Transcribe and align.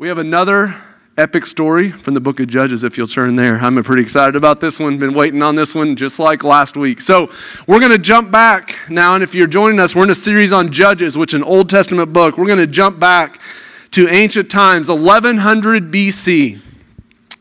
We 0.00 0.06
have 0.06 0.18
another 0.18 0.76
epic 1.16 1.44
story 1.44 1.90
from 1.90 2.14
the 2.14 2.20
book 2.20 2.38
of 2.38 2.46
Judges, 2.46 2.84
if 2.84 2.96
you'll 2.96 3.08
turn 3.08 3.34
there. 3.34 3.58
I'm 3.58 3.82
pretty 3.82 4.04
excited 4.04 4.36
about 4.36 4.60
this 4.60 4.78
one. 4.78 4.96
Been 4.96 5.12
waiting 5.12 5.42
on 5.42 5.56
this 5.56 5.74
one 5.74 5.96
just 5.96 6.20
like 6.20 6.44
last 6.44 6.76
week. 6.76 7.00
So 7.00 7.32
we're 7.66 7.80
going 7.80 7.90
to 7.90 7.98
jump 7.98 8.30
back 8.30 8.78
now, 8.88 9.14
and 9.14 9.24
if 9.24 9.34
you're 9.34 9.48
joining 9.48 9.80
us, 9.80 9.96
we're 9.96 10.04
in 10.04 10.10
a 10.10 10.14
series 10.14 10.52
on 10.52 10.70
Judges, 10.70 11.18
which 11.18 11.34
is 11.34 11.40
an 11.40 11.42
Old 11.42 11.68
Testament 11.68 12.12
book. 12.12 12.38
We're 12.38 12.46
going 12.46 12.60
to 12.60 12.66
jump 12.68 13.00
back 13.00 13.40
to 13.90 14.06
ancient 14.06 14.52
times, 14.52 14.88
1100 14.88 15.90
BC. 15.90 16.60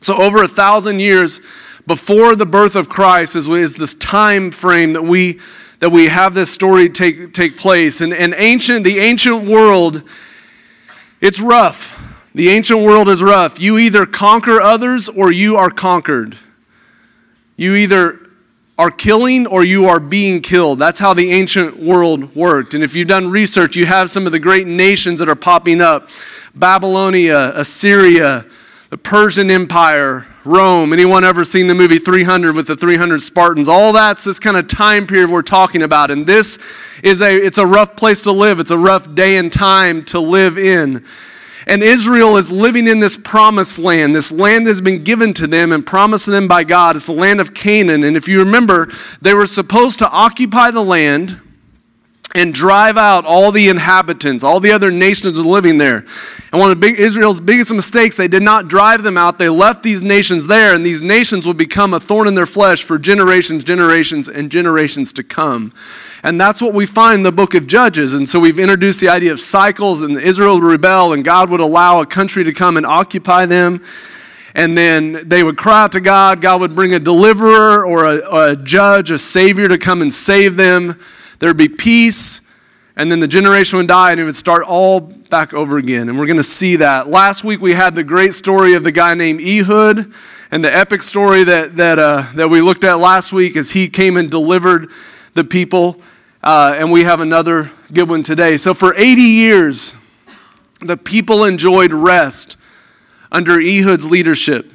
So 0.02 0.18
over 0.18 0.42
a 0.42 0.48
thousand 0.48 1.00
years 1.00 1.42
before 1.86 2.36
the 2.36 2.48
birth 2.48 2.76
of 2.76 2.89
Christ 2.89 3.36
is, 3.36 3.48
is 3.48 3.76
this 3.76 3.94
time 3.94 4.50
frame 4.50 4.94
that 4.94 5.04
we 5.04 5.39
that 5.78 5.92
we 5.92 6.08
have 6.08 6.34
this 6.34 6.52
story 6.52 6.89
take, 6.89 7.36
take 7.36 7.55
place. 7.55 8.02
And, 8.02 8.16
and 8.16 8.34
ancient, 8.36 8.84
the 8.84 8.98
ancient 8.98 9.44
world, 9.44 10.02
it's 11.21 11.39
rough. 11.39 11.96
The 12.38 12.49
ancient 12.49 12.81
world 12.81 13.09
is 13.09 13.23
rough. 13.23 13.59
You 13.59 13.79
either 13.79 14.05
conquer 14.05 14.61
others 14.61 15.09
or 15.09 15.32
you 15.32 15.55
are 15.55 15.71
conquered. 15.71 16.37
You 17.55 17.73
either 17.73 18.29
are 18.78 18.91
killing 18.91 19.47
or 19.47 19.64
you 19.64 19.87
are 19.87 20.00
being 20.00 20.43
killed. 20.43 20.78
That's 20.78 21.00
how 21.00 21.15
the 21.15 21.31
ancient 21.31 21.79
world 21.79 22.36
worked. 22.36 22.75
And 22.75 22.83
if 22.83 22.95
you've 22.95 23.07
done 23.07 23.31
research, 23.31 23.75
you 23.75 23.87
have 23.87 24.11
some 24.11 24.28
of 24.28 24.31
the 24.31 24.37
great 24.37 24.68
nations 24.68 25.18
that 25.18 25.28
are 25.28 25.36
popping 25.36 25.81
up 25.81 26.09
Babylonia, 26.54 27.54
Assyria, 27.55 28.45
the 28.92 29.00
Persian 29.00 29.50
Empire, 29.50 30.28
Rome. 30.45 30.93
Anyone 30.93 31.23
ever 31.23 31.43
seen 31.43 31.65
the 31.65 31.73
movie 31.73 31.97
300 31.97 32.56
with 32.56 32.67
the 32.67 32.75
300 32.75 33.19
Spartans? 33.19 33.67
All 33.67 33.94
that's 33.94 34.23
this 34.23 34.39
kind 34.39 34.58
of 34.58 34.67
time 34.67 35.08
period 35.08 35.31
we're 35.31 35.42
talking 35.42 35.81
about. 35.81 36.11
And 36.11 36.28
this 36.28 36.64
is 37.02 37.23
a 37.23 37.36
it's 37.36 37.58
a 37.58 37.66
rough 37.66 37.95
place 37.95 38.22
to 38.22 38.31
live. 38.31 38.59
It's 38.59 38.69
a 38.69 38.78
rough 38.78 39.16
day 39.16 39.38
and 39.38 39.52
time 39.52 40.06
to 40.06 40.19
live 40.19 40.59
in. 40.59 41.03
And 41.67 41.84
Israel 41.84 42.38
is 42.38 42.52
living 42.52 42.88
in 42.88 43.02
this 43.02 43.17
promised 43.17 43.78
land. 43.78 44.16
This 44.16 44.31
land 44.31 44.67
has 44.67 44.80
been 44.80 45.03
given 45.03 45.34
to 45.34 45.48
them 45.48 45.73
and 45.73 45.86
promised 45.86 46.26
to 46.26 46.31
them 46.31 46.48
by 46.48 46.64
God. 46.64 46.96
It's 46.96 47.08
the 47.08 47.12
land 47.12 47.42
of 47.42 47.54
Canaan. 47.54 48.04
And 48.04 48.16
if 48.16 48.28
you 48.28 48.40
remember, 48.40 48.88
they 49.22 49.34
were 49.34 49.46
supposed 49.46 50.00
to 50.00 50.09
occupy 50.09 50.72
the 50.72 50.84
land 50.84 51.42
and 52.36 52.54
drive 52.54 52.98
out 52.98 53.26
all 53.26 53.52
the 53.52 53.68
inhabitants, 53.68 54.44
all 54.44 54.59
the 54.59 54.72
other 54.72 54.92
nations 54.92 55.44
living 55.44 55.78
there. 55.78 56.06
And 56.52 56.62
one 56.62 56.72
of 56.72 56.80
big, 56.80 57.00
Israel's 57.00 57.42
biggest 57.42 57.74
mistakes, 57.74 58.16
they 58.16 58.28
did 58.28 58.44
not 58.44 58.68
drive 58.68 59.04
them 59.04 59.18
out. 59.18 59.38
They 59.38 59.50
left 59.50 59.84
these 59.84 60.04
nations 60.04 60.48
there, 60.48 60.74
and 60.74 60.86
these 60.86 61.02
nations 61.02 61.48
would 61.48 61.58
become 61.58 61.94
a 61.94 62.00
thorn 62.00 62.28
in 62.28 62.36
their 62.36 62.46
flesh 62.46 62.84
for 62.84 62.98
generations, 62.98 63.64
generations, 63.64 64.30
and 64.30 64.52
generations 64.52 65.12
to 65.14 65.24
come. 65.24 65.74
And 66.23 66.40
that's 66.40 66.62
what 66.62 66.73
we 66.73 66.86
find 66.86 67.16
in 67.16 67.23
the 67.23 67.32
book 67.32 67.54
of 67.54 67.68
Judges. 67.68 68.14
And 68.14 68.28
so 68.28 68.40
we've 68.40 68.60
introduced 68.60 69.02
the 69.02 69.10
idea 69.10 69.32
of 69.32 69.40
cycles, 69.40 70.02
and 70.02 70.18
Israel 70.18 70.56
would 70.56 70.64
rebel, 70.64 71.14
and 71.14 71.24
God 71.24 71.50
would 71.50 71.62
allow 71.62 72.02
a 72.02 72.06
country 72.06 72.44
to 72.44 72.54
come 72.54 72.78
and 72.78 72.86
occupy 72.86 73.46
them 73.46 73.84
and 74.58 74.76
then 74.76 75.20
they 75.30 75.44
would 75.44 75.56
cry 75.56 75.84
out 75.84 75.92
to 75.92 76.02
God. 76.02 76.42
God 76.42 76.62
would 76.62 76.74
bring 76.74 76.96
a 76.96 77.00
deliverer 77.00 77.86
or 77.86 78.06
a, 78.06 78.52
a, 78.52 78.56
judge, 78.56 79.12
a 79.12 79.20
savior 79.20 79.68
to 79.68 79.78
come 79.78 80.02
and 80.02 80.12
save 80.12 80.56
them. 80.56 81.00
There'd 81.38 81.58
be 81.58 81.70
peace, 81.70 82.42
and 82.96 83.12
then 83.12 83.20
the 83.20 83.28
generation 83.28 83.78
would 83.78 83.88
die, 83.88 84.12
and 84.12 84.20
it 84.20 84.24
would 84.24 84.36
start 84.36 84.64
all 84.64 85.00
back 85.00 85.54
over 85.54 85.78
again. 85.78 86.09
And 86.09 86.18
we're 86.18 86.26
going 86.26 86.38
to 86.38 86.44
see 86.44 86.78
that. 86.78 87.08
Last 87.08 87.44
week 87.44 87.62
we 87.62 87.74
had 87.74 87.94
the 87.94 88.04
great 88.04 88.34
story 88.34 88.74
of 88.74 88.84
the 88.84 88.92
guy 88.92 89.14
named 89.14 89.42
Ehud, 89.42 90.12
and 90.50 90.66
the 90.66 90.76
epic 90.76 91.04
story 91.04 91.44
that, 91.44 91.76
that, 91.76 92.00
uh, 92.00 92.26
that 92.34 92.50
we 92.50 92.59
looked 92.59 92.84
at 92.84 92.96
last 92.96 93.31
week 93.31 93.56
as 93.56 93.72
he 93.72 93.88
came 93.88 94.18
and 94.18 94.31
delivered 94.31 94.90
the 95.38 95.46
people. 95.46 96.02
Uh, 96.44 96.76
and 96.76 96.92
we 96.92 97.04
have 97.04 97.22
another 97.22 97.72
good 97.94 98.10
one 98.10 98.24
today. 98.24 98.58
So, 98.58 98.74
for 98.74 98.94
80 98.96 99.22
years, 99.22 99.96
the 100.82 100.98
people 100.98 101.46
enjoyed 101.46 101.94
rest 101.94 102.58
under 103.32 103.60
Ehud's 103.60 104.10
leadership. 104.10 104.66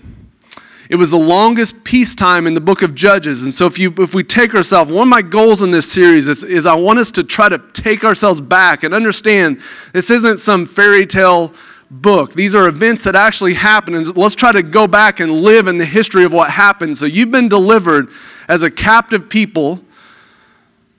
It 0.89 0.97
was 0.97 1.11
the 1.11 1.19
longest 1.19 1.85
peacetime 1.85 2.47
in 2.47 2.55
the 2.55 2.61
book 2.61 2.83
of 2.83 2.95
Judges. 2.95 3.45
And 3.45 3.55
so, 3.55 3.67
if, 3.67 3.79
you, 3.79 3.93
if 3.99 4.15
we 4.15 4.25
take 4.25 4.55
ourselves, 4.55 4.91
one 4.91 5.09
of 5.09 5.11
my 5.11 5.23
goals 5.23 5.63
in 5.63 5.71
this 5.71 5.91
series 5.91 6.29
is, 6.29 6.45
is 6.45 6.67
I 6.67 6.75
want 6.75 6.99
us 6.99 7.11
to 7.13 7.25
try 7.25 7.49
to 7.49 7.59
take 7.73 8.05
ourselves 8.05 8.41
back 8.41 8.83
and 8.83 8.93
understand 8.93 9.61
this 9.93 10.11
isn't 10.11 10.39
some 10.39 10.67
fairy 10.67 11.07
tale 11.07 11.53
book. 11.91 12.35
These 12.35 12.55
are 12.55 12.69
events 12.69 13.05
that 13.05 13.15
actually 13.15 13.55
happened. 13.55 13.97
And 13.97 14.17
let's 14.17 14.35
try 14.35 14.53
to 14.53 14.63
go 14.63 14.87
back 14.87 15.21
and 15.21 15.33
live 15.33 15.67
in 15.67 15.79
the 15.79 15.87
history 15.87 16.25
of 16.25 16.33
what 16.33 16.51
happened. 16.51 16.97
So, 16.97 17.07
you've 17.07 17.31
been 17.31 17.49
delivered 17.49 18.09
as 18.49 18.63
a 18.63 18.71
captive 18.71 19.29
people 19.31 19.83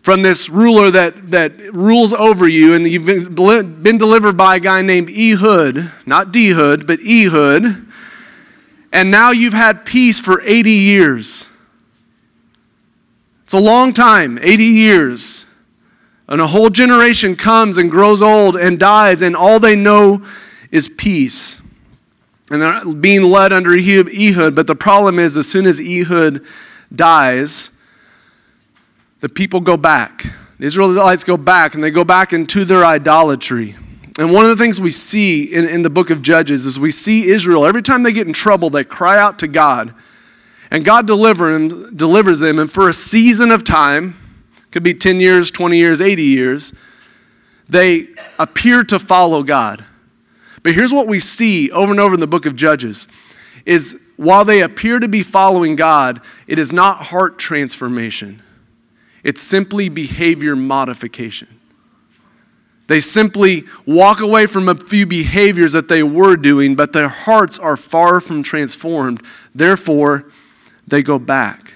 from 0.03 0.21
this 0.21 0.49
ruler 0.49 0.91
that, 0.91 1.31
that 1.31 1.57
rules 1.73 2.13
over 2.13 2.47
you, 2.47 2.75
and 2.75 2.87
you've 2.87 3.07
been, 3.07 3.81
been 3.81 3.97
delivered 3.97 4.37
by 4.37 4.57
a 4.57 4.59
guy 4.59 4.83
named 4.83 5.09
Ehud, 5.09 5.91
not 6.05 6.31
Dehud, 6.31 6.85
but 6.85 6.99
Ehud 7.01 7.87
and 8.93 9.09
now 9.09 9.31
you've 9.31 9.53
had 9.53 9.85
peace 9.85 10.21
for 10.21 10.39
80 10.45 10.69
years. 10.69 11.49
It's 13.43 13.53
a 13.53 13.59
long 13.59 13.91
time, 13.91 14.37
80 14.39 14.63
years. 14.63 15.47
And 16.29 16.39
a 16.39 16.45
whole 16.45 16.69
generation 16.69 17.35
comes 17.35 17.79
and 17.79 17.89
grows 17.89 18.21
old 18.21 18.55
and 18.55 18.79
dies, 18.79 19.23
and 19.23 19.35
all 19.35 19.59
they 19.59 19.75
know 19.75 20.23
is 20.69 20.87
peace. 20.87 21.59
And 22.51 22.61
they're 22.61 22.93
being 22.93 23.23
led 23.23 23.51
under 23.51 23.73
Ehud, 23.73 24.53
but 24.55 24.67
the 24.67 24.75
problem 24.75 25.17
is, 25.17 25.37
as 25.37 25.47
soon 25.47 25.65
as 25.65 25.81
Ehud 25.81 26.45
dies, 26.95 27.72
the 29.23 29.29
people 29.29 29.61
go 29.61 29.77
back. 29.77 30.23
The 30.59 30.65
Israelites 30.65 31.23
go 31.23 31.37
back, 31.37 31.75
and 31.75 31.83
they 31.83 31.91
go 31.91 32.03
back 32.03 32.33
into 32.33 32.65
their 32.65 32.83
idolatry. 32.83 33.73
And 34.19 34.33
one 34.33 34.43
of 34.43 34.49
the 34.49 34.61
things 34.61 34.81
we 34.81 34.91
see 34.91 35.45
in, 35.45 35.65
in 35.65 35.81
the 35.81 35.89
book 35.89 36.09
of 36.09 36.21
Judges 36.21 36.65
is 36.65 36.77
we 36.77 36.91
see 36.91 37.29
Israel, 37.29 37.65
every 37.65 37.81
time 37.81 38.03
they 38.03 38.11
get 38.11 38.27
in 38.27 38.33
trouble, 38.33 38.69
they 38.69 38.83
cry 38.83 39.17
out 39.17 39.39
to 39.39 39.47
God. 39.47 39.93
And 40.69 40.83
God 40.83 41.07
deliver 41.07 41.53
them, 41.53 41.95
delivers 41.95 42.41
them. 42.41 42.59
And 42.59 42.69
for 42.69 42.89
a 42.89 42.93
season 42.93 43.49
of 43.49 43.63
time, 43.63 44.15
could 44.71 44.83
be 44.83 44.93
10 44.93 45.21
years, 45.21 45.51
20 45.51 45.77
years, 45.77 46.01
80 46.01 46.21
years, 46.21 46.77
they 47.69 48.07
appear 48.37 48.83
to 48.83 48.99
follow 48.99 49.41
God. 49.41 49.85
But 50.63 50.73
here's 50.73 50.91
what 50.91 51.07
we 51.07 51.19
see 51.19 51.71
over 51.71 51.91
and 51.91 51.99
over 52.01 52.13
in 52.13 52.19
the 52.19 52.27
book 52.27 52.45
of 52.45 52.57
Judges 52.57 53.07
is 53.65 54.05
while 54.17 54.43
they 54.43 54.61
appear 54.61 54.99
to 54.99 55.07
be 55.07 55.23
following 55.23 55.77
God, 55.77 56.19
it 56.45 56.59
is 56.59 56.73
not 56.73 56.97
heart 57.05 57.39
transformation. 57.39 58.42
It's 59.23 59.41
simply 59.41 59.89
behavior 59.89 60.55
modification. 60.55 61.47
They 62.87 62.99
simply 62.99 63.63
walk 63.85 64.19
away 64.19 64.45
from 64.45 64.67
a 64.67 64.75
few 64.75 65.05
behaviors 65.05 65.71
that 65.71 65.87
they 65.87 66.03
were 66.03 66.35
doing, 66.35 66.75
but 66.75 66.91
their 66.91 67.07
hearts 67.07 67.57
are 67.57 67.77
far 67.77 68.19
from 68.19 68.43
transformed. 68.43 69.21
Therefore, 69.55 70.25
they 70.85 71.01
go 71.01 71.17
back. 71.17 71.75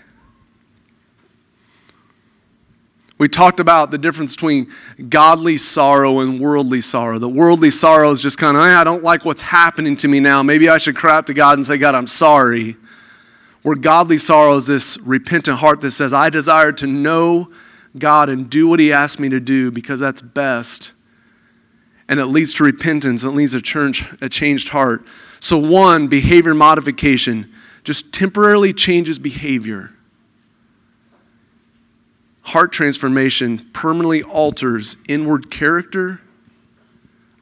We 3.18 3.28
talked 3.28 3.60
about 3.60 3.90
the 3.90 3.98
difference 3.98 4.36
between 4.36 4.68
godly 5.10 5.58
sorrow 5.58 6.20
and 6.20 6.40
worldly 6.40 6.82
sorrow. 6.82 7.18
The 7.18 7.30
worldly 7.30 7.72
sorrow 7.72 8.12
is 8.12 8.22
just 8.22 8.38
kind 8.38 8.56
of, 8.56 8.64
hey, 8.64 8.74
I 8.74 8.84
don't 8.84 9.02
like 9.02 9.26
what's 9.26 9.42
happening 9.42 9.96
to 9.98 10.08
me 10.08 10.20
now. 10.20 10.44
Maybe 10.44 10.70
I 10.70 10.78
should 10.78 10.96
cry 10.96 11.16
out 11.16 11.28
to 11.28 11.34
God 11.34 11.58
and 11.58 11.66
say, 11.66 11.78
God, 11.78 11.96
I'm 11.96 12.06
sorry. 12.06 12.76
Where 13.68 13.76
godly 13.76 14.18
sorrow 14.18 14.56
is 14.56 14.68
this 14.68 14.98
repentant 15.06 15.58
heart 15.58 15.82
that 15.82 15.92
says, 15.92 16.14
I 16.14 16.30
desire 16.30 16.72
to 16.72 16.88
know 16.88 17.52
God 17.98 18.30
and 18.30 18.50
do 18.50 18.66
what 18.66 18.80
He 18.80 18.94
asked 18.94 19.20
me 19.20 19.28
to 19.28 19.42
do 19.42 19.72
because 19.72 20.00
that's 20.00 20.22
best 20.22 20.94
and 22.08 22.18
it 22.18 22.28
leads 22.28 22.54
to 22.54 22.64
repentance, 22.64 23.26
it 23.26 23.32
leads 23.32 23.52
to 23.52 23.62
church, 23.62 24.06
a 24.22 24.30
changed 24.30 24.70
heart. 24.70 25.06
So, 25.42 25.58
one, 25.58 26.08
behavior 26.08 26.54
modification 26.54 27.52
just 27.84 28.14
temporarily 28.14 28.72
changes 28.72 29.20
behavior. 29.20 29.92
Heart 32.44 32.72
transformation 32.72 33.58
permanently 33.74 34.24
alters 34.24 34.96
inward 35.10 35.52
character, 35.52 36.22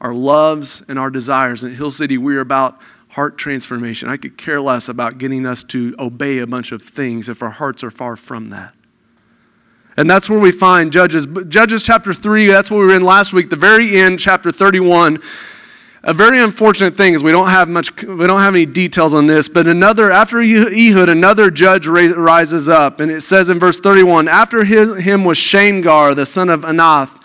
our 0.00 0.12
loves, 0.12 0.84
and 0.88 0.98
our 0.98 1.08
desires. 1.08 1.62
In 1.62 1.72
Hill 1.76 1.92
City, 1.92 2.18
we 2.18 2.36
are 2.36 2.40
about 2.40 2.80
heart 3.16 3.38
transformation. 3.38 4.10
I 4.10 4.18
could 4.18 4.36
care 4.36 4.60
less 4.60 4.90
about 4.90 5.16
getting 5.16 5.46
us 5.46 5.64
to 5.64 5.94
obey 5.98 6.38
a 6.38 6.46
bunch 6.46 6.70
of 6.70 6.82
things 6.82 7.30
if 7.30 7.40
our 7.42 7.48
hearts 7.48 7.82
are 7.82 7.90
far 7.90 8.14
from 8.14 8.50
that. 8.50 8.74
And 9.96 10.08
that's 10.08 10.28
where 10.28 10.38
we 10.38 10.52
find 10.52 10.92
Judges. 10.92 11.26
Judges 11.48 11.82
chapter 11.82 12.12
3, 12.12 12.46
that's 12.48 12.70
what 12.70 12.76
we 12.76 12.84
were 12.84 12.94
in 12.94 13.00
last 13.00 13.32
week, 13.32 13.48
the 13.48 13.56
very 13.56 13.96
end, 13.96 14.20
chapter 14.20 14.52
31. 14.52 15.18
A 16.02 16.12
very 16.12 16.38
unfortunate 16.38 16.94
thing 16.94 17.14
is 17.14 17.24
we 17.24 17.32
don't 17.32 17.48
have 17.48 17.70
much, 17.70 18.02
we 18.02 18.26
don't 18.26 18.40
have 18.40 18.54
any 18.54 18.66
details 18.66 19.14
on 19.14 19.26
this, 19.26 19.48
but 19.48 19.66
another, 19.66 20.10
after 20.10 20.42
Ehud, 20.42 21.08
another 21.08 21.50
judge 21.50 21.86
rises 21.86 22.68
up. 22.68 23.00
And 23.00 23.10
it 23.10 23.22
says 23.22 23.48
in 23.48 23.58
verse 23.58 23.80
31 23.80 24.28
After 24.28 24.64
him 24.64 25.24
was 25.24 25.38
Shamgar, 25.38 26.14
the 26.14 26.26
son 26.26 26.50
of 26.50 26.60
Anath, 26.64 27.18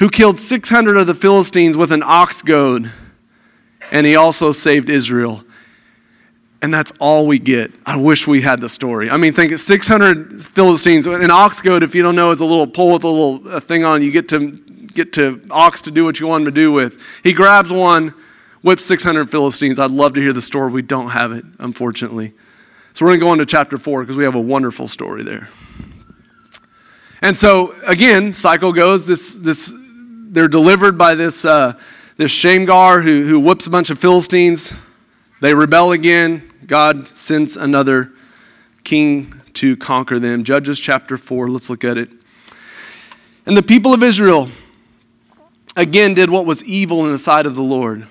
who 0.00 0.10
killed 0.10 0.36
600 0.36 0.96
of 0.96 1.06
the 1.06 1.14
Philistines 1.14 1.76
with 1.76 1.92
an 1.92 2.02
ox 2.04 2.42
goad, 2.42 2.90
and 3.92 4.04
he 4.04 4.16
also 4.16 4.50
saved 4.50 4.88
Israel 4.88 5.44
and 6.62 6.72
that's 6.72 6.92
all 7.00 7.26
we 7.26 7.40
get. 7.40 7.72
I 7.84 7.96
wish 7.96 8.28
we 8.28 8.40
had 8.40 8.60
the 8.60 8.68
story. 8.68 9.10
I 9.10 9.16
mean, 9.16 9.34
think 9.34 9.58
600 9.58 10.44
Philistines. 10.44 11.08
An 11.08 11.28
ox 11.28 11.60
goad, 11.60 11.82
if 11.82 11.92
you 11.92 12.04
don't 12.04 12.14
know, 12.14 12.30
is 12.30 12.40
a 12.40 12.46
little 12.46 12.68
pole 12.68 12.92
with 12.92 13.02
a 13.02 13.08
little 13.08 13.58
thing 13.58 13.84
on. 13.84 14.00
You 14.00 14.12
get 14.12 14.28
to 14.28 14.52
get 14.52 15.12
to 15.14 15.42
ox 15.50 15.82
to 15.82 15.90
do 15.90 16.04
what 16.04 16.20
you 16.20 16.28
want 16.28 16.42
him 16.42 16.44
to 16.46 16.50
do 16.52 16.70
with. 16.70 17.02
He 17.24 17.32
grabs 17.32 17.72
one 17.72 18.14
whipped 18.62 18.80
600 18.80 19.28
Philistines. 19.28 19.80
I'd 19.80 19.90
love 19.90 20.12
to 20.14 20.20
hear 20.20 20.32
the 20.32 20.42
story. 20.42 20.70
We 20.70 20.82
don't 20.82 21.10
have 21.10 21.32
it, 21.32 21.44
unfortunately. 21.58 22.32
So 22.92 23.04
we're 23.04 23.10
going 23.10 23.20
to 23.20 23.26
go 23.26 23.32
into 23.32 23.46
chapter 23.46 23.76
4 23.76 24.02
because 24.02 24.16
we 24.16 24.22
have 24.22 24.36
a 24.36 24.40
wonderful 24.40 24.86
story 24.86 25.24
there. 25.24 25.48
And 27.22 27.36
so, 27.36 27.74
again, 27.86 28.32
cycle 28.32 28.72
goes. 28.72 29.06
This, 29.06 29.34
this, 29.34 29.74
they're 30.28 30.46
delivered 30.46 30.96
by 30.96 31.16
this, 31.16 31.44
uh, 31.44 31.78
this 32.16 32.30
Shamgar 32.30 33.00
who, 33.00 33.22
who 33.22 33.40
whoops 33.40 33.66
a 33.66 33.70
bunch 33.70 33.90
of 33.90 33.98
Philistines. 33.98 34.74
They 35.40 35.54
rebel 35.54 35.92
again. 35.92 36.48
God 36.66 37.08
sends 37.08 37.56
another 37.56 38.12
king 38.84 39.40
to 39.54 39.76
conquer 39.76 40.18
them. 40.18 40.44
Judges 40.44 40.80
chapter 40.80 41.16
4, 41.16 41.48
let's 41.48 41.70
look 41.70 41.84
at 41.84 41.96
it. 41.96 42.10
And 43.46 43.56
the 43.56 43.62
people 43.62 43.92
of 43.92 44.02
Israel 44.02 44.48
again 45.76 46.14
did 46.14 46.30
what 46.30 46.46
was 46.46 46.64
evil 46.64 47.04
in 47.04 47.12
the 47.12 47.18
sight 47.18 47.46
of 47.46 47.54
the 47.54 47.62
Lord. 47.62 48.06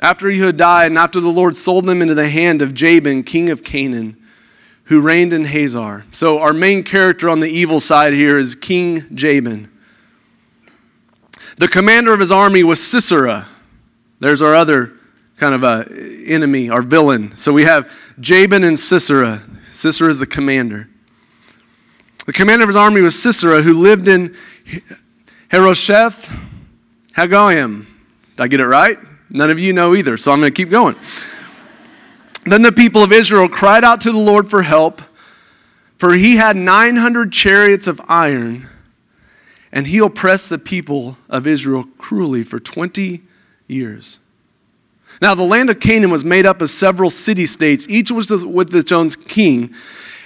After 0.00 0.28
Ehud 0.28 0.56
died, 0.56 0.86
and 0.88 0.98
after 0.98 1.20
the 1.20 1.28
Lord 1.28 1.56
sold 1.56 1.86
them 1.86 2.02
into 2.02 2.14
the 2.14 2.28
hand 2.28 2.62
of 2.62 2.74
Jabin, 2.74 3.22
king 3.22 3.48
of 3.48 3.64
Canaan, 3.64 4.16
who 4.84 5.00
reigned 5.00 5.32
in 5.32 5.46
Hazor. 5.46 6.04
So, 6.12 6.38
our 6.40 6.52
main 6.52 6.82
character 6.82 7.30
on 7.30 7.40
the 7.40 7.48
evil 7.48 7.80
side 7.80 8.12
here 8.12 8.38
is 8.38 8.54
King 8.54 9.04
Jabin. 9.14 9.70
The 11.56 11.68
commander 11.68 12.12
of 12.12 12.20
his 12.20 12.32
army 12.32 12.64
was 12.64 12.82
Sisera. 12.82 13.48
There's 14.18 14.42
our 14.42 14.54
other 14.54 14.92
kind 15.36 15.54
of 15.54 15.62
a 15.62 15.86
enemy, 16.26 16.70
our 16.70 16.82
villain. 16.82 17.36
So 17.36 17.52
we 17.52 17.64
have 17.64 17.92
Jabin 18.20 18.64
and 18.64 18.78
Sisera. 18.78 19.42
Sisera 19.70 20.08
is 20.08 20.18
the 20.18 20.26
commander. 20.26 20.88
The 22.26 22.32
commander 22.32 22.62
of 22.62 22.68
his 22.68 22.76
army 22.76 23.00
was 23.02 23.20
Sisera, 23.20 23.62
who 23.62 23.74
lived 23.74 24.08
in 24.08 24.34
Harosheth 25.50 26.34
Hagoyim. 27.12 27.86
Did 28.36 28.42
I 28.42 28.48
get 28.48 28.60
it 28.60 28.66
right? 28.66 28.98
None 29.30 29.50
of 29.50 29.58
you 29.58 29.72
know 29.72 29.94
either, 29.94 30.16
so 30.16 30.32
I'm 30.32 30.40
going 30.40 30.52
to 30.52 30.56
keep 30.56 30.70
going. 30.70 30.96
Then 32.46 32.62
the 32.62 32.72
people 32.72 33.02
of 33.02 33.12
Israel 33.12 33.48
cried 33.48 33.84
out 33.84 34.00
to 34.02 34.12
the 34.12 34.18
Lord 34.18 34.48
for 34.48 34.62
help, 34.62 35.00
for 35.98 36.14
he 36.14 36.36
had 36.36 36.56
900 36.56 37.32
chariots 37.32 37.86
of 37.86 38.00
iron, 38.08 38.68
and 39.74 39.88
he 39.88 39.98
oppressed 39.98 40.50
the 40.50 40.58
people 40.58 41.18
of 41.28 41.48
Israel 41.48 41.84
cruelly 41.98 42.44
for 42.44 42.60
20 42.60 43.20
years. 43.66 44.20
Now, 45.20 45.34
the 45.34 45.42
land 45.42 45.68
of 45.68 45.80
Canaan 45.80 46.10
was 46.10 46.24
made 46.24 46.46
up 46.46 46.62
of 46.62 46.70
several 46.70 47.10
city 47.10 47.44
states, 47.44 47.88
each 47.88 48.10
was 48.12 48.30
with 48.44 48.74
its 48.74 48.92
own 48.92 49.10
king. 49.10 49.74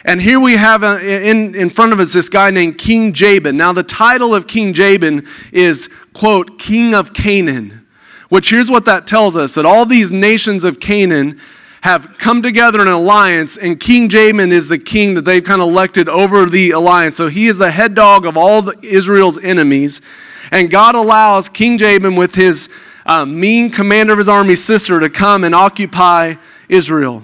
And 0.05 0.21
here 0.21 0.39
we 0.39 0.57
have 0.57 0.83
a, 0.83 1.29
in, 1.29 1.55
in 1.55 1.71
front 1.71 1.93
of 1.93 1.99
us 1.99 2.13
this 2.13 2.29
guy 2.29 2.51
named 2.51 2.79
King 2.79 3.13
Jabin. 3.15 3.57
Now, 3.57 3.73
the 3.73 3.83
title 3.83 4.35
of 4.35 4.47
King 4.47 4.75
Jabin 4.75 5.27
is, 5.51 5.89
quote, 6.13 6.59
King 6.59 6.95
of 6.95 7.15
Canaan, 7.15 7.87
which 8.29 8.51
here's 8.51 8.71
what 8.71 8.85
that 8.85 9.07
tells 9.07 9.35
us 9.35 9.55
that 9.55 9.65
all 9.65 9.87
these 9.87 10.13
nations 10.13 10.63
of 10.63 10.79
Canaan 10.79 11.41
have 11.83 12.19
come 12.19 12.43
together 12.43 12.81
in 12.81 12.89
an 12.89 12.95
alliance, 12.95 13.57
and 13.57 13.79
King 13.79 14.09
Jabin 14.09 14.53
is 14.53 14.69
the 14.69 14.79
king 14.79 15.15
that 15.15 15.25
they've 15.25 15.45
kind 15.45 15.63
of 15.63 15.69
elected 15.69 16.09
over 16.09 16.47
the 16.47 16.73
alliance. 16.73 17.17
So 17.17 17.29
he 17.29 17.47
is 17.47 17.59
the 17.59 17.71
head 17.71 17.95
dog 17.95 18.27
of 18.27 18.37
all 18.37 18.69
Israel's 18.83 19.43
enemies. 19.43 20.03
And 20.51 20.71
God 20.71 20.95
allows 20.95 21.49
King 21.49 21.79
Jabin 21.79 22.17
with 22.17 22.35
his 22.35 22.75
uh, 23.07 23.25
mean 23.25 23.71
commander 23.71 24.13
of 24.13 24.19
his 24.19 24.29
army, 24.29 24.55
Sisera, 24.55 25.01
to 25.01 25.11
come 25.11 25.45
and 25.45 25.55
occupy 25.55 26.35
Israel. 26.69 27.23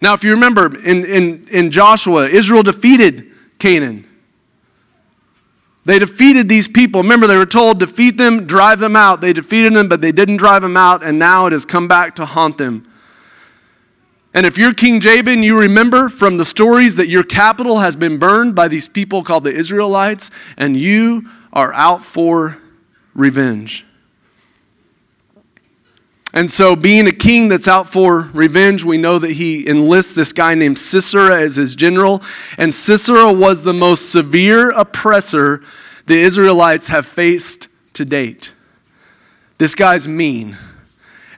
Now, 0.00 0.14
if 0.14 0.24
you 0.24 0.32
remember 0.32 0.76
in, 0.82 1.04
in, 1.04 1.46
in 1.48 1.70
Joshua, 1.70 2.28
Israel 2.28 2.64
defeated 2.64 3.30
Canaan. 3.58 4.08
They 5.84 5.98
defeated 5.98 6.48
these 6.48 6.68
people. 6.68 7.02
Remember, 7.02 7.26
they 7.26 7.36
were 7.36 7.46
told, 7.46 7.78
defeat 7.78 8.16
them, 8.16 8.46
drive 8.46 8.78
them 8.78 8.94
out. 8.94 9.20
They 9.20 9.32
defeated 9.32 9.74
them, 9.74 9.88
but 9.88 10.00
they 10.00 10.12
didn't 10.12 10.36
drive 10.36 10.62
them 10.62 10.76
out, 10.76 11.02
and 11.02 11.18
now 11.18 11.46
it 11.46 11.52
has 11.52 11.64
come 11.64 11.88
back 11.88 12.16
to 12.16 12.24
haunt 12.24 12.58
them. 12.58 12.88
And 14.34 14.46
if 14.46 14.56
you're 14.56 14.72
King 14.72 15.00
Jabin, 15.00 15.42
you 15.42 15.58
remember 15.58 16.08
from 16.08 16.38
the 16.38 16.44
stories 16.44 16.96
that 16.96 17.08
your 17.08 17.22
capital 17.22 17.78
has 17.78 17.96
been 17.96 18.18
burned 18.18 18.54
by 18.54 18.68
these 18.68 18.88
people 18.88 19.22
called 19.22 19.44
the 19.44 19.54
Israelites, 19.54 20.30
and 20.56 20.76
you 20.76 21.28
are 21.52 21.72
out 21.74 22.02
for 22.02 22.58
revenge. 23.14 23.84
And 26.34 26.50
so, 26.50 26.74
being 26.74 27.06
a 27.06 27.12
king 27.12 27.48
that's 27.48 27.68
out 27.68 27.90
for 27.90 28.30
revenge, 28.32 28.84
we 28.84 28.96
know 28.96 29.18
that 29.18 29.32
he 29.32 29.68
enlists 29.68 30.14
this 30.14 30.32
guy 30.32 30.54
named 30.54 30.78
Sisera 30.78 31.42
as 31.42 31.56
his 31.56 31.74
general. 31.74 32.22
And 32.56 32.72
Sisera 32.72 33.30
was 33.30 33.64
the 33.64 33.74
most 33.74 34.10
severe 34.10 34.70
oppressor 34.70 35.62
the 36.06 36.18
Israelites 36.18 36.88
have 36.88 37.04
faced 37.04 37.68
to 37.94 38.06
date. 38.06 38.54
This 39.58 39.74
guy's 39.74 40.08
mean. 40.08 40.56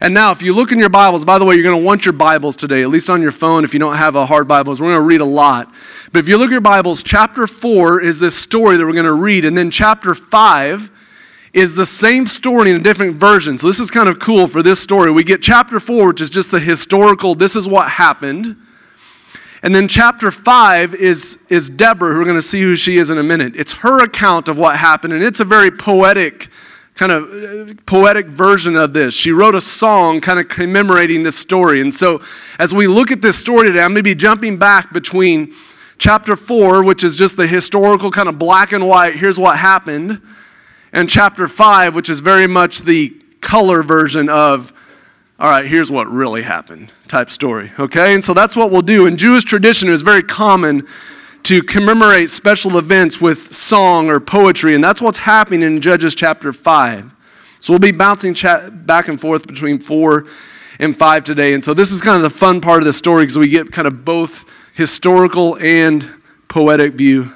And 0.05 0.13
now, 0.13 0.33
if 0.33 0.43
you 0.43 0.55
look 0.55 0.71
in 0.71 0.79
your 0.79 0.91
Bibles, 0.91 1.25
by 1.25 1.39
the 1.39 1.47
way, 1.47 1.55
you're 1.55 1.65
going 1.65 1.81
to 1.81 1.83
want 1.83 2.05
your 2.05 2.13
Bibles 2.13 2.57
today, 2.57 2.83
at 2.83 2.91
least 2.91 3.09
on 3.09 3.23
your 3.23 3.33
phone 3.33 3.65
if 3.65 3.73
you 3.73 3.81
don't 3.81 3.97
have 3.97 4.17
a 4.17 4.27
hard 4.27 4.47
Bibles. 4.47 4.79
We're 4.79 4.89
going 4.89 5.01
to 5.01 5.01
read 5.01 5.23
a 5.23 5.25
lot. 5.25 5.73
But 6.13 6.19
if 6.19 6.29
you 6.29 6.37
look 6.37 6.49
at 6.49 6.53
your 6.53 6.61
Bibles, 6.61 7.03
chapter 7.03 7.47
4 7.47 8.03
is 8.03 8.21
this 8.21 8.37
story 8.37 8.77
that 8.77 8.85
we're 8.85 8.93
going 8.93 9.07
to 9.07 9.15
read. 9.15 9.47
And 9.47 9.57
then 9.57 9.71
chapter 9.71 10.15
5 10.15 10.91
is 11.55 11.75
the 11.75 11.87
same 11.87 12.27
story 12.27 12.69
in 12.69 12.77
a 12.77 12.81
different 12.81 13.17
version. 13.17 13.57
So 13.57 13.67
this 13.67 13.81
is 13.81 13.91
kind 13.91 14.11
of 14.11 14.19
cool 14.19 14.47
for 14.47 14.63
this 14.63 14.79
story. 14.79 15.11
We 15.11 15.25
get 15.25 15.41
chapter 15.41 15.81
4, 15.81 16.09
which 16.09 16.21
is 16.21 16.29
just 16.29 16.51
the 16.51 16.61
historical, 16.61 17.35
this 17.35 17.57
is 17.57 17.67
what 17.67 17.93
happened. 17.93 18.59
And 19.63 19.75
then 19.75 19.89
chapter 19.89 20.31
5 20.31 20.95
is, 20.97 21.47
is 21.49 21.71
Deborah, 21.71 22.13
who 22.13 22.19
we're 22.19 22.27
going 22.27 22.37
to 22.37 22.43
see 22.43 22.61
who 22.61 22.77
she 22.77 22.99
is 22.99 23.09
in 23.09 23.17
a 23.17 23.23
minute. 23.23 23.57
It's 23.57 23.73
her 23.77 24.05
account 24.05 24.49
of 24.49 24.59
what 24.59 24.77
happened, 24.77 25.15
and 25.15 25.23
it's 25.23 25.41
a 25.41 25.47
very 25.47 25.71
poetic 25.71 26.51
kind 26.95 27.11
of 27.11 27.25
uh, 27.71 27.75
poetic 27.87 28.27
version 28.27 28.77
of 28.77 28.93
this. 28.93 29.15
She 29.15 29.33
wrote 29.33 29.55
a 29.55 29.61
song 29.61 30.21
kind 30.21 30.39
of 30.39 30.49
commemorating 30.49 31.23
this 31.25 31.37
story. 31.37 31.81
And 31.81 31.93
so, 31.93 32.23
as 32.59 32.73
we 32.73 32.87
look 32.87 33.11
at 33.11 33.21
this 33.21 33.39
story 33.39 33.69
today, 33.69 33.81
I'm 33.81 33.91
going 33.91 33.97
to 33.97 34.03
be 34.03 34.15
jumping 34.15 34.59
back 34.59 34.93
between 34.93 35.53
chapter 35.99 36.37
4, 36.37 36.85
which 36.85 37.03
is 37.05 37.17
just 37.17 37.37
the 37.37 37.47
historical 37.47 38.11
kind 38.11 38.29
of 38.29 38.39
black 38.39 38.73
and 38.73 38.87
white, 38.87 39.15
here's 39.15 39.39
what 39.39 39.59
happened, 39.59 40.21
and 40.93 41.11
chapter 41.11 41.49
5, 41.49 41.95
which 41.95 42.09
is 42.09 42.21
very 42.21 42.47
much 42.47 42.83
the 42.83 43.11
color 43.41 43.83
version 43.83 44.29
of, 44.29 44.73
all 45.39 45.51
right, 45.51 45.67
here's 45.67 45.91
what 45.91 46.07
really 46.09 46.43
happened 46.43 46.93
type 47.09 47.31
story. 47.31 47.73
Okay? 47.79 48.15
And 48.15 48.23
so 48.23 48.35
that's 48.35 48.57
what 48.57 48.71
we'll 48.71 48.83
do. 48.83 49.07
In 49.07 49.17
Jewish 49.17 49.45
tradition, 49.45 49.89
it 49.89 49.93
was 49.93 50.03
very 50.03 50.23
common 50.23 50.87
to 51.45 51.63
commemorate 51.63 52.31
special 52.31 52.79
events 52.79 53.21
with 53.21 53.55
song 53.55 54.09
or 54.09 54.19
poetry, 54.19 54.75
and 54.75 54.83
that's 54.83 55.03
what's 55.03 55.19
happening 55.19 55.63
in 55.63 55.81
Judges 55.81 56.15
chapter 56.15 56.53
5. 56.53 57.13
So 57.59 57.73
we'll 57.73 57.81
be 57.81 57.93
bouncing 57.93 58.35
back 58.87 59.09
and 59.09 59.21
forth 59.21 59.47
between 59.47 59.79
4 59.79 60.27
and 60.79 60.97
5 60.97 61.25
today. 61.25 61.55
And 61.55 61.63
so 61.63 61.75
this 61.75 61.93
is 61.93 62.01
kind 62.01 62.17
of 62.17 62.23
the 62.23 62.37
fun 62.39 62.61
part 62.61 62.79
of 62.79 62.87
the 62.87 62.93
story 62.93 63.25
because 63.25 63.39
we 63.39 63.49
get 63.49 63.73
kind 63.73 63.87
of 63.87 64.05
both 64.05 64.51
historical 64.75 65.57
and 65.59 66.11
poetic 66.49 66.95
view 66.95 67.33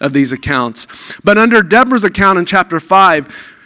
of 0.00 0.12
these 0.12 0.32
accounts. 0.32 1.18
But 1.22 1.36
under 1.36 1.62
Deborah's 1.62 2.04
account 2.04 2.38
in 2.38 2.46
chapter 2.46 2.78
5, 2.78 3.56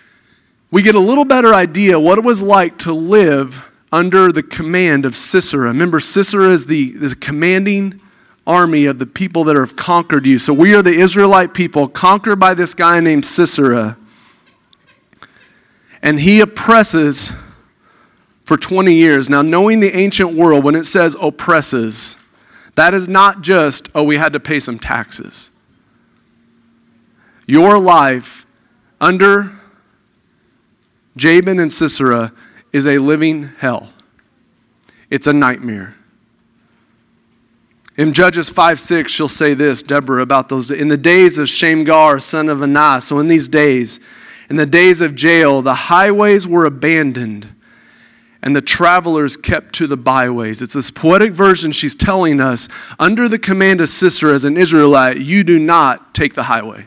we 0.71 0.83
get 0.83 0.95
a 0.95 1.01
little 1.01 1.25
better 1.25 1.55
idea 1.55 2.01
what 2.01 2.19
it 2.19 2.25
was 2.25 2.43
like 2.43 2.79
to 2.79 2.93
live 2.93 3.71
under 3.93 4.33
the 4.33 4.43
command 4.43 5.05
of 5.05 5.15
Sisera. 5.15 5.69
Remember, 5.69 6.01
Sisera 6.01 6.51
is 6.51 6.67
the, 6.67 6.93
the 6.93 7.15
commanding 7.15 8.01
army 8.47 8.87
of 8.87 8.99
the 8.99 9.07
people 9.07 9.45
that 9.45 9.57
have 9.57 9.77
conquered 9.77 10.25
you. 10.25 10.39
So 10.39 10.53
we 10.53 10.75
are 10.75 10.83
the 10.83 10.99
Israelite 10.99 11.53
people 11.53 11.89
conquered 11.89 12.37
by 12.37 12.55
this 12.55 12.75
guy 12.75 13.01
named 13.01 13.25
Sisera. 13.25 13.97
And 16.03 16.21
he 16.21 16.41
oppresses 16.41 17.33
for 18.45 18.57
20 18.57 18.95
years. 18.95 19.29
Now, 19.29 19.43
knowing 19.43 19.81
the 19.81 19.97
ancient 19.97 20.35
world, 20.35 20.63
when 20.63 20.77
it 20.77 20.85
says 20.85 21.17
oppresses, 21.21 22.23
that 22.77 22.95
is 22.95 23.09
not 23.09 23.43
just, 23.43 23.89
oh, 23.95 24.05
we 24.05 24.17
had 24.17 24.33
to 24.33 24.41
pay 24.41 24.61
some 24.61 24.79
taxes. 24.79 25.51
Your 27.47 27.79
life 27.79 28.47
under 29.01 29.53
Jabin 31.17 31.59
and 31.59 31.73
Sisera 31.73 32.33
is 32.73 32.87
a 32.87 32.99
living 32.99 33.51
hell. 33.59 33.91
It's 35.11 35.27
a 35.27 35.33
nightmare. 35.33 35.96
In 37.97 38.13
Judges 38.13 38.51
5 38.51 38.79
6, 38.79 39.11
she'll 39.11 39.29
say 39.29 39.55
this, 39.55 39.83
Deborah, 39.83 40.23
about 40.23 40.49
those. 40.49 40.71
In 40.71 40.89
the 40.89 40.97
days 40.97 41.39
of 41.39 41.49
Shamgar, 41.49 42.21
son 42.21 42.49
of 42.49 42.59
Anath, 42.59 43.05
so 43.05 43.19
in 43.19 43.29
these 43.29 43.49
days, 43.49 44.01
in 44.51 44.57
the 44.57 44.67
days 44.67 45.01
of 45.01 45.21
Jael, 45.21 45.63
the 45.63 45.75
highways 45.75 46.47
were 46.47 46.65
abandoned 46.65 47.53
and 48.47 48.55
the 48.55 48.63
travelers 48.63 49.37
kept 49.37 49.75
to 49.75 49.89
the 49.89 49.97
byways. 49.97 50.63
It's 50.63 50.75
this 50.75 50.93
poetic 50.93 51.33
version 51.33 51.73
she's 51.73 51.97
telling 51.97 52.41
us 52.41 52.69
under 52.97 53.29
the 53.29 53.41
command 53.41 53.81
of 53.81 53.89
Sisera 53.89 54.35
as 54.35 54.45
an 54.45 54.57
Israelite, 54.57 55.19
you 55.19 55.43
do 55.43 55.59
not 55.59 56.15
take 56.15 56.35
the 56.35 56.45
highway. 56.45 56.87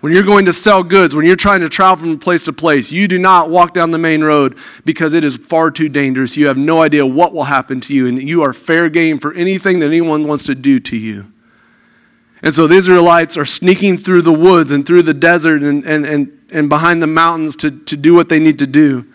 When 0.00 0.12
you're 0.12 0.22
going 0.22 0.44
to 0.44 0.52
sell 0.52 0.82
goods, 0.82 1.14
when 1.14 1.24
you're 1.24 1.36
trying 1.36 1.60
to 1.60 1.68
travel 1.68 2.04
from 2.04 2.18
place 2.18 2.42
to 2.44 2.52
place, 2.52 2.92
you 2.92 3.08
do 3.08 3.18
not 3.18 3.50
walk 3.50 3.72
down 3.72 3.90
the 3.90 3.98
main 3.98 4.22
road 4.22 4.56
because 4.84 5.14
it 5.14 5.24
is 5.24 5.36
far 5.36 5.70
too 5.70 5.88
dangerous. 5.88 6.36
You 6.36 6.48
have 6.48 6.58
no 6.58 6.82
idea 6.82 7.06
what 7.06 7.32
will 7.32 7.44
happen 7.44 7.80
to 7.82 7.94
you, 7.94 8.06
and 8.06 8.22
you 8.22 8.42
are 8.42 8.52
fair 8.52 8.88
game 8.88 9.18
for 9.18 9.32
anything 9.34 9.80
that 9.80 9.86
anyone 9.86 10.28
wants 10.28 10.44
to 10.44 10.54
do 10.54 10.78
to 10.80 10.96
you. 10.96 11.32
And 12.42 12.54
so 12.54 12.66
the 12.66 12.76
Israelites 12.76 13.36
are 13.36 13.46
sneaking 13.46 13.98
through 13.98 14.22
the 14.22 14.32
woods 14.32 14.70
and 14.70 14.86
through 14.86 15.02
the 15.02 15.14
desert 15.14 15.62
and, 15.62 15.84
and, 15.84 16.04
and 16.04 16.36
and 16.50 16.68
behind 16.68 17.02
the 17.02 17.06
mountains 17.06 17.56
to, 17.56 17.70
to 17.70 17.96
do 17.96 18.14
what 18.14 18.28
they 18.28 18.38
need 18.38 18.58
to 18.60 18.66
do. 18.66 19.06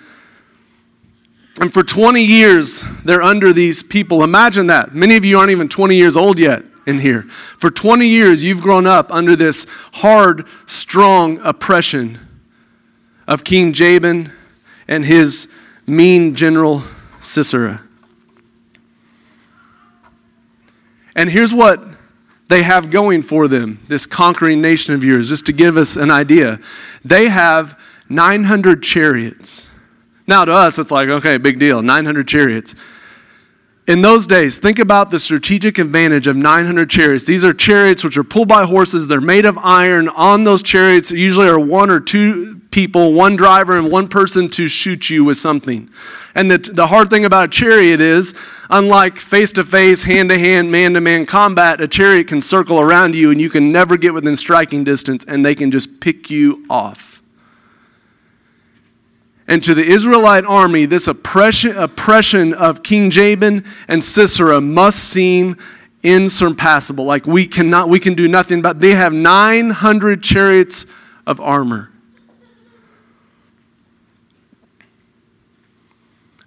And 1.60 1.72
for 1.72 1.84
20 1.84 2.24
years, 2.24 2.84
they're 3.04 3.22
under 3.22 3.54
these 3.54 3.84
people. 3.84 4.24
Imagine 4.24 4.68
that. 4.68 4.96
Many 4.96 5.16
of 5.16 5.26
you 5.26 5.38
aren't 5.38 5.52
even 5.52 5.70
20 5.70 5.96
years 5.96 6.18
old 6.18 6.40
yet 6.40 6.64
in 6.86 7.00
here. 7.00 7.24
For 7.24 7.70
20 7.70 8.08
years, 8.08 8.44
you've 8.44 8.62
grown 8.62 8.88
up 8.88 9.12
under 9.12 9.36
this 9.36 9.68
hard, 9.94 10.46
strong 10.66 11.40
oppression 11.40 12.20
of 13.28 13.44
King 13.44 13.74
Jabin 13.74 14.32
and 14.88 15.06
his 15.06 15.58
mean 15.88 16.36
general 16.36 16.84
Sisera. 17.22 17.82
And 21.16 21.30
here's 21.30 21.54
what 21.54 21.82
they 22.48 22.64
have 22.64 22.92
going 22.92 23.22
for 23.22 23.48
them, 23.48 23.80
this 23.88 24.06
conquering 24.06 24.62
nation 24.62 24.94
of 24.94 25.04
yours, 25.04 25.30
just 25.30 25.46
to 25.46 25.54
give 25.54 25.78
us 25.78 25.96
an 25.96 26.12
idea. 26.12 26.60
They 27.04 27.30
have 27.30 27.80
900 28.10 28.84
chariots. 28.84 29.74
Now, 30.28 30.46
to 30.46 30.54
us, 30.54 30.78
it's 30.78 30.92
like, 30.92 31.10
okay, 31.10 31.38
big 31.38 31.60
deal, 31.60 31.82
900 31.82 32.28
chariots. 32.28 32.76
In 33.88 34.04
those 34.04 34.28
days, 34.28 34.60
think 34.60 34.78
about 34.78 35.10
the 35.10 35.20
strategic 35.20 35.80
advantage 35.80 36.28
of 36.28 36.36
900 36.36 36.88
chariots. 36.88 37.26
These 37.26 37.44
are 37.44 37.52
chariots 37.54 38.04
which 38.04 38.16
are 38.16 38.24
pulled 38.24 38.48
by 38.48 38.66
horses. 38.66 39.08
They're 39.08 39.20
made 39.20 39.44
of 39.44 39.58
iron. 39.58 40.08
On 40.10 40.44
those 40.44 40.62
chariots, 40.62 41.12
usually 41.12 41.48
are 41.48 41.60
one 41.60 41.90
or 41.90 42.00
two 42.00 42.62
people, 42.70 43.14
one 43.14 43.36
driver, 43.36 43.76
and 43.78 43.92
one 43.92 44.08
person 44.08 44.50
to 44.50 44.68
shoot 44.68 45.10
you 45.10 45.24
with 45.24 45.38
something. 45.38 45.90
And 46.36 46.50
the, 46.50 46.60
the 46.60 46.88
hard 46.88 47.10
thing 47.10 47.26
about 47.26 47.50
a 47.50 47.52
chariot 47.52 48.00
is, 48.00 48.40
unlike 48.70 49.18
face 49.18 49.52
to 49.54 49.64
face, 49.64 50.04
hand 50.04 50.30
to 50.30 50.38
hand, 50.38 50.72
man 50.72 50.94
to 50.94 51.02
man 51.02 51.26
combat, 51.26 51.82
a 51.82 51.88
chariot 51.88 52.28
can 52.28 52.40
circle 52.40 52.80
around 52.80 53.16
you 53.16 53.32
and 53.32 53.42
you 53.42 53.50
can 53.50 53.72
never 53.72 53.98
get 53.98 54.14
within 54.14 54.36
striking 54.36 54.84
distance 54.84 55.26
and 55.26 55.44
they 55.44 55.56
can 55.56 55.72
just 55.72 56.00
pick 56.00 56.30
you 56.30 56.66
off. 56.70 57.11
And 59.52 59.62
to 59.66 59.76
the 59.76 59.84
Israelite 59.84 60.46
army, 60.46 60.86
this 60.86 61.10
oppression, 61.10 61.76
oppression 61.76 62.54
of 62.54 62.84
King 62.84 63.10
Jabin 63.10 63.66
and 63.90 64.02
Sisera 64.02 64.62
must 64.62 65.00
seem 65.00 65.58
insurpassable. 66.04 67.04
Like 67.04 67.28
we 67.28 67.48
cannot, 67.48 67.90
we 67.90 68.00
can 68.00 68.14
do 68.14 68.30
nothing 68.30 68.62
but 68.62 68.80
they 68.80 68.92
have 68.92 69.12
900 69.12 70.24
chariots 70.24 70.86
of 71.28 71.42
armor. 71.42 71.92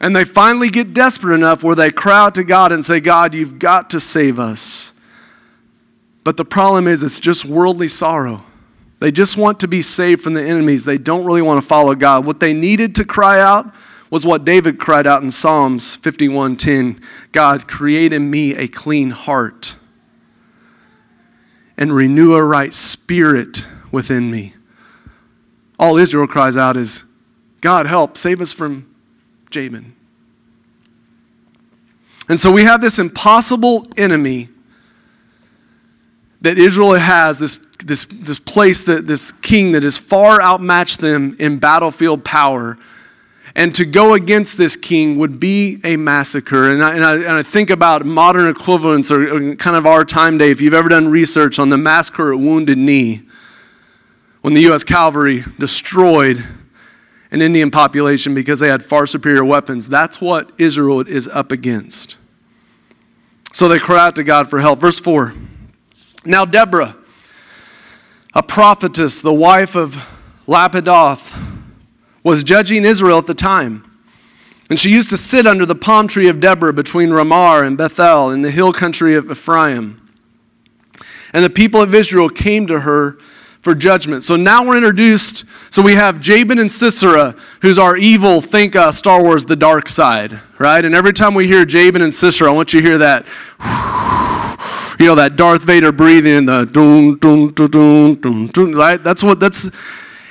And 0.01 0.17
they 0.17 0.25
finally 0.25 0.71
get 0.71 0.95
desperate 0.95 1.35
enough 1.35 1.63
where 1.63 1.77
they 1.77 1.91
cry 1.91 2.21
out 2.21 2.35
to 2.37 2.43
God 2.43 2.73
and 2.73 2.83
say, 2.83 3.01
God, 3.01 3.35
you've 3.35 3.59
got 3.59 3.91
to 3.91 4.01
save 4.01 4.39
us. 4.39 4.99
But 6.25 6.39
the 6.39 6.45
problem 6.47 6.89
is, 6.89 7.05
it's 7.05 7.21
just 7.21 7.45
worldly 7.45 7.89
sorrow. 7.89 8.45
They 9.05 9.13
just 9.13 9.37
want 9.37 9.61
to 9.61 9.69
be 9.69 9.83
saved 9.83 10.23
from 10.23 10.33
the 10.33 10.43
enemies. 10.43 10.87
They 10.87 10.97
don't 10.97 11.27
really 11.27 11.43
want 11.43 11.61
to 11.61 11.69
follow 11.69 11.95
God. 11.95 12.25
What 12.25 12.41
they 12.41 12.55
needed 12.55 12.95
to 12.95 13.05
cry 13.05 13.39
out 13.39 13.71
was 14.09 14.25
what 14.25 14.47
David 14.47 14.79
cried 14.79 15.07
out 15.07 15.23
in 15.23 15.29
Psalms 15.29 15.95
51:10. 15.95 17.03
God, 17.31 17.69
create 17.69 18.15
in 18.15 18.31
me 18.31 18.55
a 18.57 18.67
clean 18.67 19.11
heart 19.11 19.77
and 21.77 21.95
renew 21.95 22.33
a 22.33 22.43
right 22.43 22.73
spirit 22.73 23.67
within 23.93 24.31
me. 24.31 24.55
All 25.79 25.99
Israel 25.99 26.27
cries 26.27 26.57
out 26.57 26.75
is, 26.75 27.05
God, 27.61 27.85
help, 27.85 28.17
save 28.17 28.41
us 28.41 28.53
from 28.53 28.87
Jabin. 29.51 29.93
And 32.27 32.41
so 32.41 32.51
we 32.51 32.65
have 32.65 32.81
this 32.81 32.99
impossible 32.99 33.87
enemy 33.99 34.49
that 36.41 36.57
Israel 36.57 36.95
has, 36.95 37.41
this 37.41 37.64
this, 37.79 38.05
this 38.05 38.39
place, 38.39 38.85
that, 38.85 39.07
this 39.07 39.33
king 39.33 39.73
that 39.73 39.83
has 39.83 39.99
far 39.99 40.41
outmatched 40.41 41.01
them 41.01 41.37
in 41.39 41.59
battlefield 41.59 42.25
power. 42.25 42.79
And 43.57 43.75
to 43.77 43.85
go 43.85 44.15
against 44.15 44.59
this 44.59 44.77
king 44.77 45.17
would 45.19 45.39
be 45.39 45.81
a 45.85 45.97
massacre. 45.97 46.71
And 46.71 46.83
I, 46.83 46.95
and 46.95 47.05
I, 47.05 47.15
and 47.15 47.33
I 47.33 47.43
think 47.43 47.71
about 47.71 48.05
modern 48.05 48.49
equivalents 48.49 49.11
or, 49.13 49.53
or 49.53 49.55
kind 49.57 49.77
of 49.77 49.87
our 49.87 50.05
time 50.05 50.39
day. 50.39 50.51
If 50.51 50.61
you've 50.61 50.75
ever 50.75 50.89
done 50.89 51.09
research 51.09 51.59
on 51.59 51.69
the 51.69 51.79
massacre 51.79 52.33
at 52.33 52.39
Wounded 52.41 52.79
Knee, 52.79 53.23
when 54.41 54.55
the 54.55 54.63
U.S. 54.63 54.85
cavalry 54.85 55.43
destroyed 55.59 56.45
an 57.31 57.41
Indian 57.41 57.71
population 57.71 58.35
because 58.35 58.61
they 58.61 58.69
had 58.69 58.85
far 58.85 59.07
superior 59.07 59.45
weapons, 59.45 59.89
that's 59.89 60.21
what 60.21 60.51
Israel 60.59 61.01
is 61.01 61.29
up 61.29 61.53
against. 61.53 62.17
So 63.53 63.69
they 63.69 63.79
cry 63.79 64.07
out 64.07 64.17
to 64.17 64.25
God 64.25 64.51
for 64.51 64.61
help. 64.61 64.81
Verse 64.81 64.99
4 64.99 65.33
Now, 66.27 66.45
Deborah 66.45 66.97
a 68.35 68.43
prophetess, 68.43 69.21
the 69.21 69.33
wife 69.33 69.77
of 69.77 69.95
Lapidoth, 70.47 71.41
was 72.23 72.43
judging 72.43 72.85
Israel 72.85 73.19
at 73.19 73.27
the 73.27 73.35
time. 73.35 73.85
And 74.71 74.79
she 74.79 74.91
used 74.91 75.11
to 75.11 75.17
sit 75.17 75.47
under 75.47 75.67
the 75.67 75.75
palm 75.75 76.09
tree 76.09 76.29
of 76.29 76.41
Deborah 76.41 76.73
between 76.73 77.11
Ramah 77.11 77.63
and 77.65 77.77
Bethel 77.77 78.31
in 78.31 78.43
the 78.43 78.51
hill 78.51 78.73
country 78.73 79.15
of 79.15 79.31
Ephraim. 79.31 80.01
And 81.33 81.45
the 81.45 81.51
people 81.51 81.83
of 81.83 81.95
Israel 81.95 82.29
came 82.29 82.67
to 82.69 82.81
her 82.81 83.19
for 83.61 83.75
judgment. 83.75 84.23
So 84.23 84.37
now 84.37 84.67
we're 84.67 84.77
introduced. 84.77 85.47
So 85.73 85.83
we 85.83 85.95
have 85.95 86.21
Jabin 86.21 86.59
and 86.59 86.71
Sisera, 86.71 87.35
who's 87.61 87.79
our 87.79 87.97
evil, 87.97 88.41
think 88.41 88.75
uh, 88.75 88.93
Star 88.93 89.23
Wars, 89.23 89.45
the 89.45 89.57
dark 89.57 89.89
side, 89.89 90.41
right? 90.59 90.85
And 90.85 90.95
every 90.95 91.13
time 91.13 91.35
we 91.35 91.47
hear 91.47 91.65
Jabin 91.65 92.03
and 92.03 92.13
Sisera, 92.13 92.51
I 92.51 92.55
want 92.55 92.73
you 92.73 92.81
to 92.81 92.87
hear 92.87 92.99
that 92.99 93.27
you 94.99 95.07
know, 95.07 95.15
that 95.15 95.37
Darth 95.37 95.65
Vader 95.65 95.93
breathing, 95.93 96.47
the 96.47 96.65
dun, 96.65 97.19
dun, 97.19 97.53
dun, 97.53 97.71
dun, 97.71 98.15
dun, 98.17 98.47
dun, 98.49 98.75
right? 98.75 99.03
That's 99.03 99.23
what, 99.23 99.41
that's, 99.41 99.71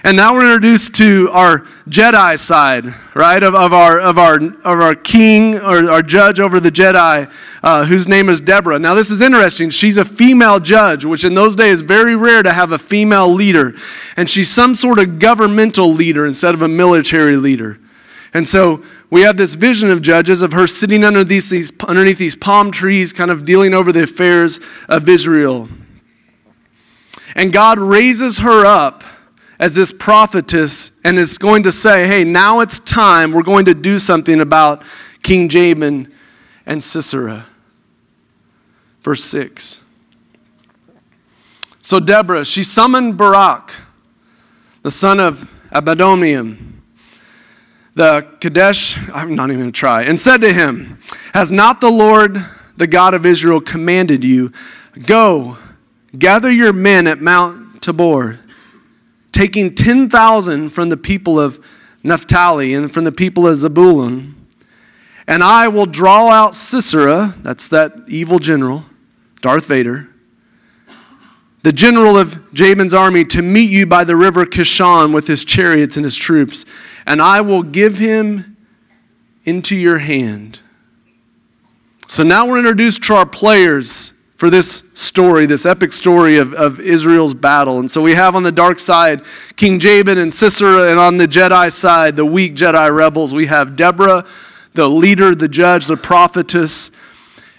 and 0.06 0.18
now 0.18 0.34
we're 0.34 0.54
introduced 0.54 0.96
to 0.98 1.30
our 1.32 1.60
Jedi 1.90 2.38
side, 2.38 2.94
right, 3.16 3.42
of, 3.42 3.56
of, 3.56 3.72
our, 3.72 4.00
of, 4.00 4.18
our, 4.18 4.36
of 4.36 4.66
our 4.66 4.96
king 4.96 5.56
or 5.56 5.90
our 5.90 6.02
judge 6.02 6.40
over 6.40 6.60
the 6.60 6.72
Jedi, 6.72 7.32
uh, 7.64 7.86
whose 7.86 8.08
name 8.08 8.28
is 8.28 8.42
Deborah. 8.42 8.80
Now, 8.80 8.94
this 8.96 9.12
is 9.12 9.22
interesting. 9.22 9.70
She's 9.70 9.98
a 9.98 10.06
female 10.06 10.60
judge, 10.60 11.06
which 11.06 11.24
in 11.24 11.36
those 11.36 11.56
days 11.56 11.76
is 11.76 11.82
very 11.82 12.16
rare 12.16 12.44
to 12.44 12.52
have 12.52 12.72
a 12.72 12.78
female 12.78 13.30
leader. 13.30 13.74
And 14.18 14.30
she's 14.30 14.50
some 14.50 14.76
sort 14.76 15.00
of 15.00 15.20
governmental 15.20 15.94
leader 15.94 16.26
instead 16.26 16.54
of 16.54 16.62
a 16.62 16.68
military 16.68 17.38
leader. 17.38 17.80
And 18.34 18.48
so 18.48 18.84
we 19.10 19.22
have 19.22 19.38
this 19.38 19.54
vision 19.54 19.92
of 19.92 20.02
Judges 20.02 20.42
of 20.42 20.54
her 20.54 20.66
sitting 20.66 21.04
under 21.04 21.24
these, 21.24 21.50
these, 21.50 21.72
underneath 21.84 22.18
these 22.18 22.36
palm 22.36 22.72
trees, 22.72 23.14
kind 23.14 23.30
of 23.30 23.46
dealing 23.46 23.74
over 23.74 23.92
the 23.92 24.04
affairs 24.04 24.60
of 24.90 25.08
Israel. 25.08 25.70
And 27.36 27.54
God 27.54 27.78
raises 27.78 28.40
her 28.40 28.66
up 28.66 29.04
as 29.60 29.76
this 29.76 29.92
prophetess 29.92 31.00
and 31.06 31.20
is 31.20 31.38
going 31.38 31.64
to 31.64 31.72
say, 31.72 32.08
hey, 32.08 32.24
now 32.24 32.60
it's 32.60 32.80
time. 32.80 33.32
We're 33.32 33.44
going 33.44 33.66
to 33.66 33.76
do 33.76 34.00
something 34.00 34.42
about 34.42 34.84
King 35.22 35.48
Jabin 35.48 36.12
and 36.66 36.82
Sisera. 36.82 37.46
Verse 39.04 39.24
6. 39.26 39.88
So 41.82 42.00
Deborah, 42.00 42.46
she 42.46 42.64
summoned 42.64 43.18
Barak, 43.18 43.76
the 44.82 44.92
son 44.92 45.20
of 45.20 45.54
Abidomiam 45.72 46.73
the 47.96 48.28
Kadesh, 48.40 48.98
I'm 49.10 49.36
not 49.36 49.50
even 49.50 49.62
going 49.62 49.72
to 49.72 49.80
try, 49.80 50.04
and 50.04 50.20
said 50.20 50.42
to 50.42 50.52
him, 50.52 51.00
Has 51.34 51.52
not 51.52 51.82
the 51.82 51.92
Lord, 51.92 52.38
the 52.78 52.88
God 52.88 53.14
of 53.14 53.26
Israel, 53.26 53.62
commanded 53.62 54.24
you, 54.24 54.52
Go, 55.06 55.58
gather 56.18 56.52
your 56.52 56.74
men 56.74 57.08
at 57.08 57.22
Mount 57.22 57.82
Tabor, 57.82 58.40
taking 59.32 59.76
10,000 59.76 60.70
from 60.70 60.90
the 60.90 60.98
people 60.98 61.40
of 61.40 61.64
Naphtali 62.04 62.74
and 62.74 62.92
from 62.92 63.04
the 63.04 63.12
people 63.12 63.48
of 63.48 63.56
Zebulun, 63.56 64.36
and 65.28 65.44
I 65.44 65.68
will 65.70 65.86
draw 65.86 66.30
out 66.30 66.54
Sisera, 66.54 67.34
that's 67.42 67.68
that 67.70 67.94
evil 68.08 68.40
general, 68.40 68.86
Darth 69.42 69.68
Vader, 69.68 70.10
the 71.64 71.74
general 71.74 72.18
of 72.18 72.54
Jabin's 72.54 72.94
army, 72.94 73.26
to 73.26 73.42
meet 73.42 73.70
you 73.70 73.86
by 73.86 74.04
the 74.04 74.16
river 74.16 74.46
Kishon 74.46 75.14
with 75.14 75.28
his 75.28 75.44
chariots 75.44 75.98
and 75.98 76.04
his 76.04 76.16
troops 76.16 76.66
and 77.06 77.22
I 77.22 77.42
will 77.42 77.64
give 77.64 77.98
him 77.98 78.58
into 79.46 79.76
your 79.76 80.00
hand. 80.00 80.60
So 82.08 82.24
now 82.24 82.48
we're 82.48 82.60
introduced 82.60 83.04
to 83.06 83.16
our 83.16 83.26
players 83.26 84.20
for 84.38 84.50
this 84.50 84.94
story, 84.94 85.46
this 85.46 85.66
epic 85.66 85.94
story 85.94 86.38
of, 86.38 86.54
of 86.54 86.80
Israel's 86.80 87.34
battle. 87.34 87.80
And 87.80 87.90
so 87.90 88.02
we 88.02 88.14
have 88.14 88.36
on 88.36 88.44
the 88.44 88.52
dark 88.52 88.80
side 88.80 89.22
King 89.56 89.80
Jabin 89.80 90.18
and 90.18 90.32
Sisera, 90.32 90.90
and 90.90 91.00
on 91.00 91.18
the 91.18 91.28
Jedi 91.28 91.72
side, 91.72 92.16
the 92.16 92.26
weak 92.26 92.56
Jedi 92.56 92.94
rebels, 92.94 93.34
we 93.34 93.48
have 93.48 93.76
Deborah, 93.76 94.26
the 94.74 94.90
leader, 94.90 95.34
the 95.36 95.48
judge, 95.48 95.88
the 95.88 95.98
prophetess, 95.98 97.00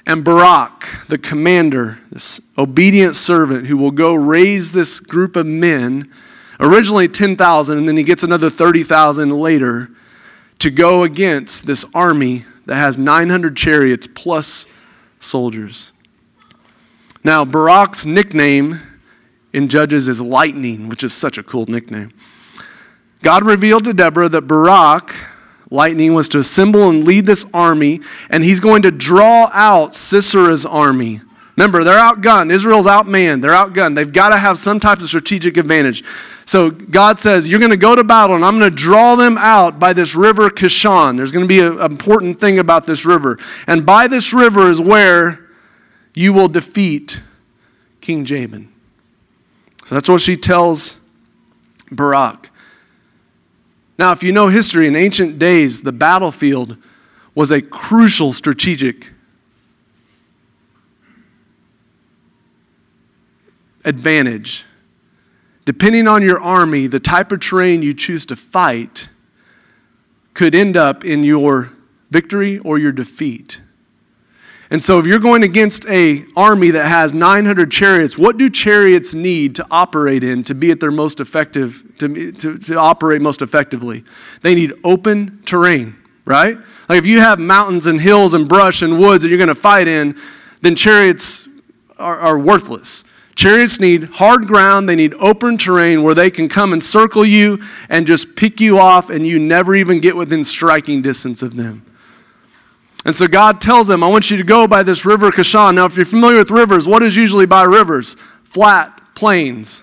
and 0.06 0.25
Barak, 0.25 1.06
the 1.08 1.18
commander, 1.18 1.99
this 2.11 2.52
obedient 2.58 3.16
servant 3.16 3.66
who 3.66 3.76
will 3.76 3.90
go 3.90 4.14
raise 4.14 4.73
this 4.73 5.00
group 5.00 5.37
of 5.37 5.46
men 5.46 6.11
Originally 6.61 7.08
10,000, 7.08 7.78
and 7.78 7.88
then 7.88 7.96
he 7.96 8.04
gets 8.04 8.23
another 8.23 8.49
30,000 8.49 9.30
later 9.30 9.90
to 10.61 10.70
go 10.70 11.02
against 11.02 11.66
this 11.66 11.84
army 11.94 12.44
that 12.66 12.76
has 12.76 12.96
900 12.96 13.56
chariots 13.56 14.06
plus 14.06 14.73
soldiers. 15.18 15.92
Now, 17.25 17.44
Barak's 17.44 18.06
nickname 18.06 18.78
in 19.52 19.68
Judges 19.68 20.08
is 20.08 20.20
Lightning, 20.20 20.88
which 20.88 21.02
is 21.02 21.12
such 21.12 21.38
a 21.38 21.42
cool 21.42 21.66
nickname. 21.66 22.12
God 23.23 23.44
revealed 23.44 23.84
to 23.84 23.92
Deborah 23.92 24.28
that 24.28 24.42
Barak, 24.42 25.14
lightning, 25.71 26.14
was 26.14 26.28
to 26.30 26.38
assemble 26.38 26.88
and 26.88 27.04
lead 27.04 27.26
this 27.26 27.50
army, 27.52 28.00
and 28.30 28.44
he's 28.44 28.61
going 28.61 28.83
to 28.83 28.90
draw 28.90 29.50
out 29.52 29.92
Sisera's 29.92 30.66
army. 30.66 31.21
Remember, 31.56 31.85
they're 31.85 31.99
outgunned. 31.99 32.50
Israel's 32.50 32.87
outmanned. 32.87 33.40
They're 33.42 33.52
outgunned. 33.52 33.94
They've 33.94 34.12
got 34.12 34.30
to 34.30 34.38
have 34.38 34.59
some 34.59 34.80
type 34.80 34.99
of 34.99 35.06
strategic 35.06 35.56
advantage. 35.56 36.02
So 36.47 36.71
God 36.71 37.18
says, 37.18 37.49
You're 37.49 37.61
going 37.61 37.71
to 37.71 37.76
go 37.76 37.94
to 37.94 38.02
battle, 38.02 38.35
and 38.35 38.44
I'm 38.44 38.59
going 38.59 38.71
to 38.71 38.76
draw 38.76 39.14
them 39.14 39.38
out 39.38 39.78
by 39.78 39.92
this 39.92 40.14
river 40.14 40.50
Kishon. 40.50 41.16
There's 41.16 41.33
going 41.33 41.44
to 41.44 41.49
be 41.49 41.61
an 41.61 41.78
important 41.80 42.38
thing 42.38 42.59
about 42.59 42.87
this 42.87 43.04
river. 43.04 43.38
And 43.66 43.87
by 43.87 44.09
this 44.09 44.33
river 44.33 44.68
is 44.68 44.80
where 44.80 45.49
you 46.12 46.33
will 46.33 46.49
defeat 46.49 47.21
King 48.00 48.25
Jabin. 48.25 48.68
So 49.85 49.94
that's 49.94 50.09
what 50.09 50.21
she 50.21 50.37
tells 50.37 51.16
Barak. 51.90 52.50
Now, 53.98 54.12
if 54.12 54.22
you 54.22 54.32
know 54.32 54.48
history, 54.48 54.88
in 54.88 54.96
ancient 54.96 55.38
days, 55.38 55.82
the 55.82 55.92
battlefield 55.92 56.76
was 57.34 57.50
a 57.50 57.62
crucial 57.62 58.32
strategic 58.32 59.10
advantage. 63.84 64.64
Depending 65.64 66.08
on 66.08 66.22
your 66.22 66.40
army, 66.40 66.86
the 66.86 67.00
type 67.00 67.32
of 67.32 67.40
terrain 67.40 67.82
you 67.82 67.94
choose 67.94 68.26
to 68.26 68.36
fight 68.36 69.08
could 70.34 70.54
end 70.54 70.76
up 70.76 71.04
in 71.04 71.22
your 71.22 71.72
victory 72.10 72.58
or 72.58 72.78
your 72.78 72.92
defeat. 72.92 73.60
And 74.71 74.83
so 74.83 74.99
if 74.99 75.06
you're 75.06 75.18
going 75.18 75.42
against 75.42 75.87
a 75.88 76.25
army 76.37 76.71
that 76.71 76.87
has 76.87 77.12
900 77.12 77.71
chariots, 77.71 78.16
what 78.16 78.38
do 78.38 78.49
chariots 78.49 79.14
need 79.14 79.54
to 79.56 79.66
operate 79.71 80.25
in 80.25 80.42
to 80.44 80.54
be 80.54 80.71
at 80.71 80.80
their 80.80 80.90
most 80.90 81.21
effective 81.21 81.83
to, 81.99 82.33
to, 82.33 82.59
to 82.59 82.76
operate 82.76 83.21
most 83.21 83.42
effectively? 83.42 84.04
They 84.42 84.54
need 84.54 84.73
open 84.83 85.42
terrain, 85.44 85.97
right? 86.25 86.56
Like 86.88 86.99
if 86.99 87.06
you 87.06 87.21
have 87.21 87.38
mountains 87.38 87.87
and 87.87 88.00
hills 88.00 88.35
and 88.35 88.49
brush 88.49 88.83
and 88.83 88.99
woods 88.99 89.23
that 89.23 89.28
you're 89.28 89.38
going 89.38 89.49
to 89.49 89.54
fight 89.54 89.87
in, 89.87 90.16
then 90.62 90.76
chariots 90.76 91.49
are, 91.99 92.18
are 92.18 92.38
worthless. 92.38 93.04
Chariots 93.35 93.80
need 93.80 94.04
hard 94.04 94.47
ground, 94.47 94.88
they 94.88 94.97
need 94.97 95.12
open 95.14 95.59
terrain 95.59 96.02
where 96.02 96.14
they 96.14 96.30
can 96.30 96.49
come 96.49 96.73
and 96.73 96.83
circle 96.83 97.25
you 97.25 97.61
and 97.88 98.06
just 98.06 98.37
pick 98.37 98.61
you 98.61 98.78
off, 98.78 99.11
and 99.11 99.26
you 99.26 99.38
never 99.38 99.75
even 99.75 100.00
get 100.00 100.16
within 100.16 100.44
striking 100.44 101.02
distance 101.02 101.42
of 101.42 101.56
them. 101.56 101.85
And 103.04 103.14
so 103.14 103.26
God 103.26 103.61
tells 103.61 103.87
them, 103.87 104.02
I 104.02 104.08
want 104.08 104.30
you 104.30 104.37
to 104.38 104.42
go 104.42 104.66
by 104.66 104.82
this 104.82 105.04
river 105.04 105.30
Kishon. 105.30 105.75
Now, 105.75 105.84
if 105.84 105.96
you're 105.96 106.06
familiar 106.06 106.38
with 106.38 106.50
rivers, 106.50 106.88
what 106.88 107.02
is 107.02 107.16
usually 107.16 107.46
by 107.46 107.64
rivers? 107.64 108.14
Flat 108.14 108.99
plains. 109.14 109.82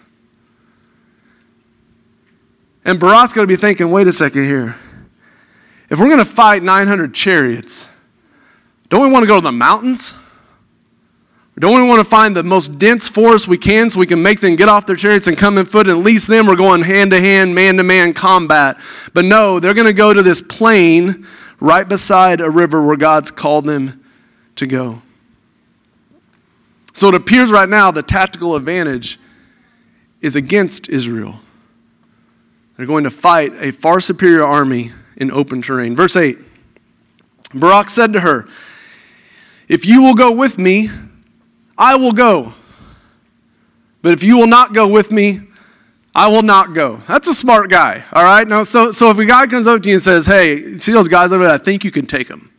And 2.83 2.99
Barak's 2.99 3.33
going 3.33 3.47
to 3.47 3.51
be 3.51 3.59
thinking, 3.59 3.91
wait 3.91 4.07
a 4.07 4.11
second 4.11 4.45
here. 4.45 4.75
If 5.89 5.99
we're 5.99 6.07
going 6.07 6.19
to 6.19 6.25
fight 6.25 6.63
900 6.63 7.13
chariots, 7.13 7.95
don't 8.89 9.03
we 9.03 9.09
want 9.09 9.23
to 9.23 9.27
go 9.27 9.35
to 9.35 9.41
the 9.41 9.51
mountains? 9.51 10.17
Don't 11.59 11.75
we 11.75 11.87
want 11.87 11.99
to 11.99 12.09
find 12.09 12.35
the 12.35 12.43
most 12.43 12.79
dense 12.79 13.07
forest 13.07 13.47
we 13.47 13.57
can 13.57 13.89
so 13.89 13.99
we 13.99 14.07
can 14.07 14.23
make 14.23 14.39
them 14.39 14.55
get 14.55 14.67
off 14.67 14.87
their 14.87 14.95
chariots 14.95 15.27
and 15.27 15.37
come 15.37 15.59
in 15.59 15.65
foot 15.65 15.87
and 15.87 15.99
at 15.99 16.03
least 16.03 16.27
them 16.27 16.47
we're 16.47 16.55
going 16.55 16.81
hand 16.81 17.11
to 17.11 17.19
hand, 17.19 17.53
man 17.53 17.77
to 17.77 17.83
man 17.83 18.13
combat. 18.13 18.79
But 19.13 19.25
no, 19.25 19.59
they're 19.59 19.75
going 19.75 19.85
to 19.85 19.93
go 19.93 20.11
to 20.11 20.23
this 20.23 20.41
plain 20.41 21.27
right 21.61 21.87
beside 21.87 22.41
a 22.41 22.49
river 22.49 22.85
where 22.85 22.97
God's 22.97 23.31
called 23.31 23.63
them 23.63 24.03
to 24.55 24.67
go. 24.67 25.01
So 26.91 27.07
it 27.07 27.15
appears 27.15 27.51
right 27.51 27.69
now 27.69 27.91
the 27.91 28.03
tactical 28.03 28.55
advantage 28.57 29.17
is 30.19 30.35
against 30.35 30.89
Israel. 30.89 31.35
They're 32.75 32.85
going 32.85 33.05
to 33.05 33.11
fight 33.11 33.53
a 33.55 33.71
far 33.71 34.01
superior 34.01 34.43
army 34.43 34.91
in 35.15 35.31
open 35.31 35.61
terrain. 35.61 35.95
Verse 35.95 36.15
8 36.15 36.37
Barak 37.53 37.89
said 37.89 38.13
to 38.13 38.21
her, 38.21 38.47
If 39.67 39.85
you 39.85 40.01
will 40.01 40.15
go 40.15 40.31
with 40.31 40.57
me, 40.57 40.89
I 41.77 41.95
will 41.95 42.13
go. 42.13 42.53
But 44.01 44.13
if 44.13 44.24
you 44.24 44.37
will 44.37 44.47
not 44.47 44.74
go 44.74 44.87
with 44.87 45.11
me, 45.11 45.39
I 46.13 46.27
will 46.27 46.43
not 46.43 46.74
go. 46.74 47.01
That's 47.07 47.27
a 47.27 47.33
smart 47.33 47.69
guy, 47.69 48.03
all 48.11 48.24
right? 48.24 48.45
Now, 48.45 48.63
so, 48.63 48.91
so 48.91 49.09
if 49.11 49.19
a 49.19 49.25
guy 49.25 49.47
comes 49.47 49.65
up 49.65 49.81
to 49.83 49.87
you 49.87 49.95
and 49.95 50.01
says, 50.01 50.25
hey, 50.25 50.77
see 50.79 50.91
those 50.91 51.07
guys 51.07 51.31
over 51.31 51.45
there? 51.45 51.53
I 51.53 51.57
think 51.57 51.85
you 51.85 51.91
can 51.91 52.05
take 52.05 52.27
them. 52.27 52.51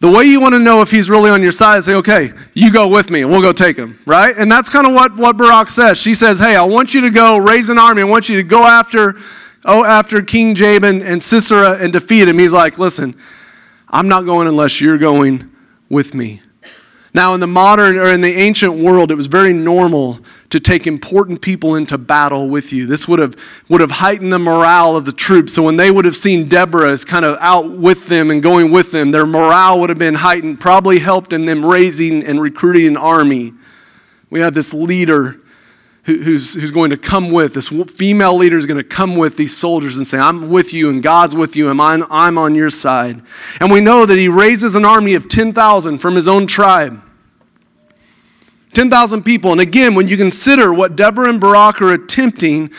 The 0.00 0.10
way 0.10 0.24
you 0.24 0.40
want 0.40 0.52
to 0.54 0.58
know 0.58 0.82
if 0.82 0.90
he's 0.90 1.08
really 1.08 1.30
on 1.30 1.42
your 1.42 1.52
side 1.52 1.78
is 1.78 1.84
say, 1.84 1.94
okay, 1.94 2.32
you 2.54 2.72
go 2.72 2.88
with 2.88 3.08
me 3.08 3.22
and 3.22 3.30
we'll 3.30 3.40
go 3.40 3.52
take 3.52 3.76
him, 3.76 4.00
right? 4.04 4.36
And 4.36 4.50
that's 4.50 4.68
kind 4.68 4.86
of 4.86 4.92
what, 4.92 5.16
what 5.16 5.36
Barak 5.36 5.68
says. 5.68 5.96
She 5.96 6.12
says, 6.12 6.40
hey, 6.40 6.56
I 6.56 6.64
want 6.64 6.92
you 6.92 7.02
to 7.02 7.10
go 7.10 7.38
raise 7.38 7.70
an 7.70 7.78
army. 7.78 8.02
I 8.02 8.04
want 8.04 8.28
you 8.28 8.36
to 8.36 8.42
go 8.42 8.64
after, 8.64 9.14
oh, 9.64 9.84
after 9.84 10.20
King 10.20 10.56
Jabin 10.56 11.02
and 11.02 11.22
Sisera 11.22 11.78
and 11.78 11.92
defeat 11.92 12.26
him. 12.26 12.38
He's 12.38 12.52
like, 12.52 12.78
listen, 12.78 13.14
I'm 13.88 14.08
not 14.08 14.24
going 14.24 14.48
unless 14.48 14.80
you're 14.80 14.98
going 14.98 15.50
with 15.88 16.14
me. 16.14 16.42
Now, 17.14 17.34
in 17.34 17.40
the 17.40 17.46
modern 17.46 17.96
or 17.96 18.08
in 18.08 18.22
the 18.22 18.34
ancient 18.34 18.74
world, 18.74 19.12
it 19.12 19.14
was 19.14 19.28
very 19.28 19.52
normal 19.52 20.18
to 20.52 20.60
take 20.60 20.86
important 20.86 21.40
people 21.40 21.74
into 21.74 21.96
battle 21.96 22.50
with 22.50 22.74
you. 22.74 22.86
This 22.86 23.08
would 23.08 23.18
have, 23.18 23.34
would 23.70 23.80
have 23.80 23.90
heightened 23.90 24.34
the 24.34 24.38
morale 24.38 24.96
of 24.96 25.06
the 25.06 25.12
troops. 25.12 25.54
So 25.54 25.62
when 25.62 25.76
they 25.76 25.90
would 25.90 26.04
have 26.04 26.14
seen 26.14 26.46
Deborah 26.46 26.90
as 26.90 27.06
kind 27.06 27.24
of 27.24 27.38
out 27.40 27.70
with 27.70 28.08
them 28.08 28.30
and 28.30 28.42
going 28.42 28.70
with 28.70 28.92
them, 28.92 29.12
their 29.12 29.24
morale 29.24 29.80
would 29.80 29.88
have 29.88 29.98
been 29.98 30.16
heightened, 30.16 30.60
probably 30.60 30.98
helped 30.98 31.32
in 31.32 31.46
them 31.46 31.64
raising 31.64 32.22
and 32.22 32.38
recruiting 32.38 32.86
an 32.86 32.98
army. 32.98 33.54
We 34.28 34.40
have 34.40 34.52
this 34.52 34.74
leader 34.74 35.40
who's, 36.04 36.52
who's 36.52 36.70
going 36.70 36.90
to 36.90 36.98
come 36.98 37.30
with, 37.30 37.54
this 37.54 37.68
female 37.68 38.36
leader 38.36 38.58
is 38.58 38.66
going 38.66 38.76
to 38.76 38.84
come 38.84 39.16
with 39.16 39.38
these 39.38 39.56
soldiers 39.56 39.96
and 39.96 40.06
say, 40.06 40.18
I'm 40.18 40.50
with 40.50 40.74
you 40.74 40.90
and 40.90 41.02
God's 41.02 41.34
with 41.34 41.56
you 41.56 41.70
and 41.70 41.80
I'm, 41.80 42.04
I'm 42.10 42.36
on 42.36 42.54
your 42.54 42.68
side. 42.68 43.22
And 43.58 43.72
we 43.72 43.80
know 43.80 44.04
that 44.04 44.18
he 44.18 44.28
raises 44.28 44.76
an 44.76 44.84
army 44.84 45.14
of 45.14 45.28
10,000 45.28 45.98
from 45.98 46.14
his 46.14 46.28
own 46.28 46.46
tribe. 46.46 47.02
10,000 48.74 49.22
people. 49.22 49.52
And 49.52 49.60
again, 49.60 49.94
when 49.94 50.08
you 50.08 50.16
consider 50.16 50.72
what 50.72 50.96
Deborah 50.96 51.28
and 51.28 51.40
Barak 51.40 51.82
are 51.82 51.92
attempting, 51.92 52.70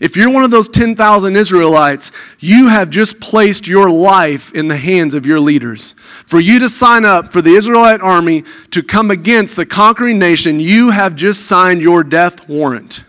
if 0.00 0.16
you're 0.16 0.30
one 0.30 0.44
of 0.44 0.50
those 0.50 0.68
10,000 0.68 1.36
Israelites, 1.36 2.12
you 2.38 2.68
have 2.68 2.90
just 2.90 3.20
placed 3.20 3.66
your 3.66 3.88
life 3.88 4.54
in 4.54 4.68
the 4.68 4.76
hands 4.76 5.14
of 5.14 5.24
your 5.24 5.40
leaders. 5.40 5.92
For 6.26 6.38
you 6.38 6.58
to 6.58 6.68
sign 6.68 7.04
up 7.04 7.32
for 7.32 7.40
the 7.40 7.54
Israelite 7.54 8.00
army 8.00 8.42
to 8.72 8.82
come 8.82 9.10
against 9.10 9.56
the 9.56 9.64
conquering 9.64 10.18
nation, 10.18 10.60
you 10.60 10.90
have 10.90 11.16
just 11.16 11.46
signed 11.46 11.80
your 11.80 12.04
death 12.04 12.48
warrant. 12.48 13.04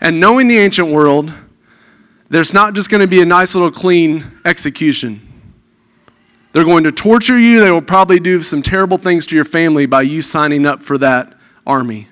And 0.00 0.20
knowing 0.20 0.46
the 0.46 0.58
ancient 0.58 0.88
world, 0.88 1.32
there's 2.28 2.54
not 2.54 2.74
just 2.74 2.90
going 2.90 3.00
to 3.00 3.08
be 3.08 3.20
a 3.20 3.26
nice 3.26 3.54
little 3.54 3.70
clean 3.72 4.24
execution. 4.44 5.27
They're 6.52 6.64
going 6.64 6.84
to 6.84 6.92
torture 6.92 7.38
you. 7.38 7.60
They 7.60 7.70
will 7.70 7.82
probably 7.82 8.20
do 8.20 8.42
some 8.42 8.62
terrible 8.62 8.98
things 8.98 9.26
to 9.26 9.36
your 9.36 9.44
family 9.44 9.86
by 9.86 10.02
you 10.02 10.22
signing 10.22 10.66
up 10.66 10.82
for 10.82 10.98
that 10.98 11.34
army. 11.66 12.08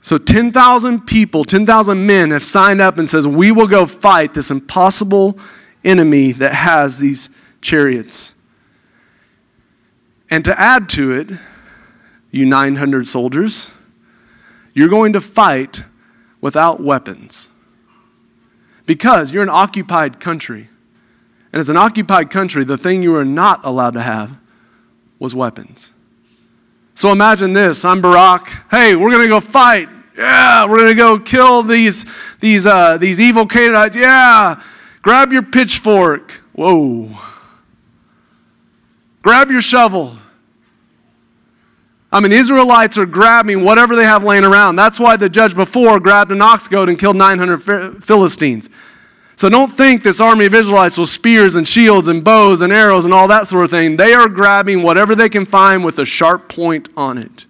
So 0.00 0.18
10,000 0.18 1.06
people, 1.06 1.44
10,000 1.44 2.06
men 2.06 2.30
have 2.32 2.42
signed 2.42 2.80
up 2.80 2.98
and 2.98 3.08
says, 3.08 3.26
"We 3.26 3.52
will 3.52 3.68
go 3.68 3.86
fight 3.86 4.34
this 4.34 4.50
impossible 4.50 5.38
enemy 5.84 6.32
that 6.32 6.54
has 6.54 6.98
these 6.98 7.30
chariots." 7.60 8.48
And 10.30 10.44
to 10.44 10.58
add 10.58 10.88
to 10.90 11.12
it, 11.12 11.30
you 12.30 12.46
900 12.46 13.06
soldiers, 13.06 13.70
you're 14.74 14.88
going 14.88 15.12
to 15.12 15.20
fight 15.20 15.82
without 16.40 16.82
weapons. 16.82 17.48
Because 18.86 19.32
you're 19.32 19.42
an 19.42 19.48
occupied 19.48 20.18
country. 20.18 20.68
And 21.52 21.60
as 21.60 21.68
an 21.68 21.76
occupied 21.76 22.30
country, 22.30 22.64
the 22.64 22.78
thing 22.78 23.02
you 23.02 23.12
were 23.12 23.24
not 23.24 23.60
allowed 23.64 23.94
to 23.94 24.02
have 24.02 24.38
was 25.18 25.34
weapons. 25.34 25.92
So 26.94 27.12
imagine 27.12 27.52
this 27.52 27.84
I'm 27.84 28.00
Barak. 28.00 28.48
Hey, 28.70 28.96
we're 28.96 29.10
going 29.10 29.22
to 29.22 29.28
go 29.28 29.40
fight. 29.40 29.88
Yeah, 30.16 30.68
we're 30.68 30.78
going 30.78 30.90
to 30.90 30.94
go 30.94 31.18
kill 31.18 31.62
these, 31.62 32.10
these, 32.40 32.66
uh, 32.66 32.98
these 32.98 33.20
evil 33.20 33.46
Canaanites. 33.46 33.96
Yeah, 33.96 34.62
grab 35.00 35.32
your 35.32 35.42
pitchfork. 35.42 36.32
Whoa. 36.52 37.10
Grab 39.22 39.50
your 39.50 39.60
shovel. 39.60 40.18
I 42.12 42.20
mean, 42.20 42.32
Israelites 42.32 42.98
are 42.98 43.06
grabbing 43.06 43.64
whatever 43.64 43.96
they 43.96 44.04
have 44.04 44.22
laying 44.22 44.44
around. 44.44 44.76
That's 44.76 45.00
why 45.00 45.16
the 45.16 45.30
judge 45.30 45.54
before 45.54 45.98
grabbed 45.98 46.30
an 46.30 46.42
ox 46.42 46.68
goad 46.68 46.90
and 46.90 46.98
killed 46.98 47.16
900 47.16 48.02
Philistines. 48.04 48.68
So 49.42 49.48
don't 49.48 49.72
think 49.72 50.04
this 50.04 50.20
army 50.20 50.44
of 50.44 50.54
Israelites 50.54 50.96
with 50.96 51.08
spears 51.08 51.56
and 51.56 51.66
shields 51.66 52.06
and 52.06 52.22
bows 52.22 52.62
and 52.62 52.72
arrows 52.72 53.04
and 53.04 53.12
all 53.12 53.26
that 53.26 53.48
sort 53.48 53.64
of 53.64 53.70
thing. 53.72 53.96
They 53.96 54.14
are 54.14 54.28
grabbing 54.28 54.84
whatever 54.84 55.16
they 55.16 55.28
can 55.28 55.46
find 55.46 55.84
with 55.84 55.98
a 55.98 56.06
sharp 56.06 56.48
point 56.48 56.88
on 56.96 57.18
it. 57.18 57.46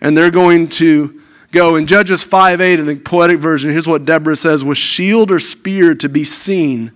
And 0.00 0.16
they're 0.16 0.32
going 0.32 0.66
to 0.70 1.22
go. 1.52 1.76
In 1.76 1.86
Judges 1.86 2.24
5 2.24 2.60
8, 2.60 2.80
in 2.80 2.86
the 2.86 2.96
poetic 2.96 3.38
version, 3.38 3.70
here's 3.70 3.86
what 3.86 4.06
Deborah 4.06 4.34
says 4.34 4.64
Was 4.64 4.76
shield 4.76 5.30
or 5.30 5.38
spear 5.38 5.94
to 5.94 6.08
be 6.08 6.24
seen 6.24 6.90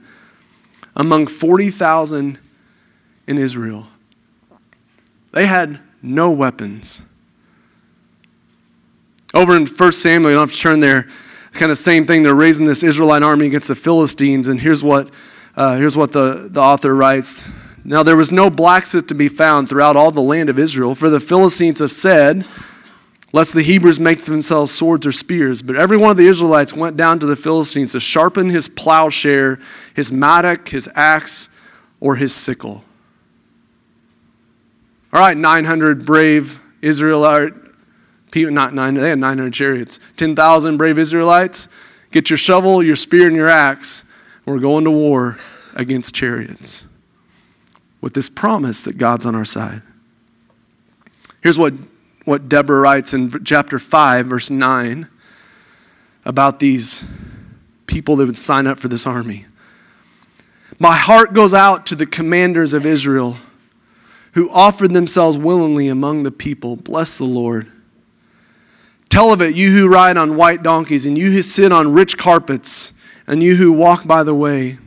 among 0.97 1.29
40,000 1.29 2.41
in 3.29 3.39
Israel? 3.39 3.87
They 5.31 5.47
had 5.47 5.79
no 6.03 6.29
weapons. 6.33 7.09
Over 9.33 9.57
in 9.57 9.65
1 9.65 9.93
Samuel, 9.93 10.33
you 10.33 10.37
don't 10.39 10.49
have 10.49 10.57
to 10.57 10.61
turn 10.61 10.81
there. 10.81 11.07
Kind 11.53 11.71
of 11.71 11.79
same 11.79 12.07
thing. 12.07 12.23
They're 12.23 12.35
raising 12.35 12.67
this 12.67 12.83
Israelite 12.83 13.23
army 13.23 13.47
against 13.47 13.69
the 13.69 13.75
Philistines, 13.75 14.49
and 14.49 14.61
here's 14.61 14.83
what, 14.83 15.11
uh, 15.57 15.77
here's 15.77 15.97
what 15.97 16.13
the, 16.13 16.49
the 16.51 16.61
author 16.61 16.95
writes. 16.95 17.49
Now 17.85 18.03
there 18.03 18.17
was 18.17 18.31
no 18.31 18.49
blacksmith 18.49 19.09
to 19.09 19.15
be 19.15 19.29
found 19.29 19.69
throughout 19.69 19.97
all 19.97 20.11
the 20.11 20.21
land 20.21 20.49
of 20.49 20.59
Israel, 20.59 20.95
for 20.95 21.11
the 21.11 21.21
Philistines 21.21 21.81
have 21.81 21.91
said, 21.91 22.47
lest 23.33 23.55
the 23.55 23.63
Hebrews 23.63 23.99
make 23.99 24.25
themselves 24.25 24.73
swords 24.73 25.07
or 25.07 25.13
spears. 25.13 25.63
But 25.63 25.77
every 25.77 25.97
one 25.97 26.11
of 26.11 26.17
the 26.17 26.29
Israelites 26.29 26.75
went 26.75 26.97
down 26.97 27.19
to 27.21 27.27
the 27.27 27.37
Philistines 27.37 27.93
to 27.93 28.01
sharpen 28.01 28.51
his 28.51 28.69
plowshare, 28.69 29.59
his 29.95 30.13
mattock, 30.13 30.69
his 30.69 30.89
axe, 30.95 31.59
or 31.99 32.17
his 32.17 32.35
sickle. 32.35 32.85
All 35.13 35.21
right, 35.21 35.37
900 35.37 36.05
brave 36.07 36.61
Israelite 36.81 37.53
not 38.35 38.75
nine, 38.75 38.95
they 38.95 39.11
had 39.11 39.19
900 39.19 39.53
chariots, 39.53 39.99
10,000 40.17 40.77
brave 40.77 40.99
Israelites. 40.99 41.77
Get 42.11 42.31
your 42.31 42.37
shovel, 42.37 42.83
your 42.83 42.97
spear, 42.97 43.27
and 43.27 43.37
your 43.37 43.49
axe. 43.49 44.13
We're 44.45 44.59
going 44.59 44.85
to 44.85 44.91
war 44.91 45.37
against 45.75 46.15
chariots 46.15 46.89
with 48.01 48.15
this 48.15 48.29
promise 48.29 48.83
that 48.83 48.99
God's 48.99 49.25
on 49.25 49.35
our 49.35 49.45
side. 49.45 49.83
Here's 51.41 51.59
what 51.59 51.75
what 52.25 52.49
Deborah 52.49 52.81
writes 52.81 53.15
in 53.15 53.45
chapter 53.45 53.79
5, 53.79 54.27
verse 54.27 54.51
9, 54.51 55.09
about 56.25 56.61
these 56.61 57.11
people 57.87 58.17
that 58.17 58.27
would 58.27 58.37
sign 58.37 58.67
up 58.67 58.79
for 58.79 58.89
this 58.89 59.07
army. 59.07 59.47
My 60.79 60.97
heart 60.97 61.35
goes 61.35 61.53
out 61.53 61.85
to 61.87 61.97
the 61.97 62.07
commanders 62.07 62.73
of 62.73 62.87
Israel 62.87 63.39
who 64.35 64.51
offered 64.51 64.93
themselves 64.93 65.37
willingly 65.37 65.89
among 65.89 66.23
the 66.23 66.31
people. 66.31 66.77
Bless 66.77 67.19
the 67.19 67.25
Lord. 67.25 67.71
Tell 69.13 69.31
of 69.31 69.43
it, 69.43 69.55
you 69.55 69.73
who 69.73 69.89
ride 69.89 70.17
on 70.17 70.39
white 70.39 70.63
donkeys, 70.63 71.05
and 71.05 71.19
you 71.19 71.33
who 71.33 71.43
sit 71.43 71.71
on 71.71 71.93
rich 71.93 72.17
carpets, 72.17 72.99
and 73.27 73.43
you 73.43 73.57
who 73.57 73.71
walk 73.71 74.07
by 74.07 74.23
the 74.23 74.35
way. 74.35 74.79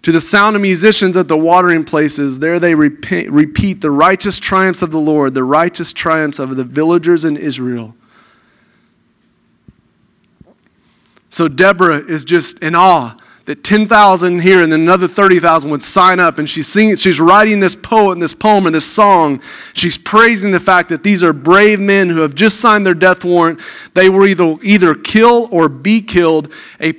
To 0.00 0.12
the 0.12 0.18
sound 0.18 0.56
of 0.56 0.62
musicians 0.62 1.14
at 1.14 1.28
the 1.28 1.36
watering 1.36 1.84
places, 1.84 2.38
there 2.38 2.58
they 2.58 2.74
repeat 2.74 3.82
the 3.82 3.90
righteous 3.90 4.38
triumphs 4.38 4.80
of 4.80 4.92
the 4.92 4.98
Lord, 4.98 5.34
the 5.34 5.44
righteous 5.44 5.92
triumphs 5.92 6.38
of 6.38 6.56
the 6.56 6.64
villagers 6.64 7.26
in 7.26 7.36
Israel. 7.36 7.94
So 11.28 11.48
Deborah 11.48 11.98
is 11.98 12.24
just 12.24 12.62
in 12.62 12.74
awe 12.74 13.18
that 13.44 13.64
10,000 13.64 14.40
here 14.40 14.62
and 14.62 14.72
then 14.72 14.82
another 14.82 15.08
30,000 15.08 15.70
would 15.70 15.82
sign 15.82 16.20
up. 16.20 16.38
And 16.38 16.48
she's 16.48 16.68
singing, 16.68 16.96
she's 16.96 17.18
writing 17.18 17.60
this 17.60 17.74
poem, 17.74 18.20
this 18.20 18.34
poem 18.34 18.66
and 18.66 18.74
this 18.74 18.90
song. 18.90 19.42
She's 19.72 19.98
praising 19.98 20.52
the 20.52 20.60
fact 20.60 20.88
that 20.90 21.02
these 21.02 21.24
are 21.24 21.32
brave 21.32 21.80
men 21.80 22.08
who 22.08 22.20
have 22.20 22.34
just 22.34 22.60
signed 22.60 22.86
their 22.86 22.94
death 22.94 23.24
warrant. 23.24 23.60
They 23.94 24.08
were 24.08 24.26
either, 24.26 24.56
either 24.62 24.94
kill 24.94 25.48
or 25.50 25.68
be 25.68 26.00
killed. 26.00 26.52
A, 26.80 26.94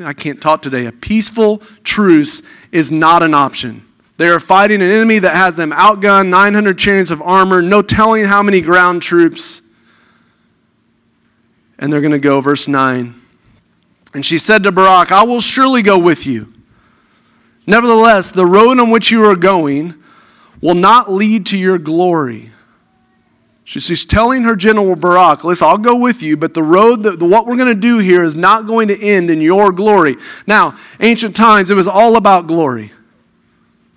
I 0.00 0.12
can't 0.12 0.40
talk 0.40 0.62
today. 0.62 0.86
A 0.86 0.92
peaceful 0.92 1.58
truce 1.84 2.48
is 2.72 2.90
not 2.90 3.22
an 3.22 3.34
option. 3.34 3.82
They 4.16 4.28
are 4.28 4.40
fighting 4.40 4.82
an 4.82 4.90
enemy 4.90 5.20
that 5.20 5.34
has 5.34 5.56
them 5.56 5.70
outgunned, 5.70 6.28
900 6.28 6.78
chariots 6.78 7.10
of 7.10 7.22
armor, 7.22 7.62
no 7.62 7.80
telling 7.80 8.24
how 8.24 8.42
many 8.42 8.60
ground 8.60 9.02
troops. 9.02 9.74
And 11.78 11.92
they're 11.92 12.02
going 12.02 12.12
to 12.12 12.18
go, 12.18 12.40
verse 12.40 12.68
9. 12.68 13.19
And 14.12 14.24
she 14.26 14.38
said 14.38 14.62
to 14.64 14.72
Barak, 14.72 15.12
I 15.12 15.24
will 15.24 15.40
surely 15.40 15.82
go 15.82 15.98
with 15.98 16.26
you. 16.26 16.52
Nevertheless, 17.66 18.32
the 18.32 18.46
road 18.46 18.78
on 18.80 18.90
which 18.90 19.10
you 19.10 19.24
are 19.24 19.36
going 19.36 19.94
will 20.60 20.74
not 20.74 21.12
lead 21.12 21.46
to 21.46 21.58
your 21.58 21.78
glory. 21.78 22.50
She's 23.64 24.04
telling 24.04 24.42
her 24.42 24.56
general 24.56 24.96
Barak, 24.96 25.44
listen, 25.44 25.68
I'll 25.68 25.78
go 25.78 25.94
with 25.94 26.24
you, 26.24 26.36
but 26.36 26.54
the 26.54 26.62
road, 26.62 27.04
that, 27.04 27.22
what 27.22 27.46
we're 27.46 27.56
going 27.56 27.68
to 27.68 27.80
do 27.80 27.98
here 27.98 28.24
is 28.24 28.34
not 28.34 28.66
going 28.66 28.88
to 28.88 29.00
end 29.00 29.30
in 29.30 29.40
your 29.40 29.70
glory. 29.70 30.16
Now, 30.44 30.76
ancient 30.98 31.36
times, 31.36 31.70
it 31.70 31.76
was 31.76 31.86
all 31.86 32.16
about 32.16 32.48
glory. 32.48 32.92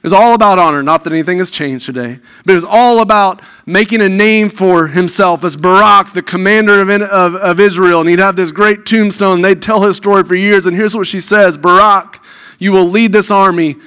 It 0.04 0.08
was 0.08 0.14
all 0.14 0.36
about 0.36 0.60
honor. 0.60 0.84
Not 0.84 1.06
that 1.06 1.14
anything 1.14 1.38
has 1.38 1.50
changed 1.50 1.86
today, 1.86 2.20
but 2.44 2.52
it 2.52 2.56
was 2.56 2.66
all 2.66 3.00
about 3.00 3.42
making 3.66 4.02
a 4.02 4.10
name 4.10 4.50
for 4.50 4.88
himself 4.88 5.46
as 5.46 5.56
Barak, 5.56 6.12
the 6.12 6.22
commander 6.22 6.82
of, 6.82 6.90
of, 6.90 7.36
of 7.36 7.60
Israel. 7.62 8.02
And 8.02 8.10
he'd 8.10 8.20
have 8.20 8.36
this 8.36 8.52
great 8.52 8.86
tombstone. 8.86 9.42
They'd 9.42 9.62
tell 9.62 9.84
his 9.84 9.96
story 9.96 10.26
for 10.26 10.36
years. 10.36 10.66
And 10.66 10.76
here's 10.76 10.94
what 10.94 11.08
she 11.08 11.22
says 11.22 11.58
Barak, 11.58 12.22
you 12.60 12.74
will 12.74 12.84
lead 12.84 13.14
this 13.14 13.32
army, 13.32 13.78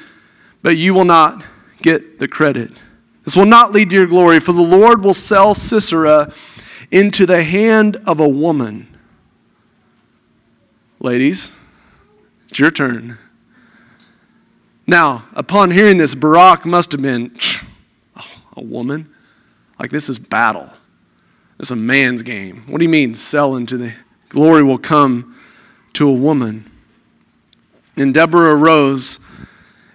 but 0.62 0.78
you 0.78 0.94
will 0.94 1.04
not 1.04 1.44
get 1.82 2.18
the 2.18 2.28
credit. 2.28 2.72
This 3.24 3.36
will 3.36 3.44
not 3.44 3.72
lead 3.72 3.90
to 3.90 3.96
your 3.96 4.06
glory, 4.06 4.40
for 4.40 4.52
the 4.52 4.62
Lord 4.62 5.04
will 5.04 5.12
sell 5.12 5.52
Sisera 5.52 6.32
into 6.90 7.26
the 7.26 7.44
hand 7.44 7.98
of 8.06 8.20
a 8.20 8.28
woman. 8.28 8.88
Ladies, 10.98 11.54
it's 12.48 12.58
your 12.58 12.70
turn. 12.70 13.18
Now, 14.86 15.26
upon 15.34 15.72
hearing 15.72 15.96
this, 15.96 16.14
Barak 16.14 16.64
must 16.64 16.92
have 16.92 17.02
been 17.02 17.36
a 18.56 18.62
woman. 18.62 19.08
Like, 19.78 19.90
this 19.90 20.08
is 20.08 20.18
battle. 20.18 20.70
Is 21.58 21.70
a 21.70 21.76
man's 21.76 22.22
game. 22.22 22.64
What 22.66 22.78
do 22.78 22.84
you 22.84 22.90
mean, 22.90 23.14
sell 23.14 23.56
into 23.56 23.78
the 23.78 23.92
glory 24.28 24.62
will 24.62 24.78
come 24.78 25.34
to 25.94 26.08
a 26.08 26.12
woman? 26.12 26.70
And 27.96 28.12
Deborah 28.12 28.54
arose 28.54 29.26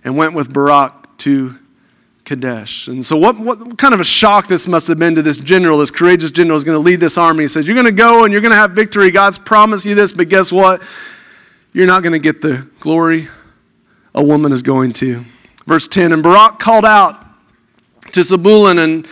and 0.04 0.18
went 0.18 0.34
with 0.34 0.52
Barak 0.52 1.18
to 1.20 1.56
Kadesh. 2.26 2.88
And 2.88 3.06
so, 3.06 3.16
what, 3.16 3.40
what 3.40 3.78
kind 3.78 3.94
of 3.94 4.00
a 4.00 4.04
shock 4.04 4.48
this 4.48 4.68
must 4.68 4.88
have 4.88 4.98
been 4.98 5.14
to 5.16 5.22
this 5.22 5.38
general, 5.38 5.78
this 5.78 5.92
courageous 5.92 6.32
general 6.32 6.58
is 6.58 6.64
going 6.64 6.78
to 6.78 6.84
lead 6.84 7.00
this 7.00 7.18
army. 7.18 7.44
He 7.44 7.48
says, 7.48 7.68
You're 7.68 7.76
going 7.76 7.86
to 7.86 7.92
go 7.92 8.24
and 8.24 8.32
you're 8.32 8.42
going 8.42 8.52
to 8.52 8.58
have 8.58 8.72
victory. 8.72 9.12
God's 9.12 9.38
promised 9.38 9.86
you 9.86 9.94
this, 9.94 10.14
but 10.14 10.30
guess 10.30 10.52
what? 10.52 10.82
You're 11.74 11.88
not 11.88 12.02
going 12.02 12.14
to 12.14 12.20
get 12.20 12.42
the 12.42 12.68
glory 12.80 13.28
a 14.14 14.24
woman 14.24 14.52
is 14.52 14.62
going 14.62 14.94
to. 14.94 15.24
Verse 15.66 15.88
10 15.88 16.12
And 16.12 16.24
Barak 16.24 16.60
called 16.60 16.86
out 16.86 17.26
to 18.12 18.24
Zebulun 18.24 18.80
and 18.80 19.08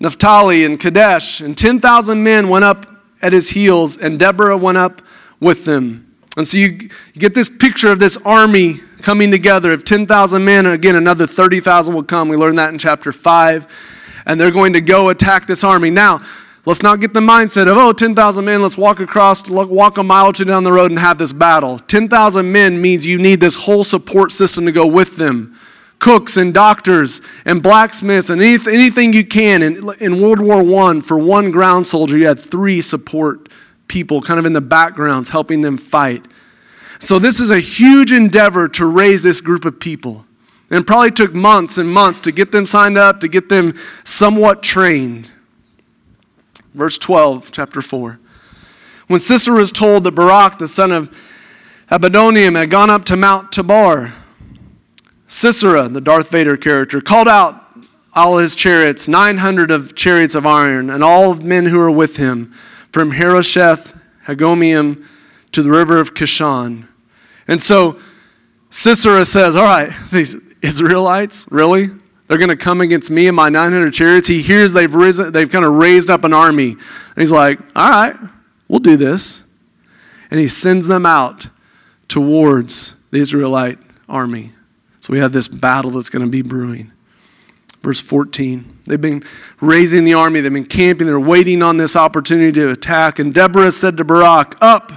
Naphtali 0.00 0.64
and 0.64 0.78
Kadesh, 0.78 1.40
and 1.40 1.56
10,000 1.56 2.22
men 2.22 2.48
went 2.48 2.64
up 2.64 2.86
at 3.20 3.32
his 3.32 3.50
heels, 3.50 3.98
and 3.98 4.18
Deborah 4.18 4.56
went 4.56 4.78
up 4.78 5.02
with 5.40 5.64
them. 5.64 6.16
And 6.36 6.46
so 6.46 6.58
you, 6.58 6.66
you 7.14 7.20
get 7.20 7.34
this 7.34 7.48
picture 7.48 7.90
of 7.90 7.98
this 7.98 8.16
army 8.24 8.74
coming 9.02 9.30
together 9.30 9.72
of 9.72 9.84
10,000 9.84 10.44
men, 10.44 10.66
and 10.66 10.74
again, 10.74 10.94
another 10.94 11.26
30,000 11.26 11.94
will 11.94 12.04
come. 12.04 12.28
We 12.28 12.36
learned 12.36 12.58
that 12.58 12.72
in 12.72 12.78
chapter 12.78 13.10
5. 13.10 13.66
And 14.26 14.40
they're 14.40 14.50
going 14.50 14.74
to 14.74 14.80
go 14.80 15.08
attack 15.08 15.46
this 15.46 15.64
army. 15.64 15.90
Now, 15.90 16.20
Let's 16.68 16.82
not 16.82 17.00
get 17.00 17.14
the 17.14 17.20
mindset 17.20 17.66
of, 17.66 17.78
oh, 17.78 17.94
10,000 17.94 18.44
men, 18.44 18.60
let's 18.60 18.76
walk 18.76 19.00
across, 19.00 19.48
walk 19.48 19.96
a 19.96 20.02
mile 20.02 20.26
or 20.26 20.32
two 20.34 20.44
down 20.44 20.64
the 20.64 20.72
road 20.72 20.90
and 20.90 21.00
have 21.00 21.16
this 21.16 21.32
battle. 21.32 21.78
10,000 21.78 22.52
men 22.52 22.78
means 22.78 23.06
you 23.06 23.16
need 23.16 23.40
this 23.40 23.56
whole 23.56 23.84
support 23.84 24.32
system 24.32 24.66
to 24.66 24.72
go 24.72 24.86
with 24.86 25.16
them. 25.16 25.58
Cooks 25.98 26.36
and 26.36 26.52
doctors 26.52 27.22
and 27.46 27.62
blacksmiths 27.62 28.28
and 28.28 28.42
anything 28.42 29.14
you 29.14 29.24
can. 29.24 29.62
In, 29.62 29.88
in 29.98 30.20
World 30.20 30.40
War 30.40 30.60
I, 30.90 31.00
for 31.00 31.18
one 31.18 31.50
ground 31.50 31.86
soldier, 31.86 32.18
you 32.18 32.26
had 32.26 32.38
three 32.38 32.82
support 32.82 33.48
people 33.86 34.20
kind 34.20 34.38
of 34.38 34.44
in 34.44 34.52
the 34.52 34.60
backgrounds 34.60 35.30
helping 35.30 35.62
them 35.62 35.78
fight. 35.78 36.28
So 37.00 37.18
this 37.18 37.40
is 37.40 37.50
a 37.50 37.60
huge 37.60 38.12
endeavor 38.12 38.68
to 38.68 38.84
raise 38.84 39.22
this 39.22 39.40
group 39.40 39.64
of 39.64 39.80
people. 39.80 40.26
And 40.68 40.86
probably 40.86 41.12
took 41.12 41.32
months 41.32 41.78
and 41.78 41.90
months 41.90 42.20
to 42.20 42.30
get 42.30 42.52
them 42.52 42.66
signed 42.66 42.98
up, 42.98 43.20
to 43.20 43.28
get 43.28 43.48
them 43.48 43.74
somewhat 44.04 44.62
trained. 44.62 45.30
Verse 46.74 46.98
12, 46.98 47.50
chapter 47.50 47.80
4. 47.80 48.20
When 49.06 49.20
Sisera 49.20 49.56
was 49.56 49.72
told 49.72 50.04
that 50.04 50.12
Barak, 50.12 50.58
the 50.58 50.68
son 50.68 50.92
of 50.92 51.10
Abinoam, 51.90 52.56
had 52.56 52.70
gone 52.70 52.90
up 52.90 53.04
to 53.06 53.16
Mount 53.16 53.50
Tabor, 53.50 54.12
Sisera, 55.26 55.88
the 55.88 56.00
Darth 56.00 56.30
Vader 56.30 56.56
character, 56.56 57.00
called 57.00 57.28
out 57.28 57.64
all 58.14 58.38
his 58.38 58.54
chariots, 58.54 59.08
900 59.08 59.70
of 59.70 59.94
chariots 59.94 60.34
of 60.34 60.46
iron, 60.46 60.90
and 60.90 61.02
all 61.02 61.30
of 61.30 61.42
men 61.42 61.66
who 61.66 61.78
were 61.78 61.90
with 61.90 62.16
him, 62.16 62.52
from 62.92 63.12
Harosheth, 63.12 64.02
Hagomeim, 64.26 65.04
to 65.52 65.62
the 65.62 65.70
river 65.70 65.98
of 65.98 66.14
Kishon. 66.14 66.88
And 67.46 67.60
so 67.60 67.98
Sisera 68.70 69.24
says, 69.24 69.56
All 69.56 69.64
right, 69.64 69.92
these 70.12 70.54
Israelites, 70.62 71.46
really? 71.50 71.90
They're 72.28 72.38
going 72.38 72.50
to 72.50 72.56
come 72.56 72.82
against 72.82 73.10
me 73.10 73.26
and 73.26 73.34
my 73.34 73.48
900 73.48 73.92
chariots. 73.92 74.28
He 74.28 74.42
hears 74.42 74.74
they've 74.74 74.94
risen, 74.94 75.32
they've 75.32 75.50
kind 75.50 75.64
of 75.64 75.72
raised 75.72 76.10
up 76.10 76.24
an 76.24 76.34
army. 76.34 76.72
And 76.72 77.16
he's 77.16 77.32
like, 77.32 77.58
all 77.74 77.90
right, 77.90 78.14
we'll 78.68 78.80
do 78.80 78.96
this. 78.96 79.44
And 80.30 80.38
he 80.38 80.46
sends 80.46 80.86
them 80.86 81.06
out 81.06 81.48
towards 82.06 83.08
the 83.10 83.18
Israelite 83.18 83.78
army. 84.08 84.52
So 85.00 85.14
we 85.14 85.20
have 85.20 85.32
this 85.32 85.48
battle 85.48 85.92
that's 85.92 86.10
going 86.10 86.24
to 86.24 86.30
be 86.30 86.42
brewing. 86.42 86.92
Verse 87.82 88.00
14. 88.00 88.78
They've 88.84 89.00
been 89.00 89.22
raising 89.60 90.04
the 90.04 90.14
army, 90.14 90.40
they've 90.40 90.52
been 90.52 90.64
camping, 90.64 91.06
they're 91.06 91.18
waiting 91.18 91.62
on 91.62 91.78
this 91.78 91.96
opportunity 91.96 92.52
to 92.52 92.70
attack. 92.70 93.18
And 93.18 93.32
Deborah 93.32 93.72
said 93.72 93.96
to 93.96 94.04
Barak, 94.04 94.54
Up, 94.60 94.92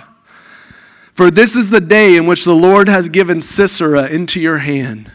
for 1.13 1.29
this 1.31 1.55
is 1.55 1.69
the 1.69 1.81
day 1.81 2.17
in 2.17 2.25
which 2.25 2.43
the 2.43 2.55
Lord 2.55 2.87
has 2.89 3.07
given 3.07 3.39
Sisera 3.39 4.07
into 4.07 4.41
your 4.41 4.59
hand. 4.59 5.11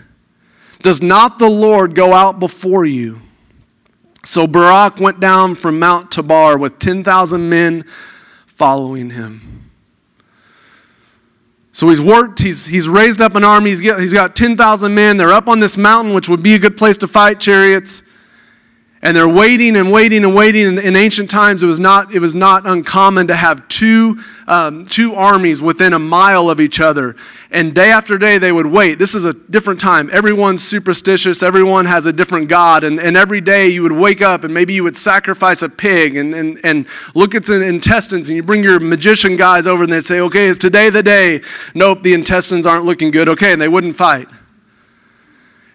Does 0.83 1.03
not 1.03 1.39
the 1.39 1.49
Lord 1.49 1.95
go 1.95 2.12
out 2.12 2.39
before 2.39 2.85
you? 2.85 3.21
So 4.25 4.47
Barak 4.47 4.99
went 4.99 5.21
down 5.21 5.55
from 5.55 5.79
Mount 5.79 6.11
Tabor 6.11 6.59
with 6.59 6.79
10,000 6.79 7.49
men 7.49 7.85
following 8.47 9.11
him. 9.11 9.57
So 11.77 11.91
he's 11.91 12.01
worked, 12.01 12.41
he's, 12.41 12.65
he's 12.67 12.89
raised 12.89 13.21
up 13.21 13.35
an 13.35 13.45
army, 13.45 13.69
he's, 13.69 13.83
get, 13.83 14.01
he's 14.01 14.15
got 14.15 14.35
10,000 14.35 14.95
men. 14.95 15.19
They're 15.19 15.33
up 15.33 15.47
on 15.47 15.61
this 15.61 15.77
mountain, 15.77 16.15
which 16.15 16.29
would 16.29 16.43
be 16.43 16.55
a 16.55 16.59
good 16.59 16.77
place 16.77 16.97
to 16.99 17.07
fight 17.07 17.39
chariots. 17.39 18.11
And 19.03 19.15
they're 19.15 19.29
waiting 19.29 19.77
and 19.77 19.93
waiting 19.93 20.25
and 20.25 20.35
waiting. 20.35 20.67
In, 20.67 20.79
in 20.79 20.97
ancient 20.97 21.29
times, 21.29 21.62
it 21.62 21.67
was 21.67 21.79
not, 21.79 22.15
it 22.15 22.21
was 22.21 22.35
not 22.35 22.67
uncommon 22.67 23.27
to 23.29 23.37
have 23.37 23.69
two, 23.69 24.19
um, 24.47 24.85
two 24.87 25.15
armies 25.15 25.61
within 25.61 25.93
a 25.93 25.99
mile 25.99 26.49
of 26.49 26.61
each 26.61 26.81
other. 26.81 27.17
And 27.51 27.75
day 27.75 27.91
after 27.91 28.17
day, 28.19 28.39
they 28.39 28.53
would 28.53 28.67
wait. 28.67 28.99
This 28.99 29.15
is 29.15 29.25
a 29.25 29.33
different 29.33 29.81
time. 29.81 30.09
Everyone's 30.13 30.63
superstitious, 30.63 31.43
everyone 31.43 31.87
has 31.87 32.07
a 32.07 32.13
different 32.13 32.49
God. 32.49 32.85
And, 32.85 33.01
and 33.01 33.17
every 33.17 33.41
day, 33.41 33.69
you 33.69 33.83
would 33.83 33.93
wake 33.93 34.23
up 34.23 34.45
and 34.45 34.55
maybe 34.55 34.75
you 34.75 34.85
would 34.85 34.97
sacrifice 34.97 35.63
a 35.63 35.69
pig 35.69 36.17
and, 36.17 36.35
and, 36.35 36.61
and 36.63 36.87
look 37.15 37.35
at 37.35 37.45
the 37.45 37.61
intestines. 37.63 38.29
And 38.29 38.37
you 38.37 38.43
bring 38.43 38.63
your 38.63 38.79
magician 38.81 39.37
guys 39.37 39.67
over 39.67 39.83
and 39.83 39.93
they'd 39.93 40.03
say, 40.03 40.21
Okay, 40.21 40.47
is 40.47 40.59
today 40.59 40.91
the 40.91 41.03
day? 41.03 41.41
Nope, 41.75 42.03
the 42.03 42.15
intestines 42.15 42.67
aren't 42.67 42.85
looking 42.85 43.11
good. 43.11 43.29
Okay, 43.29 43.53
and 43.53 43.61
they 43.61 43.69
wouldn't 43.69 43.97
fight. 43.97 44.29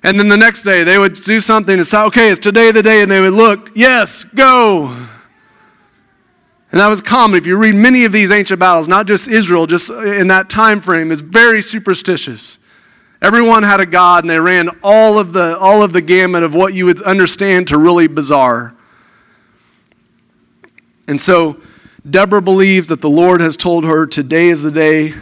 And 0.04 0.18
then 0.18 0.30
the 0.30 0.38
next 0.38 0.64
day 0.64 0.84
they 0.84 0.98
would 0.98 1.14
do 1.14 1.40
something 1.40 1.76
and 1.76 1.86
say, 1.86 2.02
okay, 2.06 2.30
it's 2.32 2.40
today 2.40 2.72
the 2.72 2.82
day, 2.82 3.04
and 3.04 3.12
they 3.12 3.22
would 3.22 3.34
look, 3.34 3.70
yes, 3.76 4.24
go. 4.34 5.08
And 6.72 6.80
that 6.80 6.88
was 6.88 7.02
common. 7.02 7.38
If 7.38 7.46
you 7.46 7.58
read 7.58 7.76
many 7.76 8.06
of 8.06 8.12
these 8.12 8.32
ancient 8.32 8.60
battles, 8.60 8.88
not 8.88 9.06
just 9.06 9.28
Israel, 9.28 9.68
just 9.68 9.90
in 9.90 10.28
that 10.28 10.50
time 10.50 10.80
frame, 10.80 11.12
is 11.12 11.22
very 11.22 11.62
superstitious. 11.62 12.66
Everyone 13.22 13.64
had 13.64 13.80
a 13.80 13.86
god, 13.86 14.24
and 14.24 14.30
they 14.30 14.40
ran 14.40 14.70
all 14.82 15.20
of 15.20 15.34
the 15.34 15.58
all 15.58 15.84
of 15.84 15.94
the 15.94 16.02
gamut 16.02 16.44
of 16.44 16.56
what 16.56 16.74
you 16.74 16.86
would 16.86 17.02
understand 17.02 17.68
to 17.68 17.78
really 17.78 18.08
bizarre. 18.08 18.74
And 21.08 21.20
so 21.20 21.58
Deborah 22.10 22.42
believes 22.42 22.88
that 22.88 23.02
the 23.02 23.10
Lord 23.10 23.42
has 23.42 23.58
told 23.58 23.84
her, 23.86 24.08
Today 24.08 24.48
is 24.48 24.64
the 24.64 24.72
day 24.72 25.14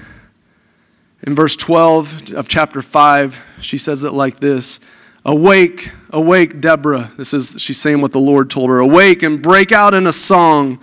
in 1.23 1.35
verse 1.35 1.55
12 1.55 2.33
of 2.33 2.47
chapter 2.47 2.81
5, 2.81 3.45
she 3.61 3.77
says 3.77 4.03
it 4.03 4.13
like 4.13 4.37
this 4.37 4.89
Awake, 5.25 5.91
awake, 6.11 6.61
Deborah. 6.61 7.11
This 7.17 7.33
is, 7.33 7.57
she's 7.59 7.79
saying 7.79 8.01
what 8.01 8.13
the 8.13 8.19
Lord 8.19 8.49
told 8.49 8.69
her. 8.69 8.79
Awake 8.79 9.21
and 9.21 9.41
break 9.41 9.71
out 9.71 9.93
in 9.93 10.07
a 10.07 10.13
song. 10.13 10.81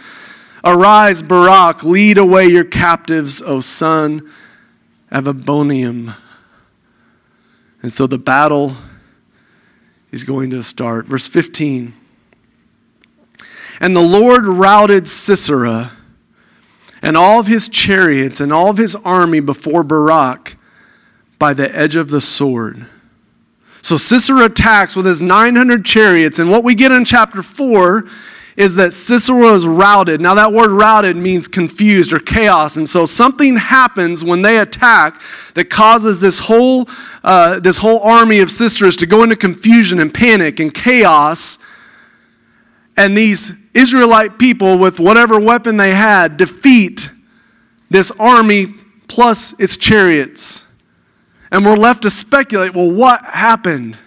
Arise, 0.67 1.23
Barak, 1.23 1.85
lead 1.85 2.19
away 2.19 2.49
your 2.49 2.65
captives, 2.65 3.41
O 3.41 3.61
son 3.61 4.29
of 5.13 5.25
Aboniam. 5.25 6.17
And 7.83 7.93
so 7.93 8.09
the 8.09 8.19
battle 8.19 8.73
is 10.11 10.25
going 10.25 10.51
to 10.51 10.65
start. 10.65 11.07
Verse 11.07 11.29
15. 11.29 11.95
And 13.79 13.95
the 13.95 14.01
Lord 14.01 14.45
routed 14.45 15.07
Sisera 15.07 15.93
and 17.01 17.17
all 17.17 17.39
of 17.39 17.47
his 17.47 17.69
chariots 17.69 18.41
and 18.41 18.53
all 18.53 18.69
of 18.69 18.79
his 18.79 18.97
army 18.97 19.39
before 19.39 19.85
Barak 19.85 20.57
by 21.39 21.55
the 21.55 21.73
edge 21.77 21.95
of 21.95 22.11
the 22.11 22.21
sword. 22.21 22.87
So 23.83 23.97
Sisera 23.97 24.47
attacks 24.47 24.97
with 24.97 25.07
his 25.07 25.21
900 25.21 25.85
chariots, 25.85 26.41
and 26.41 26.51
what 26.51 26.65
we 26.65 26.75
get 26.75 26.91
in 26.91 27.05
chapter 27.05 27.41
4 27.41 28.05
is 28.57 28.77
that 28.77 28.93
Sisera 28.93 29.53
is 29.53 29.67
routed. 29.67 30.21
Now, 30.21 30.35
that 30.35 30.53
word 30.53 30.71
routed 30.71 31.15
means 31.15 31.47
confused 31.47 32.13
or 32.13 32.19
chaos, 32.19 32.77
and 32.77 32.89
so 32.89 33.05
something 33.05 33.57
happens 33.57 34.25
when 34.25 34.43
they 34.43 34.59
attack 34.59 35.21
that 35.55 35.69
causes 35.69 36.21
this 36.23 36.39
whole, 36.39 36.89
uh, 37.23 37.61
this 37.61 37.79
whole 37.79 38.01
army 38.01 38.39
of 38.39 38.49
Siseras 38.49 38.99
to 38.99 39.07
go 39.07 39.23
into 39.23 39.37
confusion 39.37 40.01
and 40.01 40.13
panic 40.13 40.59
and 40.59 40.73
chaos. 40.73 41.65
And 42.97 43.17
these 43.17 43.71
Israelite 43.75 44.39
people, 44.39 44.79
with 44.79 44.99
whatever 44.99 45.39
weapon 45.39 45.77
they 45.77 45.93
had, 45.93 46.39
defeat 46.39 47.11
this 47.91 48.11
army 48.19 48.69
plus 49.07 49.61
its 49.61 49.77
chariots. 49.77 50.83
And 51.51 51.65
we're 51.65 51.77
left 51.77 52.03
to 52.03 52.11
speculate 52.11 52.75
well, 52.75 52.91
what 52.91 53.23
happened? 53.23 53.99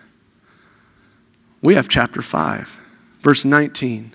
We 1.62 1.76
have 1.76 1.88
chapter 1.88 2.22
5, 2.24 2.80
verse 3.22 3.46
19. 3.46 4.14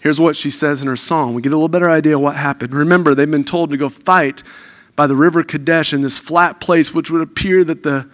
Here's 0.00 0.20
what 0.20 0.36
she 0.36 0.50
says 0.50 0.80
in 0.80 0.88
her 0.88 0.96
song. 0.96 1.34
We 1.34 1.42
get 1.42 1.52
a 1.52 1.56
little 1.56 1.68
better 1.68 1.90
idea 1.90 2.16
of 2.16 2.22
what 2.22 2.36
happened. 2.36 2.72
Remember, 2.72 3.14
they've 3.14 3.30
been 3.30 3.44
told 3.44 3.70
to 3.70 3.76
go 3.76 3.88
fight 3.88 4.42
by 4.94 5.06
the 5.06 5.16
river 5.16 5.42
Kadesh 5.42 5.92
in 5.92 6.02
this 6.02 6.18
flat 6.18 6.60
place, 6.60 6.94
which 6.94 7.10
would 7.10 7.22
appear 7.22 7.64
that 7.64 7.82
the 7.82 8.08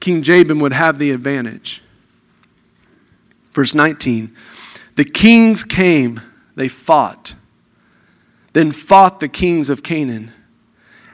King 0.00 0.22
Jabin 0.22 0.58
would 0.58 0.72
have 0.72 0.98
the 0.98 1.12
advantage. 1.12 1.82
Verse 3.52 3.74
19 3.74 4.34
The 4.96 5.04
kings 5.04 5.64
came, 5.64 6.20
they 6.56 6.68
fought, 6.68 7.34
then 8.52 8.72
fought 8.72 9.20
the 9.20 9.28
kings 9.28 9.70
of 9.70 9.82
Canaan. 9.82 10.32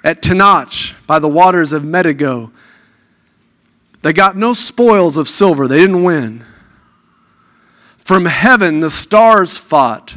At 0.04 0.22
Taanach, 0.22 1.06
by 1.06 1.18
the 1.18 1.28
waters 1.28 1.72
of 1.72 1.84
Megiddo, 1.84 2.52
they 4.02 4.12
got 4.12 4.36
no 4.36 4.52
spoils 4.52 5.16
of 5.16 5.28
silver, 5.28 5.68
they 5.68 5.80
didn't 5.80 6.02
win. 6.02 6.44
From 8.08 8.24
heaven, 8.24 8.80
the 8.80 8.88
stars 8.88 9.58
fought. 9.58 10.16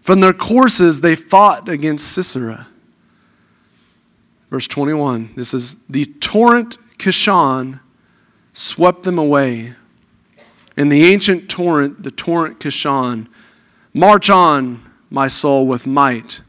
From 0.00 0.20
their 0.20 0.32
courses, 0.32 1.02
they 1.02 1.14
fought 1.14 1.68
against 1.68 2.10
Sisera. 2.10 2.68
Verse 4.48 4.66
21 4.66 5.34
this 5.36 5.52
is 5.52 5.86
the 5.88 6.06
torrent 6.06 6.78
Kishon 6.96 7.80
swept 8.54 9.02
them 9.02 9.18
away 9.18 9.74
in 10.74 10.88
the 10.88 11.04
ancient 11.04 11.50
torrent, 11.50 12.02
the 12.02 12.10
torrent 12.10 12.60
Kishon. 12.60 13.26
March 13.92 14.30
on, 14.30 14.80
my 15.10 15.28
soul, 15.28 15.66
with 15.66 15.86
might. 15.86 16.40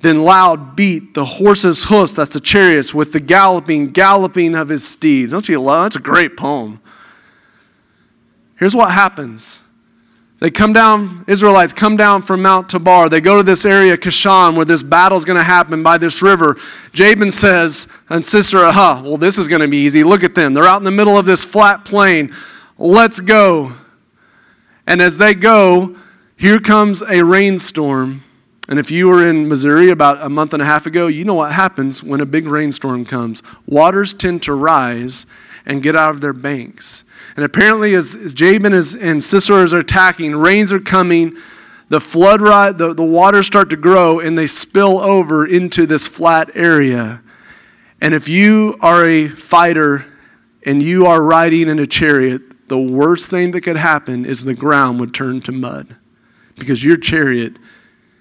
Then 0.00 0.22
loud 0.22 0.76
beat 0.76 1.12
the 1.12 1.26
horse's 1.26 1.90
hoofs, 1.90 2.16
that's 2.16 2.32
the 2.32 2.40
chariots, 2.40 2.94
with 2.94 3.12
the 3.12 3.20
galloping, 3.20 3.90
galloping 3.90 4.54
of 4.54 4.70
his 4.70 4.88
steeds. 4.88 5.32
Don't 5.32 5.46
you 5.46 5.60
love? 5.60 5.92
That's 5.92 5.96
a 5.96 6.00
great 6.00 6.38
poem. 6.38 6.80
Here's 8.60 8.76
what 8.76 8.92
happens. 8.92 9.66
They 10.38 10.50
come 10.50 10.74
down, 10.74 11.24
Israelites 11.26 11.72
come 11.72 11.96
down 11.96 12.20
from 12.20 12.42
Mount 12.42 12.68
Tabor. 12.68 13.08
They 13.08 13.22
go 13.22 13.38
to 13.38 13.42
this 13.42 13.64
area, 13.64 13.96
Kishon, 13.96 14.54
where 14.54 14.66
this 14.66 14.82
battle's 14.82 15.24
going 15.24 15.38
to 15.38 15.42
happen 15.42 15.82
by 15.82 15.96
this 15.96 16.20
river. 16.20 16.56
Jabin 16.92 17.30
says, 17.30 17.90
and 18.10 18.24
Sisera, 18.24 18.70
huh, 18.72 19.00
well, 19.02 19.16
this 19.16 19.38
is 19.38 19.48
going 19.48 19.62
to 19.62 19.68
be 19.68 19.78
easy. 19.78 20.04
Look 20.04 20.22
at 20.22 20.34
them. 20.34 20.52
They're 20.52 20.66
out 20.66 20.76
in 20.76 20.84
the 20.84 20.90
middle 20.90 21.16
of 21.16 21.24
this 21.24 21.42
flat 21.42 21.86
plain. 21.86 22.34
Let's 22.76 23.20
go. 23.20 23.72
And 24.86 25.00
as 25.00 25.16
they 25.16 25.34
go, 25.34 25.96
here 26.36 26.60
comes 26.60 27.02
a 27.02 27.22
rainstorm. 27.22 28.22
And 28.68 28.78
if 28.78 28.90
you 28.90 29.08
were 29.08 29.26
in 29.26 29.48
Missouri 29.48 29.90
about 29.90 30.22
a 30.22 30.28
month 30.28 30.52
and 30.52 30.62
a 30.62 30.66
half 30.66 30.86
ago, 30.86 31.06
you 31.06 31.24
know 31.24 31.34
what 31.34 31.52
happens 31.52 32.02
when 32.02 32.20
a 32.20 32.26
big 32.26 32.46
rainstorm 32.46 33.04
comes. 33.06 33.42
Waters 33.66 34.12
tend 34.12 34.42
to 34.44 34.54
rise 34.54 35.26
and 35.66 35.82
get 35.82 35.96
out 35.96 36.14
of 36.14 36.20
their 36.20 36.32
banks. 36.32 37.10
And 37.36 37.44
apparently, 37.44 37.94
as, 37.94 38.14
as 38.14 38.34
Jabin 38.34 38.72
is, 38.72 38.94
and 38.94 39.22
Sisera 39.22 39.68
are 39.70 39.78
attacking, 39.78 40.36
rains 40.36 40.72
are 40.72 40.80
coming, 40.80 41.36
the 41.88 42.00
flood, 42.00 42.78
the, 42.78 42.94
the 42.94 43.04
waters 43.04 43.46
start 43.46 43.70
to 43.70 43.76
grow, 43.76 44.20
and 44.20 44.38
they 44.38 44.46
spill 44.46 44.98
over 44.98 45.46
into 45.46 45.86
this 45.86 46.06
flat 46.06 46.50
area. 46.54 47.22
And 48.00 48.14
if 48.14 48.28
you 48.28 48.76
are 48.80 49.04
a 49.04 49.28
fighter 49.28 50.06
and 50.64 50.82
you 50.82 51.06
are 51.06 51.22
riding 51.22 51.68
in 51.68 51.78
a 51.78 51.86
chariot, 51.86 52.68
the 52.68 52.78
worst 52.78 53.30
thing 53.30 53.50
that 53.50 53.62
could 53.62 53.76
happen 53.76 54.24
is 54.24 54.44
the 54.44 54.54
ground 54.54 55.00
would 55.00 55.12
turn 55.12 55.40
to 55.42 55.52
mud 55.52 55.96
because 56.54 56.84
your 56.84 56.96
chariot 56.96 57.56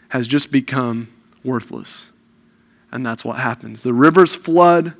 has 0.10 0.28
just 0.28 0.52
become 0.52 1.08
worthless. 1.44 2.12
And 2.92 3.06
that's 3.06 3.24
what 3.24 3.38
happens. 3.38 3.84
The 3.84 3.94
rivers 3.94 4.36
flood, 4.36 4.96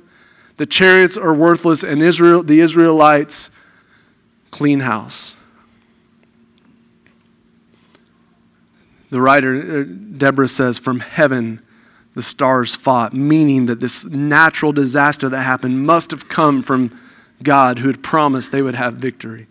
the 0.60 0.66
chariots 0.66 1.16
are 1.16 1.32
worthless, 1.32 1.82
and 1.82 2.02
Israel, 2.02 2.42
the 2.42 2.60
Israelites 2.60 3.58
clean 4.50 4.80
house. 4.80 5.42
The 9.08 9.22
writer, 9.22 9.80
uh, 9.80 9.84
Deborah 10.18 10.48
says, 10.48 10.78
From 10.78 11.00
heaven 11.00 11.62
the 12.12 12.20
stars 12.20 12.76
fought, 12.76 13.14
meaning 13.14 13.64
that 13.66 13.80
this 13.80 14.04
natural 14.10 14.70
disaster 14.70 15.30
that 15.30 15.40
happened 15.40 15.86
must 15.86 16.10
have 16.10 16.28
come 16.28 16.62
from 16.62 16.94
God 17.42 17.78
who 17.78 17.86
had 17.86 18.02
promised 18.02 18.52
they 18.52 18.60
would 18.60 18.74
have 18.74 18.96
victory. 18.96 19.46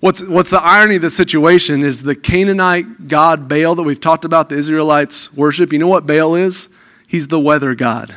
What's, 0.00 0.22
what's 0.22 0.50
the 0.50 0.60
irony 0.60 0.96
of 0.96 1.02
the 1.02 1.08
situation 1.08 1.82
is 1.82 2.02
the 2.02 2.14
Canaanite 2.14 3.08
god 3.08 3.48
Baal 3.48 3.74
that 3.74 3.84
we've 3.84 3.98
talked 3.98 4.26
about, 4.26 4.50
the 4.50 4.56
Israelites 4.56 5.34
worship. 5.34 5.72
You 5.72 5.78
know 5.78 5.88
what 5.88 6.06
Baal 6.06 6.34
is? 6.34 6.76
He's 7.06 7.28
the 7.28 7.40
weather 7.40 7.74
god. 7.74 8.14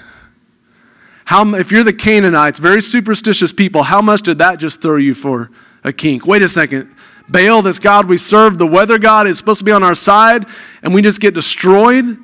How, 1.32 1.54
if 1.54 1.72
you're 1.72 1.86
the 1.86 1.94
Canaanites, 1.94 2.60
very 2.60 2.82
superstitious 2.82 3.54
people, 3.54 3.84
how 3.84 4.02
much 4.02 4.24
did 4.24 4.40
that 4.40 4.60
just 4.60 4.82
throw 4.82 4.98
you 4.98 5.14
for 5.14 5.50
a 5.82 5.94
kink? 5.94 6.28
Wait 6.28 6.42
a 6.42 6.48
second. 6.50 6.94
Baal, 7.30 7.62
this 7.62 7.80
God 7.80 8.10
we 8.10 8.18
serve, 8.18 8.58
the 8.58 8.68
weather 8.68 8.98
God, 8.98 9.28
is 9.28 9.38
supposed 9.38 9.60
to 9.60 9.64
be 9.64 9.72
on 9.72 9.82
our 9.82 9.96
side, 9.96 10.46
and 10.84 10.94
we 10.94 11.02
just 11.02 11.22
get 11.22 11.34
destroyed 11.34 12.18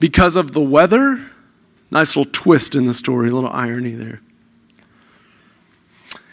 because 0.00 0.36
of 0.36 0.52
the 0.52 0.60
weather? 0.60 1.30
Nice 1.90 2.14
little 2.14 2.30
twist 2.30 2.74
in 2.74 2.84
the 2.84 2.92
story, 2.92 3.30
a 3.30 3.32
little 3.32 3.48
irony 3.48 3.92
there. 3.92 4.20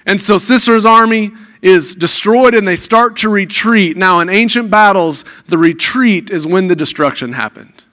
And 0.06 0.20
so 0.20 0.36
Sisera's 0.36 0.86
army 0.86 1.32
is 1.62 1.96
destroyed 1.96 2.54
and 2.54 2.68
they 2.68 2.76
start 2.76 3.16
to 3.20 3.30
retreat. 3.30 3.96
Now, 3.96 4.20
in 4.20 4.28
ancient 4.28 4.70
battles, 4.70 5.24
the 5.48 5.58
retreat 5.58 6.32
is 6.32 6.46
when 6.46 6.68
the 6.68 6.76
destruction 6.76 7.32
happened. 7.32 7.86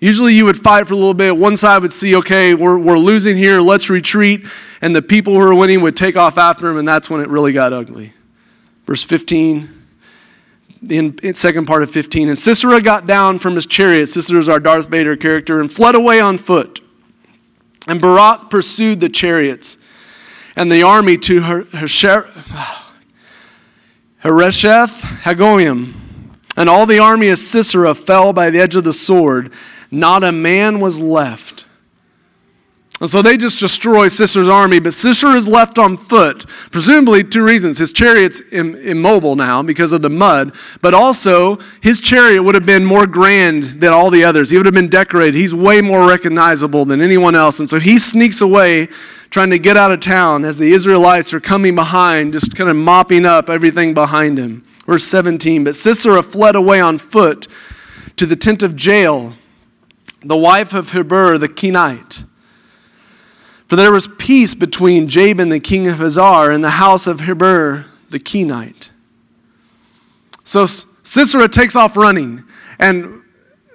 Usually 0.00 0.34
you 0.34 0.44
would 0.44 0.56
fight 0.56 0.86
for 0.86 0.94
a 0.94 0.96
little 0.96 1.14
bit. 1.14 1.36
One 1.36 1.56
side 1.56 1.82
would 1.82 1.92
see, 1.92 2.14
okay, 2.16 2.54
we're, 2.54 2.78
we're 2.78 2.98
losing 2.98 3.36
here, 3.36 3.60
let's 3.60 3.90
retreat. 3.90 4.46
And 4.80 4.94
the 4.94 5.02
people 5.02 5.32
who 5.32 5.40
are 5.40 5.54
winning 5.54 5.80
would 5.80 5.96
take 5.96 6.16
off 6.16 6.38
after 6.38 6.68
him, 6.68 6.76
and 6.76 6.86
that's 6.86 7.10
when 7.10 7.20
it 7.20 7.28
really 7.28 7.52
got 7.52 7.72
ugly. 7.72 8.12
Verse 8.86 9.02
15, 9.02 9.86
in, 10.88 11.18
in 11.22 11.34
second 11.34 11.66
part 11.66 11.82
of 11.82 11.90
15. 11.90 12.28
And 12.28 12.38
Sisera 12.38 12.80
got 12.80 13.06
down 13.06 13.40
from 13.40 13.56
his 13.56 13.66
chariot, 13.66 14.06
Sisera 14.06 14.38
is 14.38 14.48
our 14.48 14.60
Darth 14.60 14.88
Vader 14.88 15.16
character, 15.16 15.60
and 15.60 15.70
fled 15.70 15.96
away 15.96 16.20
on 16.20 16.38
foot. 16.38 16.80
And 17.88 18.00
Barak 18.00 18.50
pursued 18.50 19.00
the 19.00 19.08
chariots 19.08 19.84
and 20.54 20.70
the 20.70 20.82
army 20.82 21.16
to 21.18 21.40
Heresheth 24.22 25.00
Hagoyim. 25.22 25.94
And 26.56 26.68
all 26.68 26.86
the 26.86 26.98
army 26.98 27.28
of 27.28 27.38
Sisera 27.38 27.94
fell 27.94 28.32
by 28.32 28.50
the 28.50 28.60
edge 28.60 28.74
of 28.74 28.84
the 28.84 28.92
sword. 28.92 29.52
Not 29.90 30.24
a 30.24 30.32
man 30.32 30.80
was 30.80 31.00
left. 31.00 31.64
And 33.00 33.08
so 33.08 33.22
they 33.22 33.36
just 33.36 33.60
destroy 33.60 34.08
Sisera's 34.08 34.48
army, 34.48 34.80
but 34.80 34.92
Sisera 34.92 35.34
is 35.34 35.46
left 35.46 35.78
on 35.78 35.96
foot. 35.96 36.44
Presumably, 36.72 37.22
two 37.22 37.44
reasons. 37.44 37.78
His 37.78 37.92
chariot's 37.92 38.40
immobile 38.50 39.36
now 39.36 39.62
because 39.62 39.92
of 39.92 40.02
the 40.02 40.10
mud, 40.10 40.52
but 40.80 40.94
also 40.94 41.58
his 41.80 42.00
chariot 42.00 42.42
would 42.42 42.56
have 42.56 42.66
been 42.66 42.84
more 42.84 43.06
grand 43.06 43.64
than 43.80 43.92
all 43.92 44.10
the 44.10 44.24
others. 44.24 44.50
He 44.50 44.56
would 44.56 44.66
have 44.66 44.74
been 44.74 44.88
decorated. 44.88 45.36
He's 45.36 45.54
way 45.54 45.80
more 45.80 46.08
recognizable 46.08 46.84
than 46.84 47.00
anyone 47.00 47.36
else. 47.36 47.60
And 47.60 47.70
so 47.70 47.78
he 47.78 48.00
sneaks 48.00 48.40
away, 48.40 48.88
trying 49.30 49.50
to 49.50 49.60
get 49.60 49.76
out 49.76 49.92
of 49.92 50.00
town 50.00 50.44
as 50.44 50.58
the 50.58 50.72
Israelites 50.72 51.32
are 51.32 51.40
coming 51.40 51.76
behind, 51.76 52.32
just 52.32 52.56
kind 52.56 52.68
of 52.68 52.74
mopping 52.74 53.24
up 53.24 53.48
everything 53.48 53.94
behind 53.94 54.38
him. 54.38 54.64
Verse 54.86 55.04
17 55.04 55.62
But 55.62 55.76
Sisera 55.76 56.24
fled 56.24 56.56
away 56.56 56.80
on 56.80 56.98
foot 56.98 57.46
to 58.16 58.26
the 58.26 58.34
tent 58.34 58.64
of 58.64 58.84
Jael, 58.84 59.34
the 60.22 60.36
wife 60.36 60.74
of 60.74 60.92
Heber 60.92 61.38
the 61.38 61.48
Kenite. 61.48 62.24
For 63.66 63.76
there 63.76 63.92
was 63.92 64.08
peace 64.18 64.54
between 64.54 65.08
Jabin 65.08 65.50
the 65.50 65.60
king 65.60 65.86
of 65.88 65.98
Hazor 65.98 66.50
and 66.50 66.64
the 66.64 66.70
house 66.70 67.06
of 67.06 67.20
Heber 67.20 67.86
the 68.10 68.18
Kenite. 68.18 68.90
So 70.42 70.64
Sisera 70.66 71.48
takes 71.48 71.76
off 71.76 71.96
running. 71.96 72.44
And 72.78 73.22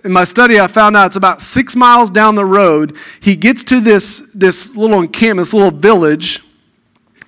in 0.04 0.12
my 0.12 0.24
study, 0.24 0.60
I 0.60 0.68
found 0.68 0.98
out 0.98 1.08
it's 1.08 1.16
about 1.16 1.42
six 1.42 1.76
miles 1.76 2.10
down 2.10 2.36
the 2.36 2.46
road. 2.46 2.98
He 3.22 3.36
gets 3.36 3.64
to 3.66 3.80
this, 3.80 4.32
this 4.34 4.76
little 4.76 5.00
encampment, 5.00 5.46
this 5.46 5.54
little 5.54 5.72
village, 5.72 6.42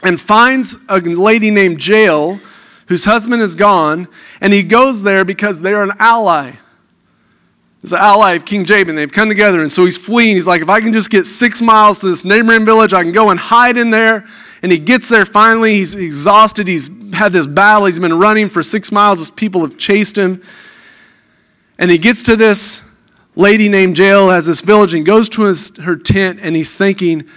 and 0.02 0.20
finds 0.20 0.84
a 0.90 1.00
lady 1.00 1.52
named 1.52 1.86
Jael 1.86 2.40
whose 2.88 3.06
husband 3.06 3.42
is 3.42 3.56
gone. 3.56 4.08
And 4.42 4.52
he 4.52 4.64
goes 4.64 5.04
there 5.04 5.24
because 5.24 5.62
they're 5.62 5.84
an 5.84 5.94
ally 6.00 6.54
is 7.86 7.94
an 7.94 8.00
ally 8.00 8.34
of 8.34 8.46
King 8.46 8.66
Jabin. 8.66 8.96
They've 8.96 9.12
come 9.12 9.30
together, 9.30 9.62
and 9.62 9.72
so 9.72 9.86
he's 9.86 10.04
fleeing. 10.04 10.36
He's 10.36 10.48
like, 10.48 10.62
if 10.62 10.70
I 10.70 10.82
can 10.82 10.92
just 10.92 11.10
get 11.10 11.26
six 11.26 11.62
miles 11.62 12.00
to 12.00 12.10
this 12.10 12.26
neighboring 12.26 12.66
village, 12.66 12.94
I 12.94 13.04
can 13.04 13.12
go 13.12 13.30
and 13.30 13.40
hide 13.40 13.78
in 13.78 13.92
there. 13.92 14.26
And 14.62 14.72
he 14.72 14.80
gets 14.80 15.10
there 15.10 15.26
finally. 15.26 15.76
He's 15.76 15.94
exhausted. 15.94 16.68
He's 16.68 17.14
had 17.14 17.32
this 17.32 17.46
battle. 17.46 17.86
He's 17.86 18.00
been 18.00 18.18
running 18.18 18.50
for 18.50 18.64
six 18.64 18.92
miles 18.92 19.20
as 19.20 19.30
people 19.30 19.62
have 19.62 19.78
chased 19.78 20.18
him. 20.18 20.42
And 21.78 21.92
he 21.92 21.98
gets 21.98 22.24
to 22.24 22.36
this 22.36 23.12
lady 23.36 23.70
named 23.70 23.98
Jael, 23.98 24.30
has 24.30 24.48
this 24.48 24.62
village, 24.62 24.94
and 24.94 25.06
goes 25.06 25.30
to 25.30 25.44
his, 25.44 25.78
her 25.84 25.96
tent, 25.96 26.40
and 26.42 26.56
he's 26.56 26.76
thinking, 26.76 27.30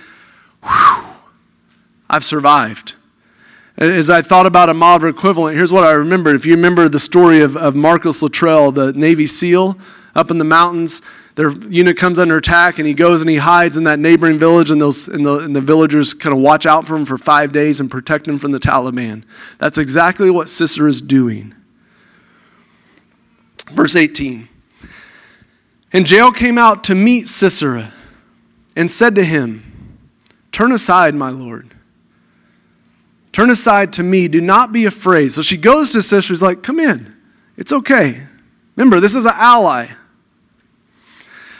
whew, 0.62 1.04
I've 2.08 2.24
survived. 2.24 2.94
As 3.76 4.08
I 4.08 4.22
thought 4.22 4.46
about 4.46 4.68
a 4.68 4.74
modern 4.74 5.10
equivalent, 5.10 5.56
here's 5.56 5.72
what 5.72 5.84
I 5.84 5.92
remember. 5.92 6.34
If 6.34 6.46
you 6.46 6.54
remember 6.54 6.88
the 6.88 6.98
story 6.98 7.42
of, 7.42 7.56
of 7.56 7.74
Marcus 7.74 8.22
Luttrell, 8.22 8.72
the 8.72 8.92
Navy 8.92 9.26
SEAL, 9.26 9.76
up 10.14 10.30
in 10.30 10.38
the 10.38 10.44
mountains. 10.44 11.02
Their 11.34 11.50
unit 11.50 11.96
comes 11.96 12.18
under 12.18 12.36
attack, 12.36 12.78
and 12.78 12.88
he 12.88 12.94
goes 12.94 13.20
and 13.20 13.30
he 13.30 13.36
hides 13.36 13.76
in 13.76 13.84
that 13.84 13.98
neighboring 13.98 14.38
village, 14.38 14.70
and, 14.70 14.80
those, 14.80 15.06
and, 15.06 15.24
the, 15.24 15.38
and 15.38 15.54
the 15.54 15.60
villagers 15.60 16.12
kind 16.12 16.34
of 16.34 16.42
watch 16.42 16.66
out 16.66 16.86
for 16.86 16.96
him 16.96 17.04
for 17.04 17.16
five 17.16 17.52
days 17.52 17.80
and 17.80 17.90
protect 17.90 18.26
him 18.26 18.38
from 18.38 18.50
the 18.50 18.58
Taliban. 18.58 19.24
That's 19.58 19.78
exactly 19.78 20.30
what 20.30 20.48
Sisera 20.48 20.88
is 20.88 21.00
doing. 21.00 21.54
Verse 23.70 23.96
18 23.96 24.48
And 25.92 26.10
Jael 26.10 26.32
came 26.32 26.58
out 26.58 26.84
to 26.84 26.94
meet 26.94 27.28
Sisera 27.28 27.92
and 28.74 28.90
said 28.90 29.14
to 29.14 29.24
him, 29.24 29.98
Turn 30.50 30.72
aside, 30.72 31.14
my 31.14 31.30
lord. 31.30 31.74
Turn 33.32 33.50
aside 33.50 33.92
to 33.92 34.02
me. 34.02 34.26
Do 34.26 34.40
not 34.40 34.72
be 34.72 34.86
afraid. 34.86 35.30
So 35.30 35.42
she 35.42 35.56
goes 35.56 35.92
to 35.92 36.02
Sisera. 36.02 36.22
She's 36.22 36.42
like, 36.42 36.62
Come 36.62 36.80
in. 36.80 37.14
It's 37.56 37.72
okay. 37.72 38.22
Remember, 38.78 39.00
this 39.00 39.16
is 39.16 39.26
an 39.26 39.34
ally. 39.34 39.88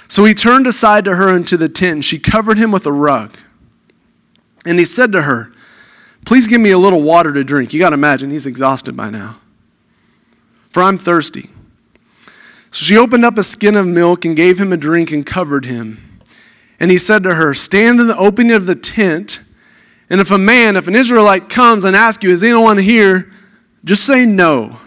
So 0.07 0.25
he 0.25 0.35
turned 0.35 0.69
aside 0.69 1.05
to 1.07 1.17
her 1.17 1.35
into 1.35 1.57
the 1.57 1.69
tent, 1.69 1.93
and 1.93 2.05
she 2.05 2.17
covered 2.17 2.59
him 2.59 2.71
with 2.71 2.87
a 2.87 2.93
rug. 2.93 3.37
And 4.65 4.79
he 4.79 4.85
said 4.85 5.11
to 5.13 5.23
her, 5.23 5.53
Please 6.25 6.47
give 6.47 6.61
me 6.61 6.71
a 6.71 6.79
little 6.79 7.03
water 7.03 7.33
to 7.33 7.43
drink. 7.43 7.75
You 7.75 7.81
got 7.81 7.91
to 7.91 7.95
imagine, 7.95 8.31
he's 8.31 8.47
exhausted 8.47 8.97
by 8.97 9.11
now. 9.11 9.41
For 10.71 10.81
I'm 10.81 10.97
thirsty. 10.97 11.51
So 12.71 12.85
she 12.85 12.97
opened 12.97 13.25
up 13.25 13.37
a 13.37 13.43
skin 13.43 13.75
of 13.75 13.87
milk 13.87 14.25
and 14.25 14.37
gave 14.37 14.61
him 14.61 14.73
a 14.73 14.77
drink 14.77 15.11
and 15.11 15.27
covered 15.27 15.65
him. 15.65 16.21
And 16.79 16.93
he 16.93 16.99
said 16.99 17.25
to 17.25 17.35
her, 17.35 17.53
Stand 17.53 17.99
in 17.99 18.07
the 18.07 18.17
opening 18.17 18.53
of 18.53 18.67
the 18.67 18.77
tent, 18.77 19.41
and 20.09 20.21
if 20.21 20.31
a 20.31 20.39
man, 20.39 20.77
if 20.77 20.87
an 20.87 20.95
Israelite 20.95 21.49
comes 21.49 21.83
and 21.83 21.97
asks 21.97 22.23
you, 22.23 22.31
Is 22.31 22.45
anyone 22.45 22.79
here? 22.79 23.33
just 23.85 24.07
say 24.07 24.25
no. 24.25 24.79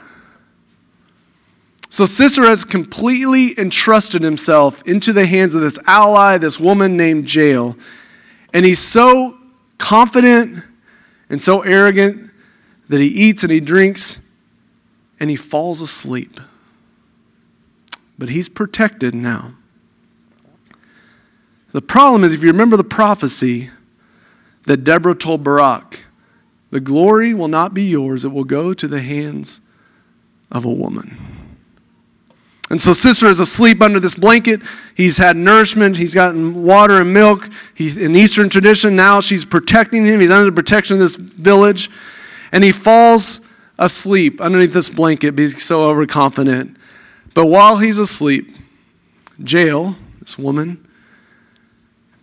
So 1.92 2.06
Sisera 2.06 2.48
has 2.48 2.64
completely 2.64 3.54
entrusted 3.60 4.22
himself 4.22 4.82
into 4.88 5.12
the 5.12 5.26
hands 5.26 5.54
of 5.54 5.62
this 5.62 5.78
ally, 5.86 6.38
this 6.38 6.58
woman 6.58 6.96
named 6.96 7.32
Jael. 7.32 7.76
And 8.54 8.66
he's 8.66 8.80
so 8.80 9.38
confident 9.78 10.64
and 11.30 11.42
so 11.42 11.62
arrogant 11.64 12.32
that 12.88 13.02
he 13.02 13.08
eats 13.08 13.44
and 13.44 13.52
he 13.52 13.60
drinks 13.60 14.42
and 15.20 15.30
he 15.30 15.36
falls 15.36 15.82
asleep. 15.82 16.40
But 18.18 18.30
he's 18.30 18.48
protected 18.48 19.14
now. 19.14 19.56
The 21.74 21.82
problem 21.82 22.24
is, 22.24 22.32
if 22.32 22.42
you 22.42 22.52
remember 22.52 22.78
the 22.78 22.86
prophecy 22.86 23.70
that 24.66 24.86
Deborah 24.86 25.16
told 25.16 25.44
Barak, 25.44 26.06
the 26.70 26.80
glory 26.80 27.34
will 27.34 27.50
not 27.50 27.74
be 27.74 27.84
yours, 27.84 28.24
it 28.24 28.30
will 28.30 28.46
go 28.46 28.74
to 28.74 28.88
the 28.88 29.02
hands 29.02 29.70
of 30.50 30.64
a 30.64 30.72
woman. 30.72 31.41
And 32.72 32.80
so 32.80 32.94
Sisera 32.94 33.30
is 33.30 33.42
asleep 33.42 33.82
under 33.82 34.00
this 34.00 34.16
blanket. 34.16 34.62
He's 34.96 35.18
had 35.18 35.36
nourishment. 35.36 35.98
He's 35.98 36.16
gotten 36.16 36.64
water 36.64 37.02
and 37.02 37.14
milk. 37.14 37.50
He's 37.76 37.98
in 37.98 38.16
Eastern 38.16 38.48
tradition. 38.48 38.96
Now 38.96 39.20
she's 39.20 39.44
protecting 39.44 40.06
him. 40.06 40.22
He's 40.22 40.32
under 40.32 40.46
the 40.46 40.54
protection 40.54 40.94
of 40.94 41.02
this 41.02 41.18
village. 41.18 41.90
And 42.54 42.64
he 42.64 42.72
falls 42.72 43.62
asleep 43.78 44.40
underneath 44.40 44.72
this 44.72 44.88
blanket 44.88 45.38
he's 45.38 45.62
so 45.62 45.84
overconfident. 45.84 46.78
But 47.34 47.48
while 47.48 47.80
he's 47.80 48.00
asleep, 48.00 48.46
Jael, 49.38 49.98
this 50.22 50.40
woman, 50.40 50.88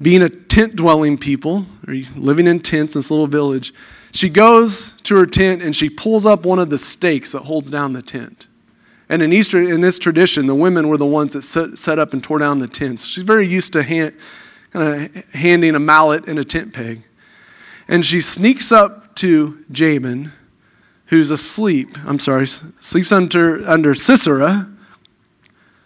being 0.00 0.22
a 0.22 0.30
tent 0.30 0.76
dwelling 0.76 1.18
people, 1.18 1.66
or 1.86 1.94
living 2.16 2.46
in 2.46 2.60
tents 2.60 2.94
in 2.94 3.00
this 3.00 3.10
little 3.10 3.26
village, 3.26 3.74
she 4.12 4.30
goes 4.30 4.98
to 5.02 5.14
her 5.16 5.26
tent 5.26 5.60
and 5.60 5.76
she 5.76 5.90
pulls 5.90 6.24
up 6.24 6.46
one 6.46 6.58
of 6.58 6.70
the 6.70 6.78
stakes 6.78 7.32
that 7.32 7.42
holds 7.42 7.68
down 7.68 7.92
the 7.92 8.00
tent. 8.00 8.47
And 9.08 9.22
in 9.22 9.32
Easter, 9.32 9.62
in 9.62 9.80
this 9.80 9.98
tradition, 9.98 10.46
the 10.46 10.54
women 10.54 10.88
were 10.88 10.96
the 10.96 11.06
ones 11.06 11.32
that 11.32 11.42
set, 11.42 11.78
set 11.78 11.98
up 11.98 12.12
and 12.12 12.22
tore 12.22 12.38
down 12.38 12.58
the 12.58 12.68
tents. 12.68 13.06
She's 13.06 13.24
very 13.24 13.46
used 13.46 13.72
to 13.72 13.82
hand, 13.82 14.14
kind 14.72 15.04
of 15.04 15.24
handing 15.32 15.74
a 15.74 15.78
mallet 15.78 16.26
and 16.26 16.38
a 16.38 16.44
tent 16.44 16.74
peg. 16.74 17.02
And 17.86 18.04
she 18.04 18.20
sneaks 18.20 18.70
up 18.70 19.14
to 19.16 19.64
Jabin, 19.72 20.32
who's 21.06 21.30
asleep. 21.30 21.96
I'm 22.06 22.18
sorry, 22.18 22.46
sleeps 22.46 23.10
under, 23.10 23.66
under 23.66 23.94
Sisera, 23.94 24.68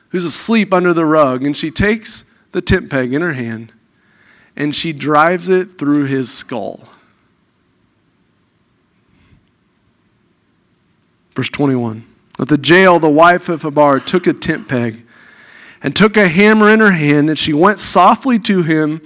who's 0.09 0.25
asleep 0.25 0.73
under 0.73 0.93
the 0.93 1.05
rug. 1.05 1.45
And 1.45 1.57
she 1.57 1.71
takes 1.71 2.45
the 2.51 2.61
tent 2.61 2.91
peg 2.91 3.13
in 3.13 3.23
her 3.23 3.35
hand 3.35 3.73
and 4.57 4.75
she 4.75 4.93
drives 4.93 5.49
it 5.49 5.79
through 5.79 6.05
his 6.07 6.33
skull. 6.33 6.89
Verse 11.35 11.49
21. 11.49 12.05
But 12.43 12.49
the 12.49 12.59
Jael, 12.61 12.99
the 12.99 13.09
wife 13.09 13.49
of 13.49 13.63
Heber, 13.63 14.01
took 14.01 14.27
a 14.27 14.33
tent 14.33 14.67
peg 14.67 15.05
and 15.81 15.97
took 15.97 16.17
a 16.17 16.27
hammer 16.27 16.69
in 16.69 16.81
her 16.81 16.91
hand, 16.91 17.29
and 17.29 17.39
she 17.39 17.53
went 17.53 17.79
softly 17.79 18.37
to 18.41 18.65
him 18.65 19.01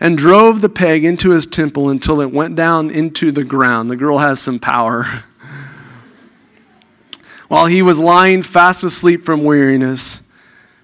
and 0.00 0.18
drove 0.18 0.60
the 0.60 0.68
peg 0.68 1.04
into 1.04 1.30
his 1.30 1.46
temple 1.46 1.88
until 1.88 2.20
it 2.20 2.32
went 2.32 2.56
down 2.56 2.90
into 2.90 3.30
the 3.30 3.44
ground. 3.44 3.92
The 3.92 3.96
girl 3.96 4.18
has 4.18 4.42
some 4.42 4.58
power. 4.58 5.04
While 7.46 7.66
he 7.66 7.80
was 7.80 8.00
lying 8.00 8.42
fast 8.42 8.82
asleep 8.82 9.20
from 9.20 9.44
weariness, 9.44 10.36